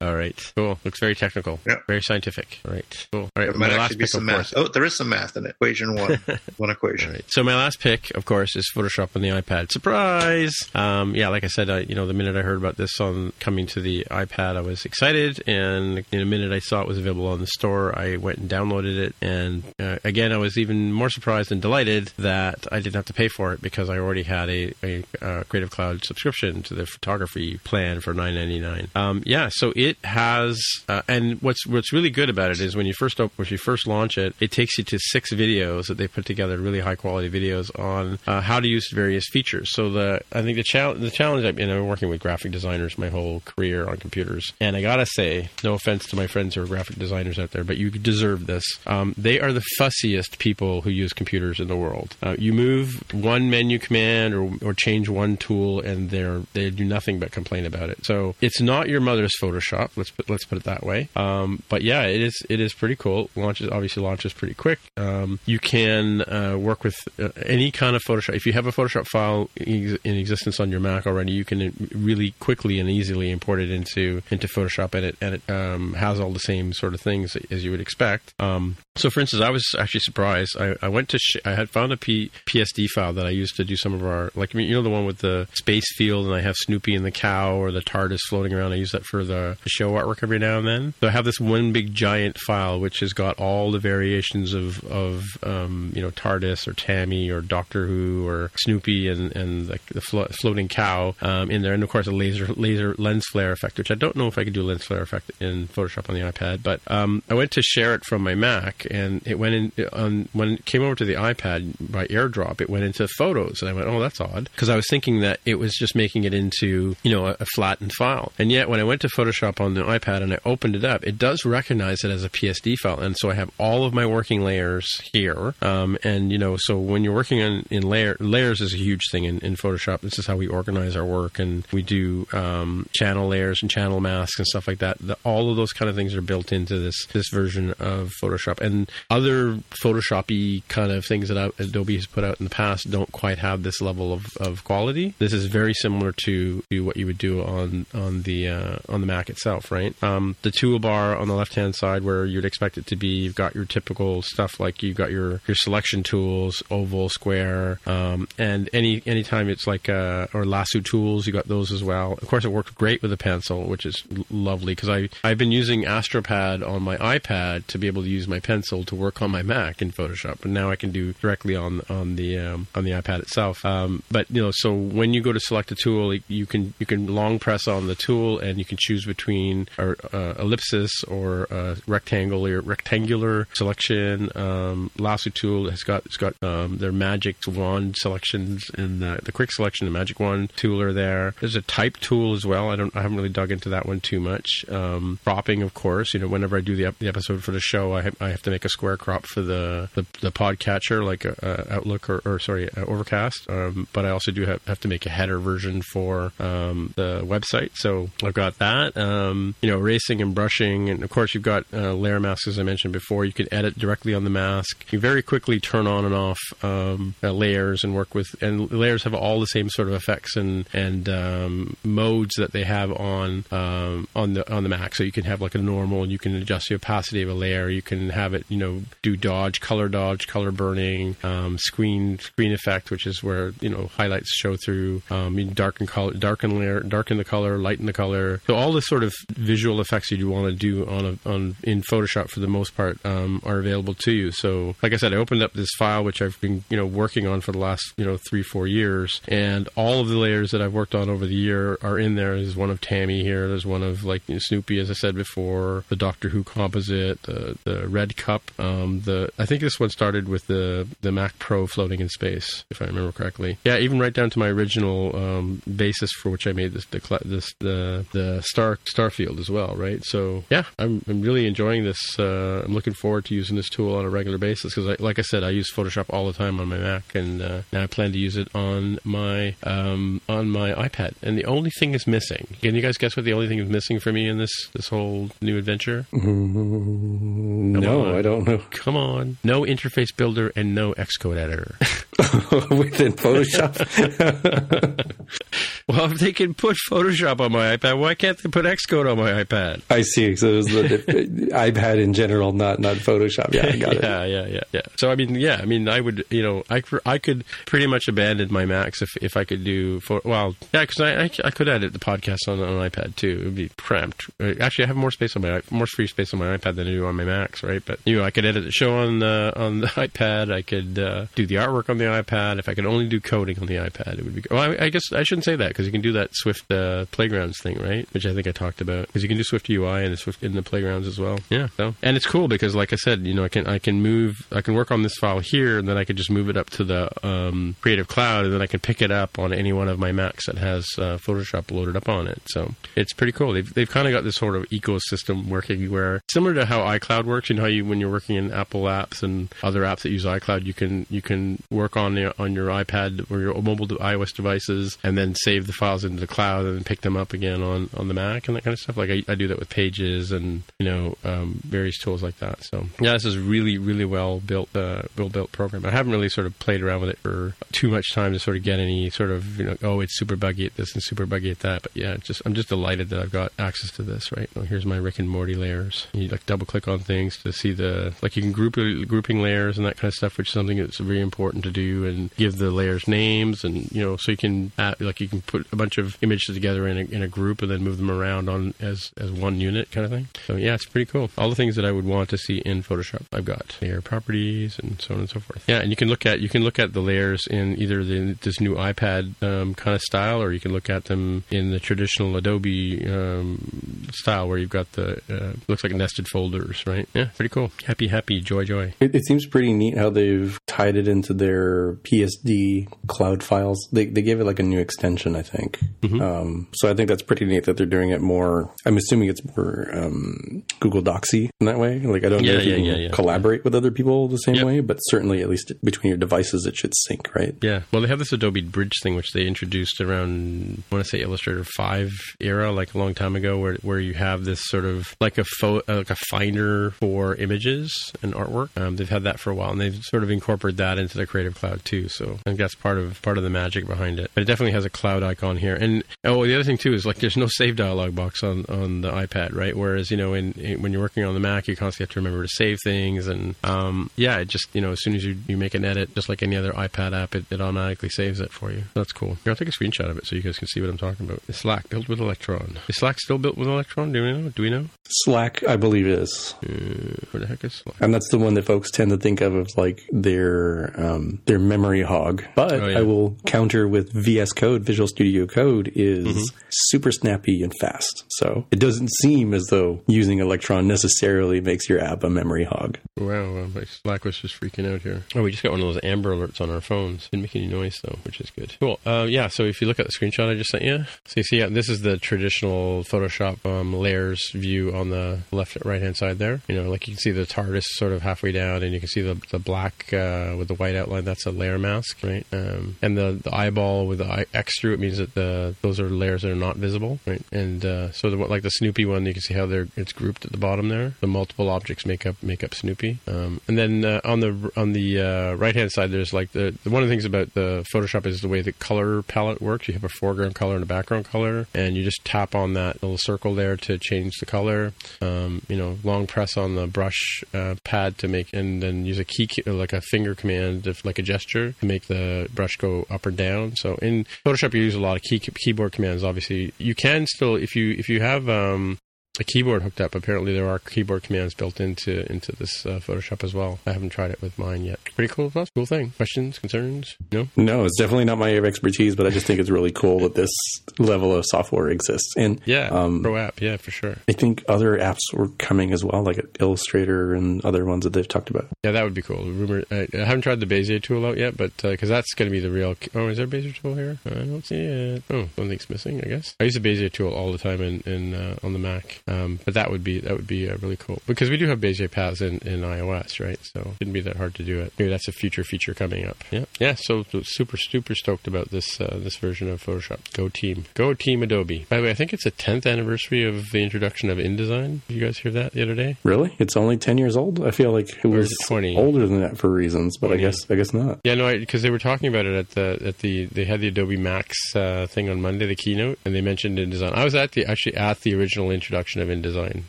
[0.00, 0.36] All right.
[0.56, 0.78] Cool.
[0.84, 1.58] Looks very technical.
[1.66, 1.76] Yeah.
[1.86, 2.60] Very scientific.
[2.66, 3.06] All right.
[3.12, 3.22] Cool.
[3.22, 3.44] All right.
[3.46, 4.36] There My might last actually be some math.
[4.36, 4.54] course.
[4.56, 5.50] Oh, there is some math in it.
[5.52, 6.18] Equation one,
[6.58, 7.12] one equation.
[7.12, 7.24] Right.
[7.28, 9.72] So my last pick, of course, is Photoshop on the iPad.
[9.72, 10.54] Surprise!
[10.74, 13.32] Um, yeah, like I said, I, you know, the minute I heard about this on
[13.40, 16.98] coming to the iPad, I was excited, and in a minute I saw it was
[16.98, 20.92] available on the store, I went and downloaded it, and uh, again, I was even
[20.92, 24.24] more surprised and delighted that I didn't have to pay for it because I already
[24.24, 28.88] had a, a uh, Creative Cloud subscription to the photography plan for nine ninety nine.
[28.94, 32.86] Um, yeah, so it has, uh, and what's what's really good about it is when
[32.86, 35.96] you first op- when you first launch it, it takes you to six videos that
[35.96, 39.72] they put together, really high quality videos on uh, how to use various features.
[39.72, 42.98] So the I think the challenge the challenge I've been I'm working with graphic designers
[42.98, 46.62] my whole career on computers, and I gotta say, no offense to my friends who
[46.62, 48.64] are graphic designers out there, but you deserve this.
[48.86, 52.16] Um, they are the fussiest people who use computers in the world.
[52.22, 56.84] Uh, you move one menu command or, or change one tool, and they're they do
[56.84, 58.04] nothing but complain about it.
[58.04, 59.75] So it's not your mother's Photoshop.
[59.96, 61.08] Let's put, let's put it that way.
[61.16, 63.30] Um, but yeah, it is it is pretty cool.
[63.36, 64.78] Launches obviously launches pretty quick.
[64.96, 68.34] Um, you can uh, work with uh, any kind of Photoshop.
[68.34, 72.32] If you have a Photoshop file in existence on your Mac already, you can really
[72.40, 76.30] quickly and easily import it into into Photoshop, and it and it um, has all
[76.30, 78.34] the same sort of things as you would expect.
[78.40, 80.56] Um, so, for instance, I was actually surprised.
[80.58, 83.56] I, I went to sh- I had found a P- PSD file that I used
[83.56, 86.34] to do some of our like you know the one with the space field, and
[86.34, 88.72] I have Snoopy and the cow or the TARDIS floating around.
[88.72, 90.94] I use that for the, show artwork every now and then.
[91.00, 94.82] So I have this one big giant file which has got all the variations of
[94.84, 99.78] of um, you know TARDIS or Tammy or Doctor Who or Snoopy and and the,
[99.88, 103.52] the flo- floating cow um, in there, and of course a laser laser lens flare
[103.52, 106.08] effect, which I don't know if I could do a lens flare effect in Photoshop
[106.08, 106.62] on the iPad.
[106.62, 110.28] But um, I went to share it from my Mac, and it went in on
[110.32, 112.60] when it came over to the iPad by AirDrop.
[112.60, 115.40] It went into Photos, and I went, "Oh, that's odd," because I was thinking that
[115.44, 118.32] it was just making it into you know a, a flattened file.
[118.38, 121.04] And yet, when I went to Photoshop on the iPad and I opened it up,
[121.04, 124.06] it does recognize it as a PSD file, and so I have all of my
[124.06, 125.54] working layers here.
[125.62, 129.02] Um, and you know, so when you're working on in layer layers is a huge
[129.10, 130.00] thing in, in Photoshop.
[130.00, 134.00] This is how we organize our work, and we do um, channel layers and channel
[134.00, 134.98] masks and stuff like that.
[134.98, 138.60] The, all of those kind of things are built into this this version of Photoshop,
[138.60, 138.75] and
[139.10, 143.38] other Photoshopy kind of things that Adobe has put out in the past don't quite
[143.38, 145.14] have this level of, of quality.
[145.18, 149.06] This is very similar to, what you would do on on the uh, on the
[149.06, 149.94] Mac itself, right?
[150.02, 153.34] Um, the toolbar on the left hand side, where you'd expect it to be, you've
[153.34, 158.68] got your typical stuff like you've got your your selection tools, oval, square, um, and
[158.72, 162.12] any anytime it's like uh, or lasso tools, you got those as well.
[162.14, 165.52] Of course, it worked great with a pencil, which is lovely because I I've been
[165.52, 169.22] using Astropad on my iPad to be able to use my pencil pencil to work
[169.22, 172.66] on my Mac in Photoshop, and now I can do directly on on the um,
[172.74, 173.64] on the iPad itself.
[173.64, 176.86] Um, but you know, so when you go to select a tool, you can you
[176.86, 181.46] can long press on the tool, and you can choose between or, uh, ellipsis or
[181.52, 184.30] uh, rectangular rectangular selection.
[184.34, 189.32] Um, lasso tool has got it's got um, their magic wand selections and the, the
[189.32, 191.34] quick selection, the magic wand tool are there.
[191.40, 192.70] There's a type tool as well.
[192.70, 194.64] I don't I haven't really dug into that one too much.
[194.68, 196.14] Um, cropping, of course.
[196.14, 198.42] You know, whenever I do the, the episode for the show, I have, I have
[198.42, 202.22] to make a square crop for the the, the podcatcher, like uh, uh Outlook or,
[202.24, 203.46] or sorry, uh, Overcast.
[203.50, 207.20] Um, but I also do have, have to make a header version for um, the
[207.22, 207.72] website.
[207.74, 208.96] So I've got that.
[208.96, 212.58] Um, you know, erasing and brushing, and of course you've got uh, layer masks as
[212.58, 213.26] I mentioned before.
[213.26, 214.90] You can edit directly on the mask.
[214.90, 219.02] You very quickly turn on and off um, uh, layers and work with, and layers
[219.04, 223.44] have all the same sort of effects and and um, modes that they have on
[223.50, 224.94] um, on the on the Mac.
[224.94, 227.34] So you can have like a normal, and you can adjust the opacity of a
[227.34, 227.68] layer.
[227.68, 232.52] You can have it, you know, do dodge, color dodge, color burning, um, screen screen
[232.52, 235.02] effect, which is where you know highlights show through.
[235.10, 238.40] Um, you darken color, darken layer, darken the color, lighten the color.
[238.46, 241.82] So all the sort of visual effects you want to do on a, on in
[241.82, 244.30] Photoshop for the most part um, are available to you.
[244.30, 247.26] So like I said, I opened up this file which I've been you know working
[247.26, 250.62] on for the last you know three four years, and all of the layers that
[250.62, 252.36] I've worked on over the year are in there.
[252.36, 253.48] There's one of Tammy here.
[253.48, 257.22] There's one of like you know, Snoopy, as I said before, the Doctor Who composite,
[257.22, 258.42] the the red cup.
[258.58, 262.64] Um, the I think this one started with the the Mac Pro floating in space,
[262.70, 263.58] if I remember correctly.
[263.64, 267.00] Yeah, even right down to my original um, basis for which I made this the
[267.24, 270.04] this the the star Starfield as well, right?
[270.04, 272.18] So yeah, I'm I'm really enjoying this.
[272.18, 275.22] Uh, I'm looking forward to using this tool on a regular basis because, like I
[275.22, 278.12] said, I use Photoshop all the time on my Mac, and uh, now I plan
[278.12, 281.14] to use it on my um, on my iPad.
[281.22, 282.56] And the only thing is missing.
[282.60, 284.88] Can you guys guess what the only thing is missing for me in this this
[284.88, 286.06] whole new adventure?
[286.12, 288.15] Mm, no.
[288.16, 288.58] I don't know.
[288.70, 291.76] Come on, no interface builder and no Xcode editor
[292.74, 293.76] within Photoshop.
[295.88, 299.18] well, if they can put Photoshop on my iPad, why can't they put Xcode on
[299.18, 299.82] my iPad?
[299.90, 300.34] I see.
[300.36, 303.52] So it was the iPad in general, not not Photoshop.
[303.52, 304.02] Yeah, I got it.
[304.02, 304.80] yeah, yeah, yeah, yeah.
[304.96, 308.08] So I mean, yeah, I mean, I would, you know, I, I could pretty much
[308.08, 311.50] abandon my Macs if, if I could do for well, yeah, because I, I, I
[311.50, 313.38] could edit the podcast on, on an iPad too.
[313.40, 314.30] It would be cramped.
[314.40, 316.88] Uh, actually, I have more space on my more free space on my iPad than
[316.88, 317.82] I do on my Macs, right?
[317.84, 320.52] But you know, I could edit the show on the on the iPad.
[320.52, 322.58] I could uh, do the artwork on the iPad.
[322.58, 324.42] If I could only do coding on the iPad, it would be.
[324.50, 327.06] Well, I, I guess I shouldn't say that because you can do that Swift uh,
[327.10, 328.08] Playgrounds thing, right?
[328.14, 330.42] Which I think I talked about because you can do Swift UI and the Swift
[330.42, 331.40] in the Playgrounds as well.
[331.50, 331.68] Yeah.
[331.76, 334.46] So and it's cool because, like I said, you know, I can I can move
[334.52, 336.70] I can work on this file here, and then I could just move it up
[336.70, 339.88] to the um, Creative Cloud, and then I can pick it up on any one
[339.88, 342.40] of my Macs that has uh, Photoshop loaded up on it.
[342.46, 343.52] So it's pretty cool.
[343.52, 347.24] They've they've kind of got this sort of ecosystem working where similar to how iCloud
[347.24, 347.50] works.
[347.50, 350.24] You know how you when you're working in Apple apps and other apps that use
[350.24, 354.34] iCloud, you can you can work on your on your iPad or your mobile iOS
[354.34, 357.62] devices, and then save the files into the cloud and then pick them up again
[357.62, 358.96] on on the Mac and that kind of stuff.
[358.96, 362.62] Like I, I do that with Pages and you know um, various tools like that.
[362.64, 365.84] So yeah, this is really really well built uh, well built program.
[365.84, 368.56] I haven't really sort of played around with it for too much time to sort
[368.56, 371.26] of get any sort of you know oh it's super buggy at this and super
[371.26, 371.82] buggy at that.
[371.82, 374.32] But yeah, just I'm just delighted that I've got access to this.
[374.32, 376.06] Right, oh, here's my Rick and Morty layers.
[376.12, 377.85] You like double click on things to see the
[378.22, 378.74] like you can group
[379.08, 382.06] grouping layers and that kind of stuff, which is something that's very important to do
[382.06, 385.42] and give the layers names and you know so you can add, like you can
[385.42, 388.10] put a bunch of images together in a, in a group and then move them
[388.10, 390.28] around on as as one unit kind of thing.
[390.46, 391.30] So yeah, it's pretty cool.
[391.38, 394.78] All the things that I would want to see in Photoshop, I've got layer properties
[394.78, 395.64] and so on and so forth.
[395.68, 398.32] Yeah, and you can look at you can look at the layers in either the,
[398.42, 401.80] this new iPad um, kind of style, or you can look at them in the
[401.80, 407.08] traditional Adobe um, style, where you've got the uh, looks like nested folders, right?
[407.14, 407.70] Yeah, pretty cool.
[407.84, 408.94] Happy, happy, joy, joy.
[409.00, 413.78] It, it seems pretty neat how they've tied it into their PSD cloud files.
[413.92, 415.78] They they gave it like a new extension, I think.
[416.02, 416.20] Mm-hmm.
[416.20, 418.72] Um, so I think that's pretty neat that they're doing it more.
[418.84, 422.00] I'm assuming it's more um, Google Docsy in that way.
[422.00, 424.36] Like I don't yeah, know if yeah, you can yeah, collaborate with other people the
[424.38, 424.66] same Yep.
[424.66, 427.54] way, but certainly at least between your devices, it should sync, right?
[427.62, 431.10] Yeah, well, they have this Adobe Bridge thing, which they introduced around, I want to
[431.10, 434.84] say Illustrator Five era, like a long time ago, where where you have this sort
[434.84, 438.70] of like a fo- like a finder for images and artwork.
[438.76, 441.26] Um, they've had that for a while, and they've sort of incorporated that into the
[441.26, 442.08] Creative Cloud too.
[442.08, 444.30] So I think that's part of part of the magic behind it.
[444.34, 445.74] But it definitely has a cloud icon here.
[445.74, 449.00] And oh, the other thing too is like there's no save dialog box on on
[449.00, 449.76] the iPad, right?
[449.76, 452.20] Whereas you know, in, in when you're working on the Mac, you constantly have to
[452.20, 455.36] remember to save things, and um, yeah, it just you know, as soon as you,
[455.46, 458.52] you make an edit, just like any other iPad app, it, it automatically saves it
[458.52, 458.84] for you.
[458.94, 459.36] That's cool.
[459.44, 461.26] Here, I'll take a screenshot of it so you guys can see what I'm talking
[461.26, 461.42] about.
[461.48, 462.78] It's Slack built with Electron.
[462.88, 464.12] Is Slack still built with Electron?
[464.12, 464.48] Do we know?
[464.50, 464.86] Do we know?
[465.08, 466.54] Slack, I believe, is.
[466.64, 467.96] Uh, the heck is Slack?
[468.00, 471.58] And that's the one that folks tend to think of as like their um, their
[471.58, 472.44] memory hog.
[472.54, 472.98] But Oh, yeah.
[472.98, 476.42] I will counter with VS Code, Visual Studio Code is Mm-hmm.
[476.70, 478.24] super snappy and fast.
[478.30, 482.98] So it doesn't seem as though using Electron necessarily makes your app a memory hog.
[483.16, 485.22] Wow, uh, my Slack was just freaking out here.
[485.34, 487.28] Oh, we just got one of those Amber alerts on our phones.
[487.30, 488.74] Didn't make any noise though, which is good.
[488.80, 488.98] Cool.
[489.06, 489.48] Uh, yeah.
[489.48, 491.68] So if you look at the screenshot I just sent you, so you see, yeah,
[491.68, 496.60] this is the traditional Photoshop um, layers view on the left right hand side there.
[496.68, 499.08] You know, like you can see the TARDIS sort of halfway down, and you can
[499.08, 501.24] see the the black uh, with the white outline.
[501.24, 502.46] That's a layer mask, right?
[502.52, 506.00] Um, and the the eyeball with the eye- X through it means that the those
[506.00, 507.42] are layers that are not visible, right?
[507.52, 510.44] And uh, so the like the Snoopy one, you can see how they're it's grouped
[510.44, 511.14] at the bottom there.
[511.20, 513.18] The multiple objects make up make up Snoopy.
[513.26, 516.74] Um, and then uh, on the on the uh, right hand side, there's like the,
[516.84, 519.88] one of the things about the Photoshop is the way the color palette works.
[519.88, 523.02] You have a foreground color and a background color, and you just tap on that
[523.02, 524.92] little circle there to change the color.
[525.20, 527.16] Um, you know, long press on the brush
[527.54, 531.18] uh, pad to make, and then use a key like a finger command, if, like
[531.18, 533.76] a gesture, to make the brush go up or down.
[533.76, 536.24] So in Photoshop, you use a lot of key keyboard commands.
[536.24, 538.98] Obviously, you can still if you if you have um,
[539.40, 540.14] a keyboard hooked up.
[540.14, 543.78] Apparently, there are keyboard commands built into into this uh, Photoshop as well.
[543.86, 544.98] I haven't tried it with mine yet.
[545.14, 545.70] Pretty cool stuff.
[545.74, 546.10] Cool thing.
[546.16, 547.16] Questions, concerns?
[547.32, 547.48] No.
[547.56, 550.20] No, it's definitely not my area of expertise, but I just think it's really cool
[550.20, 550.50] that this
[550.98, 552.32] level of software exists.
[552.36, 552.88] And Yeah.
[552.88, 553.60] um, Pro app.
[553.60, 554.16] Yeah, for sure.
[554.28, 558.26] I think other apps were coming as well, like Illustrator and other ones that they've
[558.28, 558.66] talked about.
[558.84, 559.44] Yeah, that would be cool.
[559.44, 559.84] Rumor.
[559.90, 562.60] I, I haven't tried the Bezier tool out yet, but because that's going to be
[562.60, 562.94] the real.
[563.14, 564.18] Oh, is there a Bezier tool here?
[564.26, 565.22] I don't see it.
[565.30, 566.20] Oh, one thing's missing.
[566.24, 568.78] I guess I use the Bezier tool all the time in, in uh, on the
[568.78, 569.22] Mac.
[569.28, 571.80] Um, but that would be that would be uh, really cool because we do have
[571.80, 573.58] Bezier paths in, in iOS, right?
[573.62, 574.92] So it shouldn't be that hard to do it.
[574.98, 576.36] Maybe that's a future feature coming up.
[576.50, 576.94] Yeah, yeah.
[576.94, 580.32] So, super super stoked about this uh, this version of Photoshop.
[580.32, 581.86] Go team, go team Adobe.
[581.88, 585.00] By the way, I think it's the 10th anniversary of the introduction of InDesign.
[585.08, 586.16] Did you guys hear that the other day?
[586.22, 586.54] Really?
[586.58, 587.64] It's only 10 years old?
[587.64, 588.96] I feel like it was is it 20?
[588.96, 590.42] older than that for reasons, but 20.
[590.42, 591.18] I guess I guess not.
[591.24, 593.88] Yeah, no, because they were talking about it at the at the they had the
[593.88, 597.12] Adobe Max uh, thing on Monday, the keynote, and they mentioned InDesign.
[597.12, 599.82] I was at the actually at the original introduction of InDesign.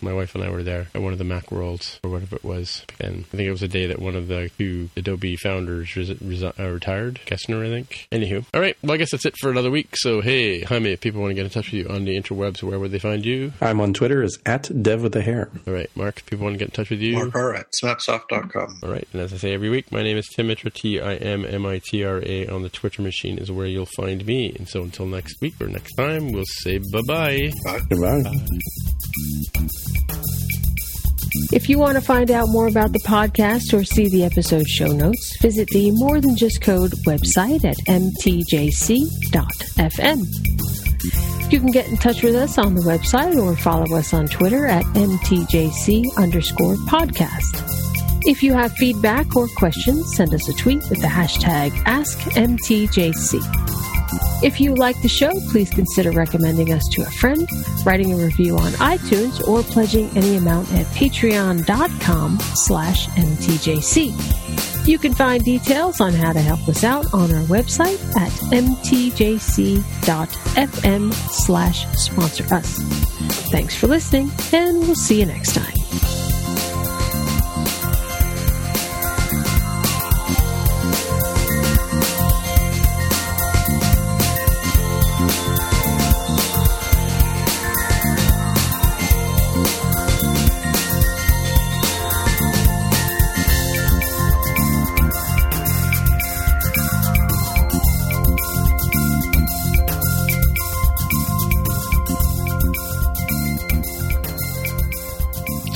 [0.01, 2.43] My wife and I were there at one of the Mac Worlds or whatever it
[2.43, 5.95] was, and I think it was a day that one of the two Adobe founders
[5.95, 8.07] res- resi- uh, retired, Geschke, I think.
[8.11, 9.89] Anywho, all right, well, I guess that's it for another week.
[9.95, 12.63] So hey, Jaime, if people want to get in touch with you on the interwebs,
[12.63, 13.53] where would they find you?
[13.61, 15.49] I'm on Twitter as at dev with a hair.
[15.67, 17.13] All right, Mark, if people want to get in touch with you.
[17.15, 18.79] Mark R at smapsoft.com.
[18.83, 21.15] All right, and as I say every week, my name is Tim Mitra, T I
[21.15, 22.47] M M I T R A.
[22.47, 24.53] On the Twitter machine is where you'll find me.
[24.57, 27.51] And so until next week or next time, we'll say bye bye.
[27.89, 28.23] Goodbye.
[31.51, 34.87] If you want to find out more about the podcast or see the episode show
[34.87, 38.87] notes, visit the More Than Just Code website at mtjc.fm.
[41.51, 44.65] You can get in touch with us on the website or follow us on Twitter
[44.65, 47.63] at mtjc underscore podcast.
[48.25, 53.39] If you have feedback or questions, send us a tweet with the hashtag AskMTJC.
[54.43, 57.47] If you like the show, please consider recommending us to a friend,
[57.85, 64.87] writing a review on iTunes, or pledging any amount at patreon.com slash mtjc.
[64.87, 69.83] You can find details on how to help us out on our website at mtjc.fm
[71.13, 72.77] slash sponsor us.
[73.51, 75.73] Thanks for listening, and we'll see you next time.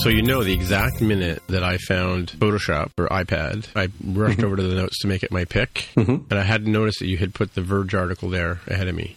[0.01, 4.45] So you know the exact minute that I found Photoshop or iPad, I rushed mm-hmm.
[4.47, 6.23] over to the notes to make it my pick, mm-hmm.
[6.27, 9.15] and I hadn't noticed that you had put the Verge article there ahead of me.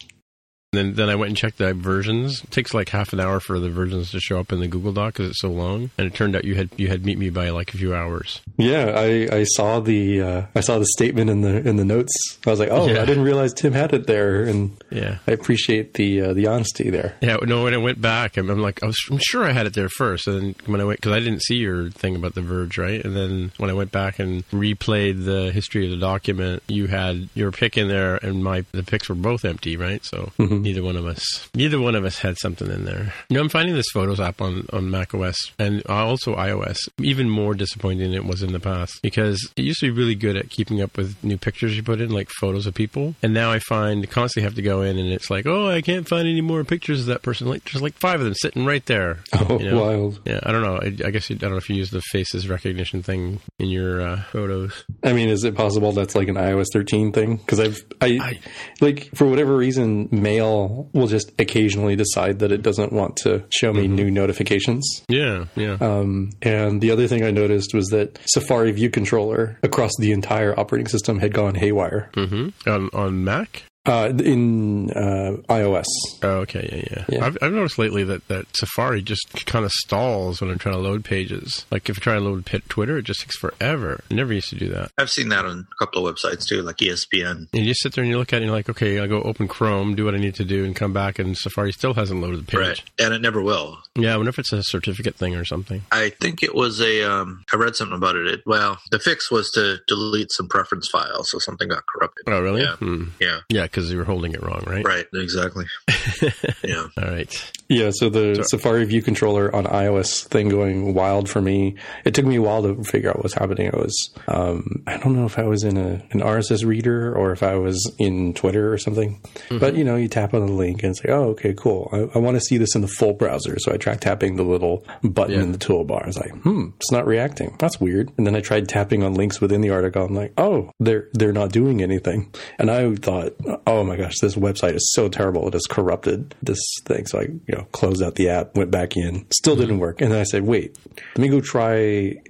[0.76, 2.42] Then then I went and checked the versions.
[2.42, 4.92] It takes like half an hour for the versions to show up in the Google
[4.92, 5.90] Doc because it's so long.
[5.98, 8.40] And it turned out you had you had meet me by like a few hours.
[8.56, 12.12] Yeah, I, I saw the uh, I saw the statement in the in the notes.
[12.46, 13.02] I was like, oh, Yeah.
[13.02, 15.18] I didn't realize Tim had it there, and Yeah.
[15.26, 17.16] I appreciate the uh, the honesty there.
[17.20, 17.64] Yeah, no.
[17.64, 19.88] When I went back, I'm, I'm like, I was, I'm sure I had it there
[19.88, 22.78] first, and then when I went, because I didn't see your thing about the Verge,
[22.78, 23.04] right?
[23.04, 27.28] And then when I went back and replayed the history of the document, you had
[27.34, 30.04] your pick in there, and my the picks were both empty, right?
[30.04, 30.30] So
[30.64, 33.12] neither one of us, neither one of us had something in there.
[33.28, 37.28] You know, I'm finding this Photos app on on Mac OS and also iOS even
[37.30, 40.36] more disappointing than it was in the past because it used to be really good
[40.36, 43.52] at keeping up with new pictures you put in, like photos of people, and now
[43.52, 46.40] I find constantly have to go in and it's like, oh, I can't find any
[46.40, 47.46] more pictures of that person.
[47.48, 49.18] Like there's like five of them sitting right there.
[49.46, 49.82] Oh, you know?
[49.82, 50.20] wild!
[50.24, 50.76] Yeah, I don't know.
[50.76, 53.68] I, I guess you, I don't know if you use the faces recognition thing in
[53.68, 54.84] your uh, photos.
[55.02, 57.36] I mean, is it possible that's like an iOS 13 thing?
[57.36, 58.40] Because I've I, I-
[58.80, 60.53] like for whatever reason, Mail
[60.92, 64.84] will just occasionally decide that it doesn't want to show me new notifications.
[65.08, 65.76] Yeah, yeah.
[65.80, 70.58] Um, and the other thing I noticed was that Safari View Controller across the entire
[70.58, 73.64] operating system had gone haywire hmm On on Mac.
[73.86, 75.84] Uh, in uh, iOS.
[76.22, 77.18] Oh, okay, yeah, yeah.
[77.18, 77.26] Yeah.
[77.26, 80.80] I've, I've noticed lately that, that Safari just kind of stalls when I'm trying to
[80.80, 81.66] load pages.
[81.70, 84.02] Like if I try to load Pit Twitter, it just takes forever.
[84.10, 84.90] It never used to do that.
[84.98, 87.48] I've seen that on a couple of websites too, like ESPN.
[87.52, 89.08] And you just sit there and you look at it and you're like, okay, I'll
[89.08, 91.94] go open Chrome, do what I need to do, and come back, and Safari still
[91.94, 92.60] hasn't loaded the page.
[92.60, 92.82] Right.
[92.98, 93.78] And it never will.
[93.96, 95.82] Yeah, I wonder if it's a certificate thing or something.
[95.92, 97.02] I think it was a.
[97.02, 98.26] Um, I read something about it.
[98.26, 98.42] it.
[98.44, 102.24] Well, the fix was to delete some preference files, so something got corrupted.
[102.26, 102.62] Oh, really?
[102.62, 102.76] Yeah.
[102.76, 103.04] Hmm.
[103.20, 103.40] Yeah.
[103.48, 104.84] Yeah, because you were holding it wrong, right?
[104.84, 105.06] Right.
[105.14, 105.66] Exactly.
[106.64, 106.86] yeah.
[106.98, 107.52] All right.
[107.68, 111.76] Yeah, so the Safari View Controller on iOS thing going wild for me.
[112.04, 113.70] It took me a while to figure out what's happening.
[113.72, 117.32] I was, um, I don't know if I was in a, an RSS reader or
[117.32, 119.20] if I was in Twitter or something.
[119.48, 121.88] But you know, you tap on the link and it's like, oh, okay, cool.
[121.92, 123.58] I, I want to see this in the full browser.
[123.58, 125.42] So I tried tapping the little button Yeah.
[125.42, 126.02] in the toolbar.
[126.02, 127.54] I was like, hmm, it's not reacting.
[127.58, 128.10] That's weird.
[128.18, 130.04] And then I tried tapping on links within the article.
[130.04, 132.32] I'm like, oh, they're they're not doing anything.
[132.58, 133.34] And I thought,
[133.66, 135.46] oh my gosh, this website is so terrible.
[135.48, 137.06] It has corrupted this thing.
[137.06, 140.00] So I, you know, closed out the app, went back in, still didn't work.
[140.00, 140.76] And then I said, wait,
[141.14, 141.76] let me go try,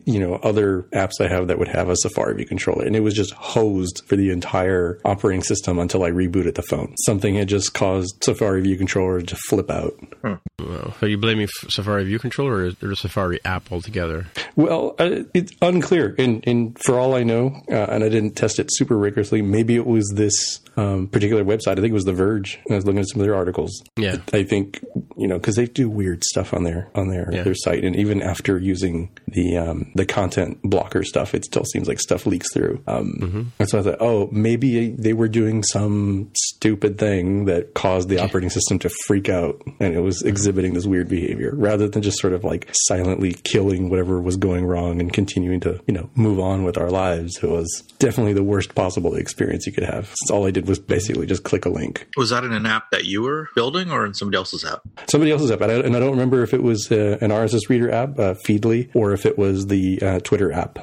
[0.04, 2.84] you know, other apps I have that would have a Safari View controller.
[2.84, 6.94] And it was just hosed for the entire operating system until I rebooted the phone.
[7.06, 9.94] Something had just caused Safari View controller to flip out.
[10.58, 14.26] Well, are you blaming Safari View Controller or, the Safari app altogether?
[14.56, 16.14] Well, uh, it's unclear.
[16.18, 19.74] And, and for all I know, uh, and I didn't test it super rigorously, maybe
[19.76, 21.72] it was this um, particular website.
[21.72, 22.58] I think it was The Verge.
[22.70, 23.82] I was looking at some of their articles.
[23.96, 24.16] Yeah.
[24.32, 24.84] I think
[25.16, 27.42] you know because they do weird stuff on their on their Yeah.
[27.44, 31.86] their site, and even after using the um, the content blocker stuff, it still seems
[31.88, 32.82] like stuff leaks through.
[32.86, 38.08] Um, And so I thought, oh, maybe they were doing some stupid thing that caused
[38.08, 42.02] the operating system to freak out, and it was exhibiting this weird behavior rather than
[42.02, 46.08] just sort of like silently killing whatever was going wrong and continuing to you know
[46.14, 47.38] move on with our lives.
[47.42, 50.14] It was definitely the worst possible experience you could have.
[50.26, 52.06] So all I did was basically just click a link.
[52.16, 54.82] Was that in an app that you were building or in somebody else's app?
[55.08, 57.68] Somebody else's app, and I, and I don't remember if it was uh, an RSS
[57.68, 60.78] reader app, uh, Feedly, or if it was the uh, Twitter app.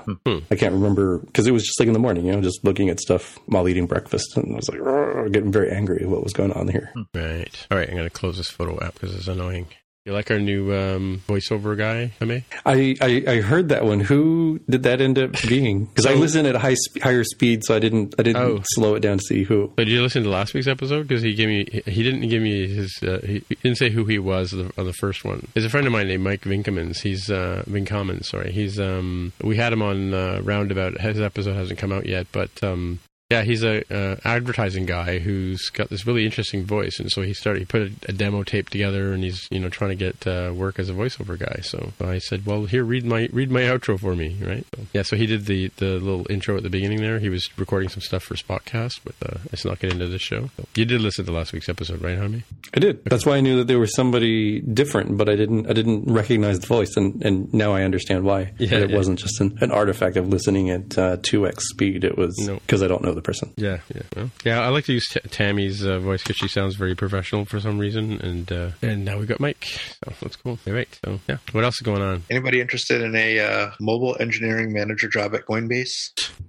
[0.51, 2.89] I can't remember because it was just like in the morning, you know, just looking
[2.89, 6.33] at stuff while eating breakfast, and I was like getting very angry at what was
[6.33, 6.91] going on here.
[7.13, 7.67] Right.
[7.69, 9.67] All right, I'm going to close this photo app because it's annoying.
[10.05, 12.43] You like our new um, voiceover guy, Jaime?
[12.65, 13.99] I, I I heard that one.
[13.99, 15.85] Who did that end up being?
[15.85, 18.61] Because I listened at a high sp- higher speed, so I didn't I didn't Oh.
[18.73, 19.71] slow it down to see who.
[19.75, 21.07] But did you listen to last week's episode?
[21.07, 24.17] Because he gave me, he didn't give me his, uh, he didn't say who he
[24.17, 25.47] was on the, on the first one.
[25.53, 27.01] There's a friend of mine named Mike Vinakmens.
[27.01, 28.51] He's uh, Vinakmens, sorry.
[28.51, 30.99] He's um, we had him on uh, Roundabout.
[30.99, 32.97] His episode hasn't come out yet, but um,
[33.31, 37.33] yeah, he's a uh, advertising guy who's got this really interesting voice, and so he
[37.33, 37.59] started.
[37.59, 40.51] He put a, a demo tape together, and he's you know trying to get uh,
[40.53, 41.61] work as a voiceover guy.
[41.61, 44.65] So I said, well, here, read my read my outro for me, right?
[44.75, 47.19] So, yeah, so he did the the little intro at the beginning there.
[47.19, 50.49] He was recording some stuff for Spotcast, but uh, let's not get into this show.
[50.57, 52.43] So, you did listen to last week's episode, right, Jaime?
[52.73, 53.03] I did.
[53.05, 55.69] That's why I knew that there was somebody different, but I didn't.
[55.69, 58.51] I didn't recognize the voice, and, and now I understand why.
[58.57, 58.95] Yeah, it yeah.
[58.95, 62.03] wasn't just an, an artifact of listening at uh, two x speed.
[62.03, 62.55] It was No.
[62.55, 63.53] because I don't know the person.
[63.57, 64.59] Yeah, yeah, well, yeah.
[64.61, 67.77] I like to use T- Tammy's uh, voice because she sounds very professional for some
[67.79, 70.59] reason, and uh, and now we've got Mike, so that's cool.
[70.67, 71.37] All right, so yeah.
[71.51, 72.23] What else is going on?
[72.29, 75.91] Anybody interested in a uh, mobile engineering manager job at Coinbase?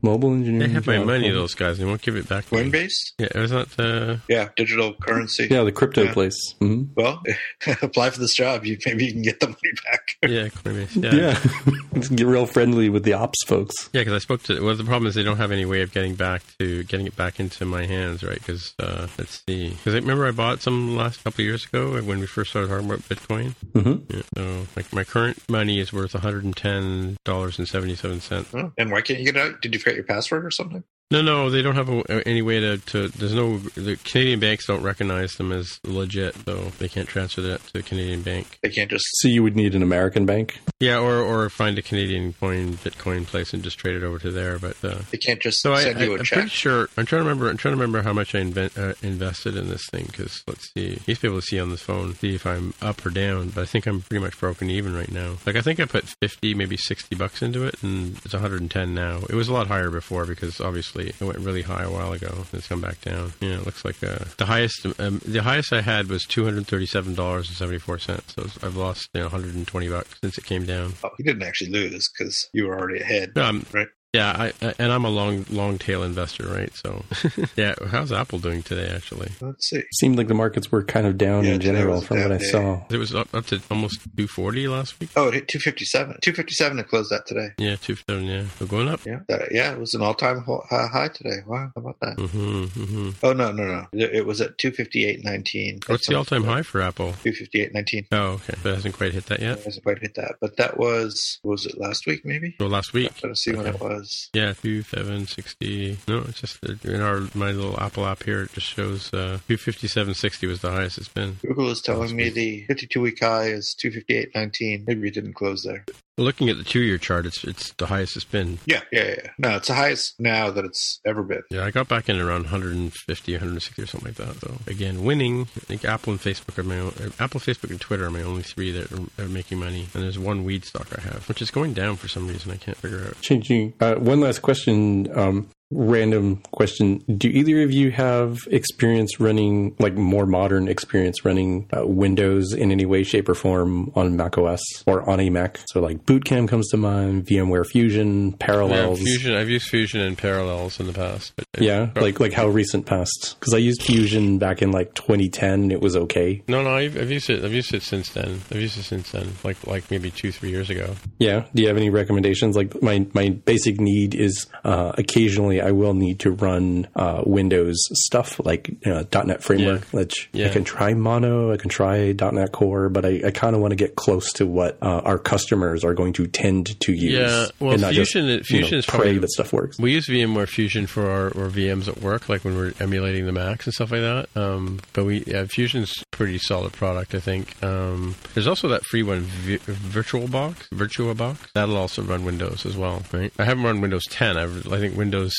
[0.03, 0.69] Mobile engineering.
[0.69, 1.07] They have my job.
[1.07, 1.79] money, those guys.
[1.79, 2.47] They won't give it back.
[2.47, 2.71] to me.
[2.71, 2.93] Coinbase?
[3.19, 3.69] Yeah, it was not.
[3.79, 5.49] Uh, Yeah, digital currency.
[5.51, 6.07] Yeah, the crypto Yeah.
[6.09, 6.13] yeah.
[6.15, 6.55] place.
[6.61, 6.93] Mm-hmm.
[6.97, 7.23] Well,
[7.83, 8.65] apply for this job.
[8.65, 9.59] You maybe you can get the money
[9.91, 10.17] back.
[10.29, 11.03] yeah, Coinbase.
[11.03, 12.09] Yeah, yeah.
[12.17, 13.89] get real friendly with the ops folks.
[13.93, 14.61] Yeah, because I spoke to.
[14.65, 17.17] Well, the problem is they don't have any way of getting back to getting it
[17.17, 18.39] back into my hands, right?
[18.39, 19.71] Because uh, let's see.
[19.71, 22.87] Because I remember I bought some last couple years ago when we first started talking
[22.87, 23.55] about Bitcoin.
[23.73, 24.17] Mm-hmm.
[24.17, 27.97] Yeah, so, like my current money is worth one hundred and ten dollars and seventy
[27.97, 28.55] seven cents.
[28.55, 29.61] Oh, and why can't you get out?
[29.61, 30.85] Did you forget your password or something?
[31.13, 33.09] No, no, they don't have a, any way to, to.
[33.09, 33.59] There's no.
[33.59, 37.83] The Canadian banks don't recognize them as legit, so they can't transfer that to a
[37.83, 38.59] Canadian bank.
[38.63, 39.05] They can't just.
[39.17, 40.59] So you would need an American bank.
[40.81, 44.31] Yeah, or or find a Canadian coin Bitcoin place and just trade it over to
[44.31, 44.59] there.
[44.59, 46.39] But uh, they can't just so send I, you a I, I'm check.
[46.39, 46.89] pretty sure.
[46.97, 47.51] I'm trying to remember.
[47.51, 50.73] I'm trying to remember how much I invent, uh, invested in this thing because let's
[50.73, 50.93] see.
[50.93, 53.11] I used to be able to see on this phone see if I'm up or
[53.11, 55.35] down, but I think I'm pretty much broken even right now.
[55.45, 59.19] Like I think I put 50, maybe 60 bucks into it, and it's 110 now.
[59.29, 62.45] It was a lot higher before because obviously it went really high a while ago.
[62.53, 63.33] It's come back down.
[63.41, 64.87] Yeah, it looks like uh, the highest.
[64.99, 68.35] Um, the highest I had was 237 dollars and 74 cents.
[68.35, 70.95] So I've lost you know, 120 bucks since it came down.
[71.05, 73.89] Oh, you didn't actually lose because you were already ahead, Um, right?
[74.13, 76.71] Yeah, I, and I'm a long long tail investor, right?
[76.77, 77.03] So,
[77.57, 77.75] yeah.
[77.89, 78.93] How's Apple doing today?
[78.95, 79.83] Actually, Let's see.
[79.95, 82.45] Seemed like the markets were kind of down Yeah, in general from what bad I
[82.45, 82.83] saw.
[82.91, 85.09] it was up, up to almost 240 last week.
[85.17, 86.19] Oh, it hit 257.
[86.21, 87.53] 257 to close that today.
[87.57, 88.25] Yeah, two seven.
[88.27, 89.03] Yeah, we're going up.
[89.07, 91.39] Yeah, that, yeah, it was an all-time uh, high today.
[91.47, 92.19] Wow, how about that?
[92.19, 93.11] Mm-hmm, mm-hmm.
[93.23, 93.87] Oh no, no, no!
[93.95, 95.89] It it was at 258.19.
[95.89, 97.13] What's the all-time high for Apple?
[97.25, 98.09] 258.19.
[98.13, 99.53] Oh, okay, but it hasn't quite hit that yet.
[99.53, 99.65] It yet.
[99.65, 102.27] hasn't quite hit that, but that was what was it last week?
[102.27, 102.55] Maybe.
[102.59, 103.15] So last week.
[103.17, 104.02] Trying to see when it was.
[104.33, 105.99] Yeah, two seven sixty.
[106.09, 108.43] No, it's just in our my little Apple app here.
[108.43, 111.39] It just shows uh, two fifty seven sixty was the highest it's been.
[111.43, 114.87] Google is telling me the 52-week high is 258.19.
[114.87, 115.85] Maybe it didn't close there.
[116.19, 118.59] Looking at the two year chart, it's it's the highest it's been.
[118.67, 119.31] Yeah, yeah, yeah.
[119.39, 121.43] No, it's the highest now that it's ever been.
[121.51, 124.41] Yeah, I got back in around 150, 160 or something like that.
[124.41, 125.43] So again, winning.
[125.57, 128.23] I think Apple and Facebook are my own, uh, Apple, Facebook, and Twitter are my
[128.23, 129.89] only three that are, are making money.
[129.95, 132.53] And there's one weed stock I have, which is going down for some reason.
[132.53, 133.19] I can't figure out.
[133.23, 139.75] Changing uh, one last question, um, random question: Do either of you have experience running,
[139.79, 144.39] like more modern experience running uh, Windows in any way, shape, or form on Mac
[144.39, 145.59] OS or on a Mac?
[145.73, 149.01] So, like Bootcamp comes to mind, VMware Fusion, Yeah, Parallels.
[149.01, 149.35] Fusion.
[149.35, 151.33] I've used Fusion and Parallels in the past.
[151.59, 153.37] Yeah, like like how recent past?
[153.39, 155.53] Because I used Fusion back in like 2010.
[155.63, 156.43] and It was okay.
[156.49, 157.45] No, no, I've, I've used it.
[157.45, 158.41] I've used it since then.
[158.51, 160.95] I've used it since then, like like maybe two, three years ago.
[161.19, 161.47] Yeah.
[161.55, 162.57] Do you have any recommendations?
[162.57, 167.77] Like my my basic need is uh, occasionally I will need to run uh, Windows
[167.93, 169.83] stuff like uh, .NET Framework.
[169.93, 169.99] Yeah.
[170.01, 173.63] Which I can try Mono, I can try .NET Core, but I, I kind of
[173.63, 177.13] want to get close to what uh, our customers are going to tend to use.
[177.13, 179.79] Yeah, well, Fusion- just, Fusion you know, is pray probably- that stuff works.
[179.79, 183.33] We use VMware Fusion for our, our VMs at work, like when we're emulating the
[183.33, 184.29] Macs and stuff like that.
[184.35, 187.63] Um, but we yeah, Fusion's pretty solid product, I think.
[187.63, 191.37] Um, there's also that free one, v- VirtualBox, VirtuaBox.
[191.55, 193.33] That'll also run Windows as well, right?
[193.39, 194.37] I haven't run Windows 10.
[194.37, 195.35] I've, I think Windows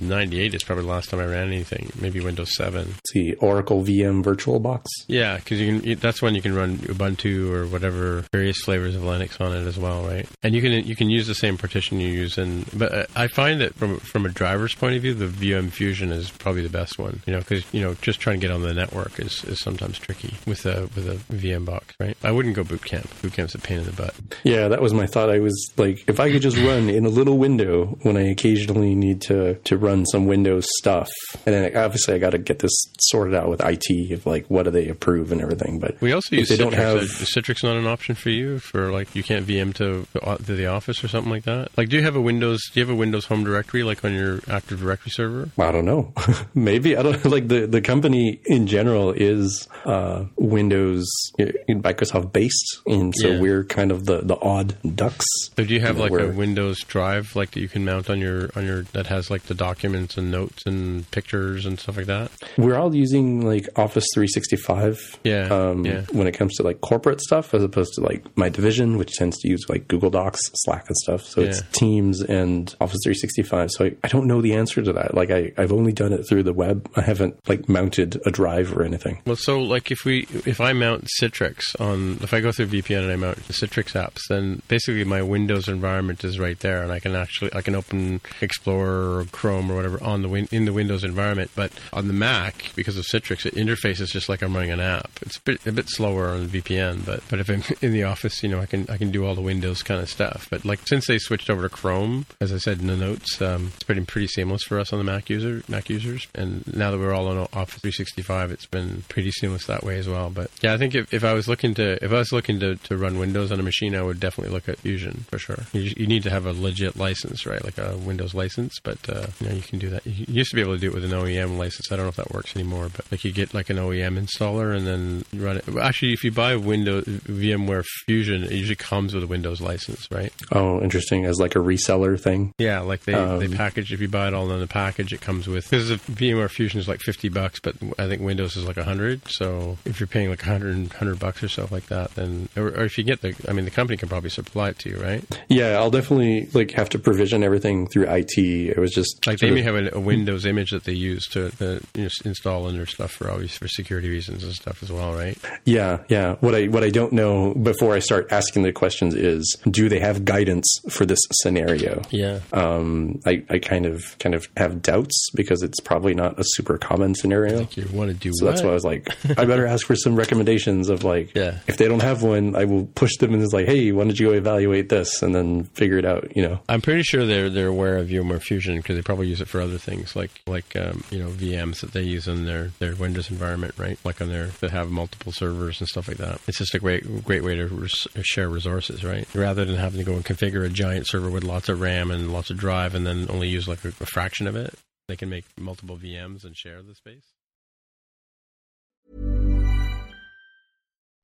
[0.00, 1.90] 98 is probably the last time I ran anything.
[2.00, 2.86] Maybe Windows 7.
[2.86, 4.84] Let's see, Oracle VM VirtualBox.
[5.06, 5.98] Yeah, because you can.
[5.98, 9.78] That's when you can run Ubuntu or whatever various flavors of Linux on it as
[9.78, 10.28] well, right?
[10.42, 12.64] And you can you can use the same partition you use in.
[12.74, 16.12] But uh, I find that from from a driver's point of view, the VM Fusion
[16.12, 17.20] is probably the best one.
[17.26, 19.98] You know, because you know just trying to get on the network is, is sometimes
[19.98, 22.16] tricky with a with a VM box, right?
[22.22, 23.08] I wouldn't go boot camp.
[23.22, 24.14] Boot camp's a pain in the butt.
[24.44, 25.30] Yeah, that was my thought.
[25.30, 28.94] I was like, if I could just run in a little window when I occasionally
[28.94, 31.08] need to to run some Windows stuff,
[31.46, 34.64] and then obviously I got to get this sorted out with IT of like what
[34.64, 35.78] do they approve and everything.
[35.78, 36.58] But We also use they Citrix.
[36.58, 40.06] don't have Is Citrix not an option for you for like you can't VM to
[40.44, 41.68] to the office or something like that?
[41.76, 42.60] Like, do you have a Windows?
[42.72, 45.48] Do you have a Windows Home Directory like on your Active Directory server?
[45.58, 46.12] I don't know.
[46.54, 51.06] Maybe I don't like the the company in general is uh, Windows
[51.38, 53.40] uh, Microsoft based, and so Yeah.
[53.40, 55.26] we're kind of the the odd ducks.
[55.56, 58.18] So do you have know, like a Windows Drive like that you can mount on
[58.18, 62.06] your on your that has like the documents and notes and pictures and stuff like
[62.06, 62.30] that?
[62.56, 65.20] We're all using like Office 365.
[65.24, 66.02] Yeah, Um, yeah.
[66.12, 69.38] When it comes to like corporate stuff, as opposed to like my division, which tends
[69.38, 71.24] to use like Google Docs, Slack, and stuff.
[71.24, 73.70] So it's Teams and Office 365.
[73.72, 75.14] So I, I don't know the answer to that.
[75.14, 76.88] Like I, I've only done it through the web.
[76.96, 79.20] I haven't like mounted a drive or anything.
[79.26, 83.02] Well, so like if we if I mount Citrix on if I go through VPN
[83.02, 86.92] and I mount the Citrix apps, then basically my Windows environment is right there, and
[86.92, 90.64] I can actually I can open Explorer or Chrome or whatever on the win- in
[90.64, 91.50] the Windows environment.
[91.54, 95.10] But on the Mac, because of Citrix, it interfaces just like I'm running an app.
[95.22, 98.04] It's a bit, a bit slower on the VPN, but but if I'm in the
[98.04, 100.48] office, you know, I can I can do all the Windows kind of stuff.
[100.50, 103.72] But like since they switched over to Chrome, as I said in the notes, um,
[103.74, 106.26] it's been pretty seamless for us on the Mac user Mac users.
[106.34, 110.08] And now that we're all on Office 365, it's been pretty seamless that way as
[110.08, 110.30] well.
[110.30, 112.76] But yeah, I think if, if I was looking to if I was looking to,
[112.76, 115.64] to run Windows on a machine, I would definitely look at Fusion for sure.
[115.72, 117.64] You, you need to have a legit license, right?
[117.64, 120.06] Like a Windows license, but uh, you know you can do that.
[120.06, 121.90] You used to be able to do it with an OEM license.
[121.92, 124.74] I don't know if that works anymore, but like you get like an OEM installer
[124.76, 125.64] and then run it.
[125.80, 130.32] Actually, if you buy Windows VMware Fusion, it usually comes with a Windows license, right?
[130.52, 131.24] Oh, interesting.
[131.24, 132.52] As like a reseller thing.
[132.58, 133.92] Yeah, like they, Um, they package.
[133.92, 136.88] If you buy it all in the package, it comes with because VMware Fusion is
[136.88, 139.20] like fifty bucks, but I think Windows is like a hundred.
[139.28, 142.84] So if you're paying like 100, 100 bucks or so like that, then or, or
[142.84, 145.24] if you get the, I mean, the company can probably supply it to you, right?
[145.48, 148.38] Yeah, I'll definitely like have to provision everything through IT.
[148.38, 151.26] It was just Like they may of- have a, a Windows image that they use
[151.28, 154.82] to uh, you know, install in their stuff for always for security reasons and stuff
[154.82, 155.36] as well, right?
[155.64, 156.36] Yeah, yeah.
[156.40, 160.00] What I what I don't know before I start asking the questions is, do they
[160.00, 162.02] have guidance for this scenario?
[162.10, 162.40] Yeah.
[162.52, 166.78] Um, I, I kind of kind of have doubts because it's probably not a super
[166.78, 167.68] common scenario.
[167.72, 169.08] You want to do So that's why I was like,
[169.38, 171.58] I better ask for some recommendations of like, Yeah.
[171.66, 174.18] if they don't have one, I will push them and it's like, hey, why don't
[174.18, 176.60] you go evaluate this and then figure it out, you know?
[176.68, 179.60] I'm pretty sure they're they're aware of VMware Fusion because they probably use it for
[179.60, 183.30] other things like like um, you know VMs that they use in their, their Windows
[183.30, 183.98] environment, right?
[184.04, 186.40] Like on their that have multiple servers and stuff like that.
[186.46, 189.26] It's just a great great way to res- share resources, right?
[189.34, 192.32] Rather than having to go and configure a giant server with lots of RAM and
[192.32, 194.74] lots of drive and then only use like a, a fraction of it,
[195.08, 197.24] they can make multiple VMs and share the space.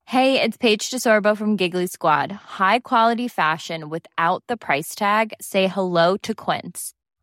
[0.07, 2.31] Hey, it's Paige DeSorbo from Giggly Squad.
[2.31, 5.33] High quality fashion without the price tag.
[5.41, 6.93] Say hello to Quince.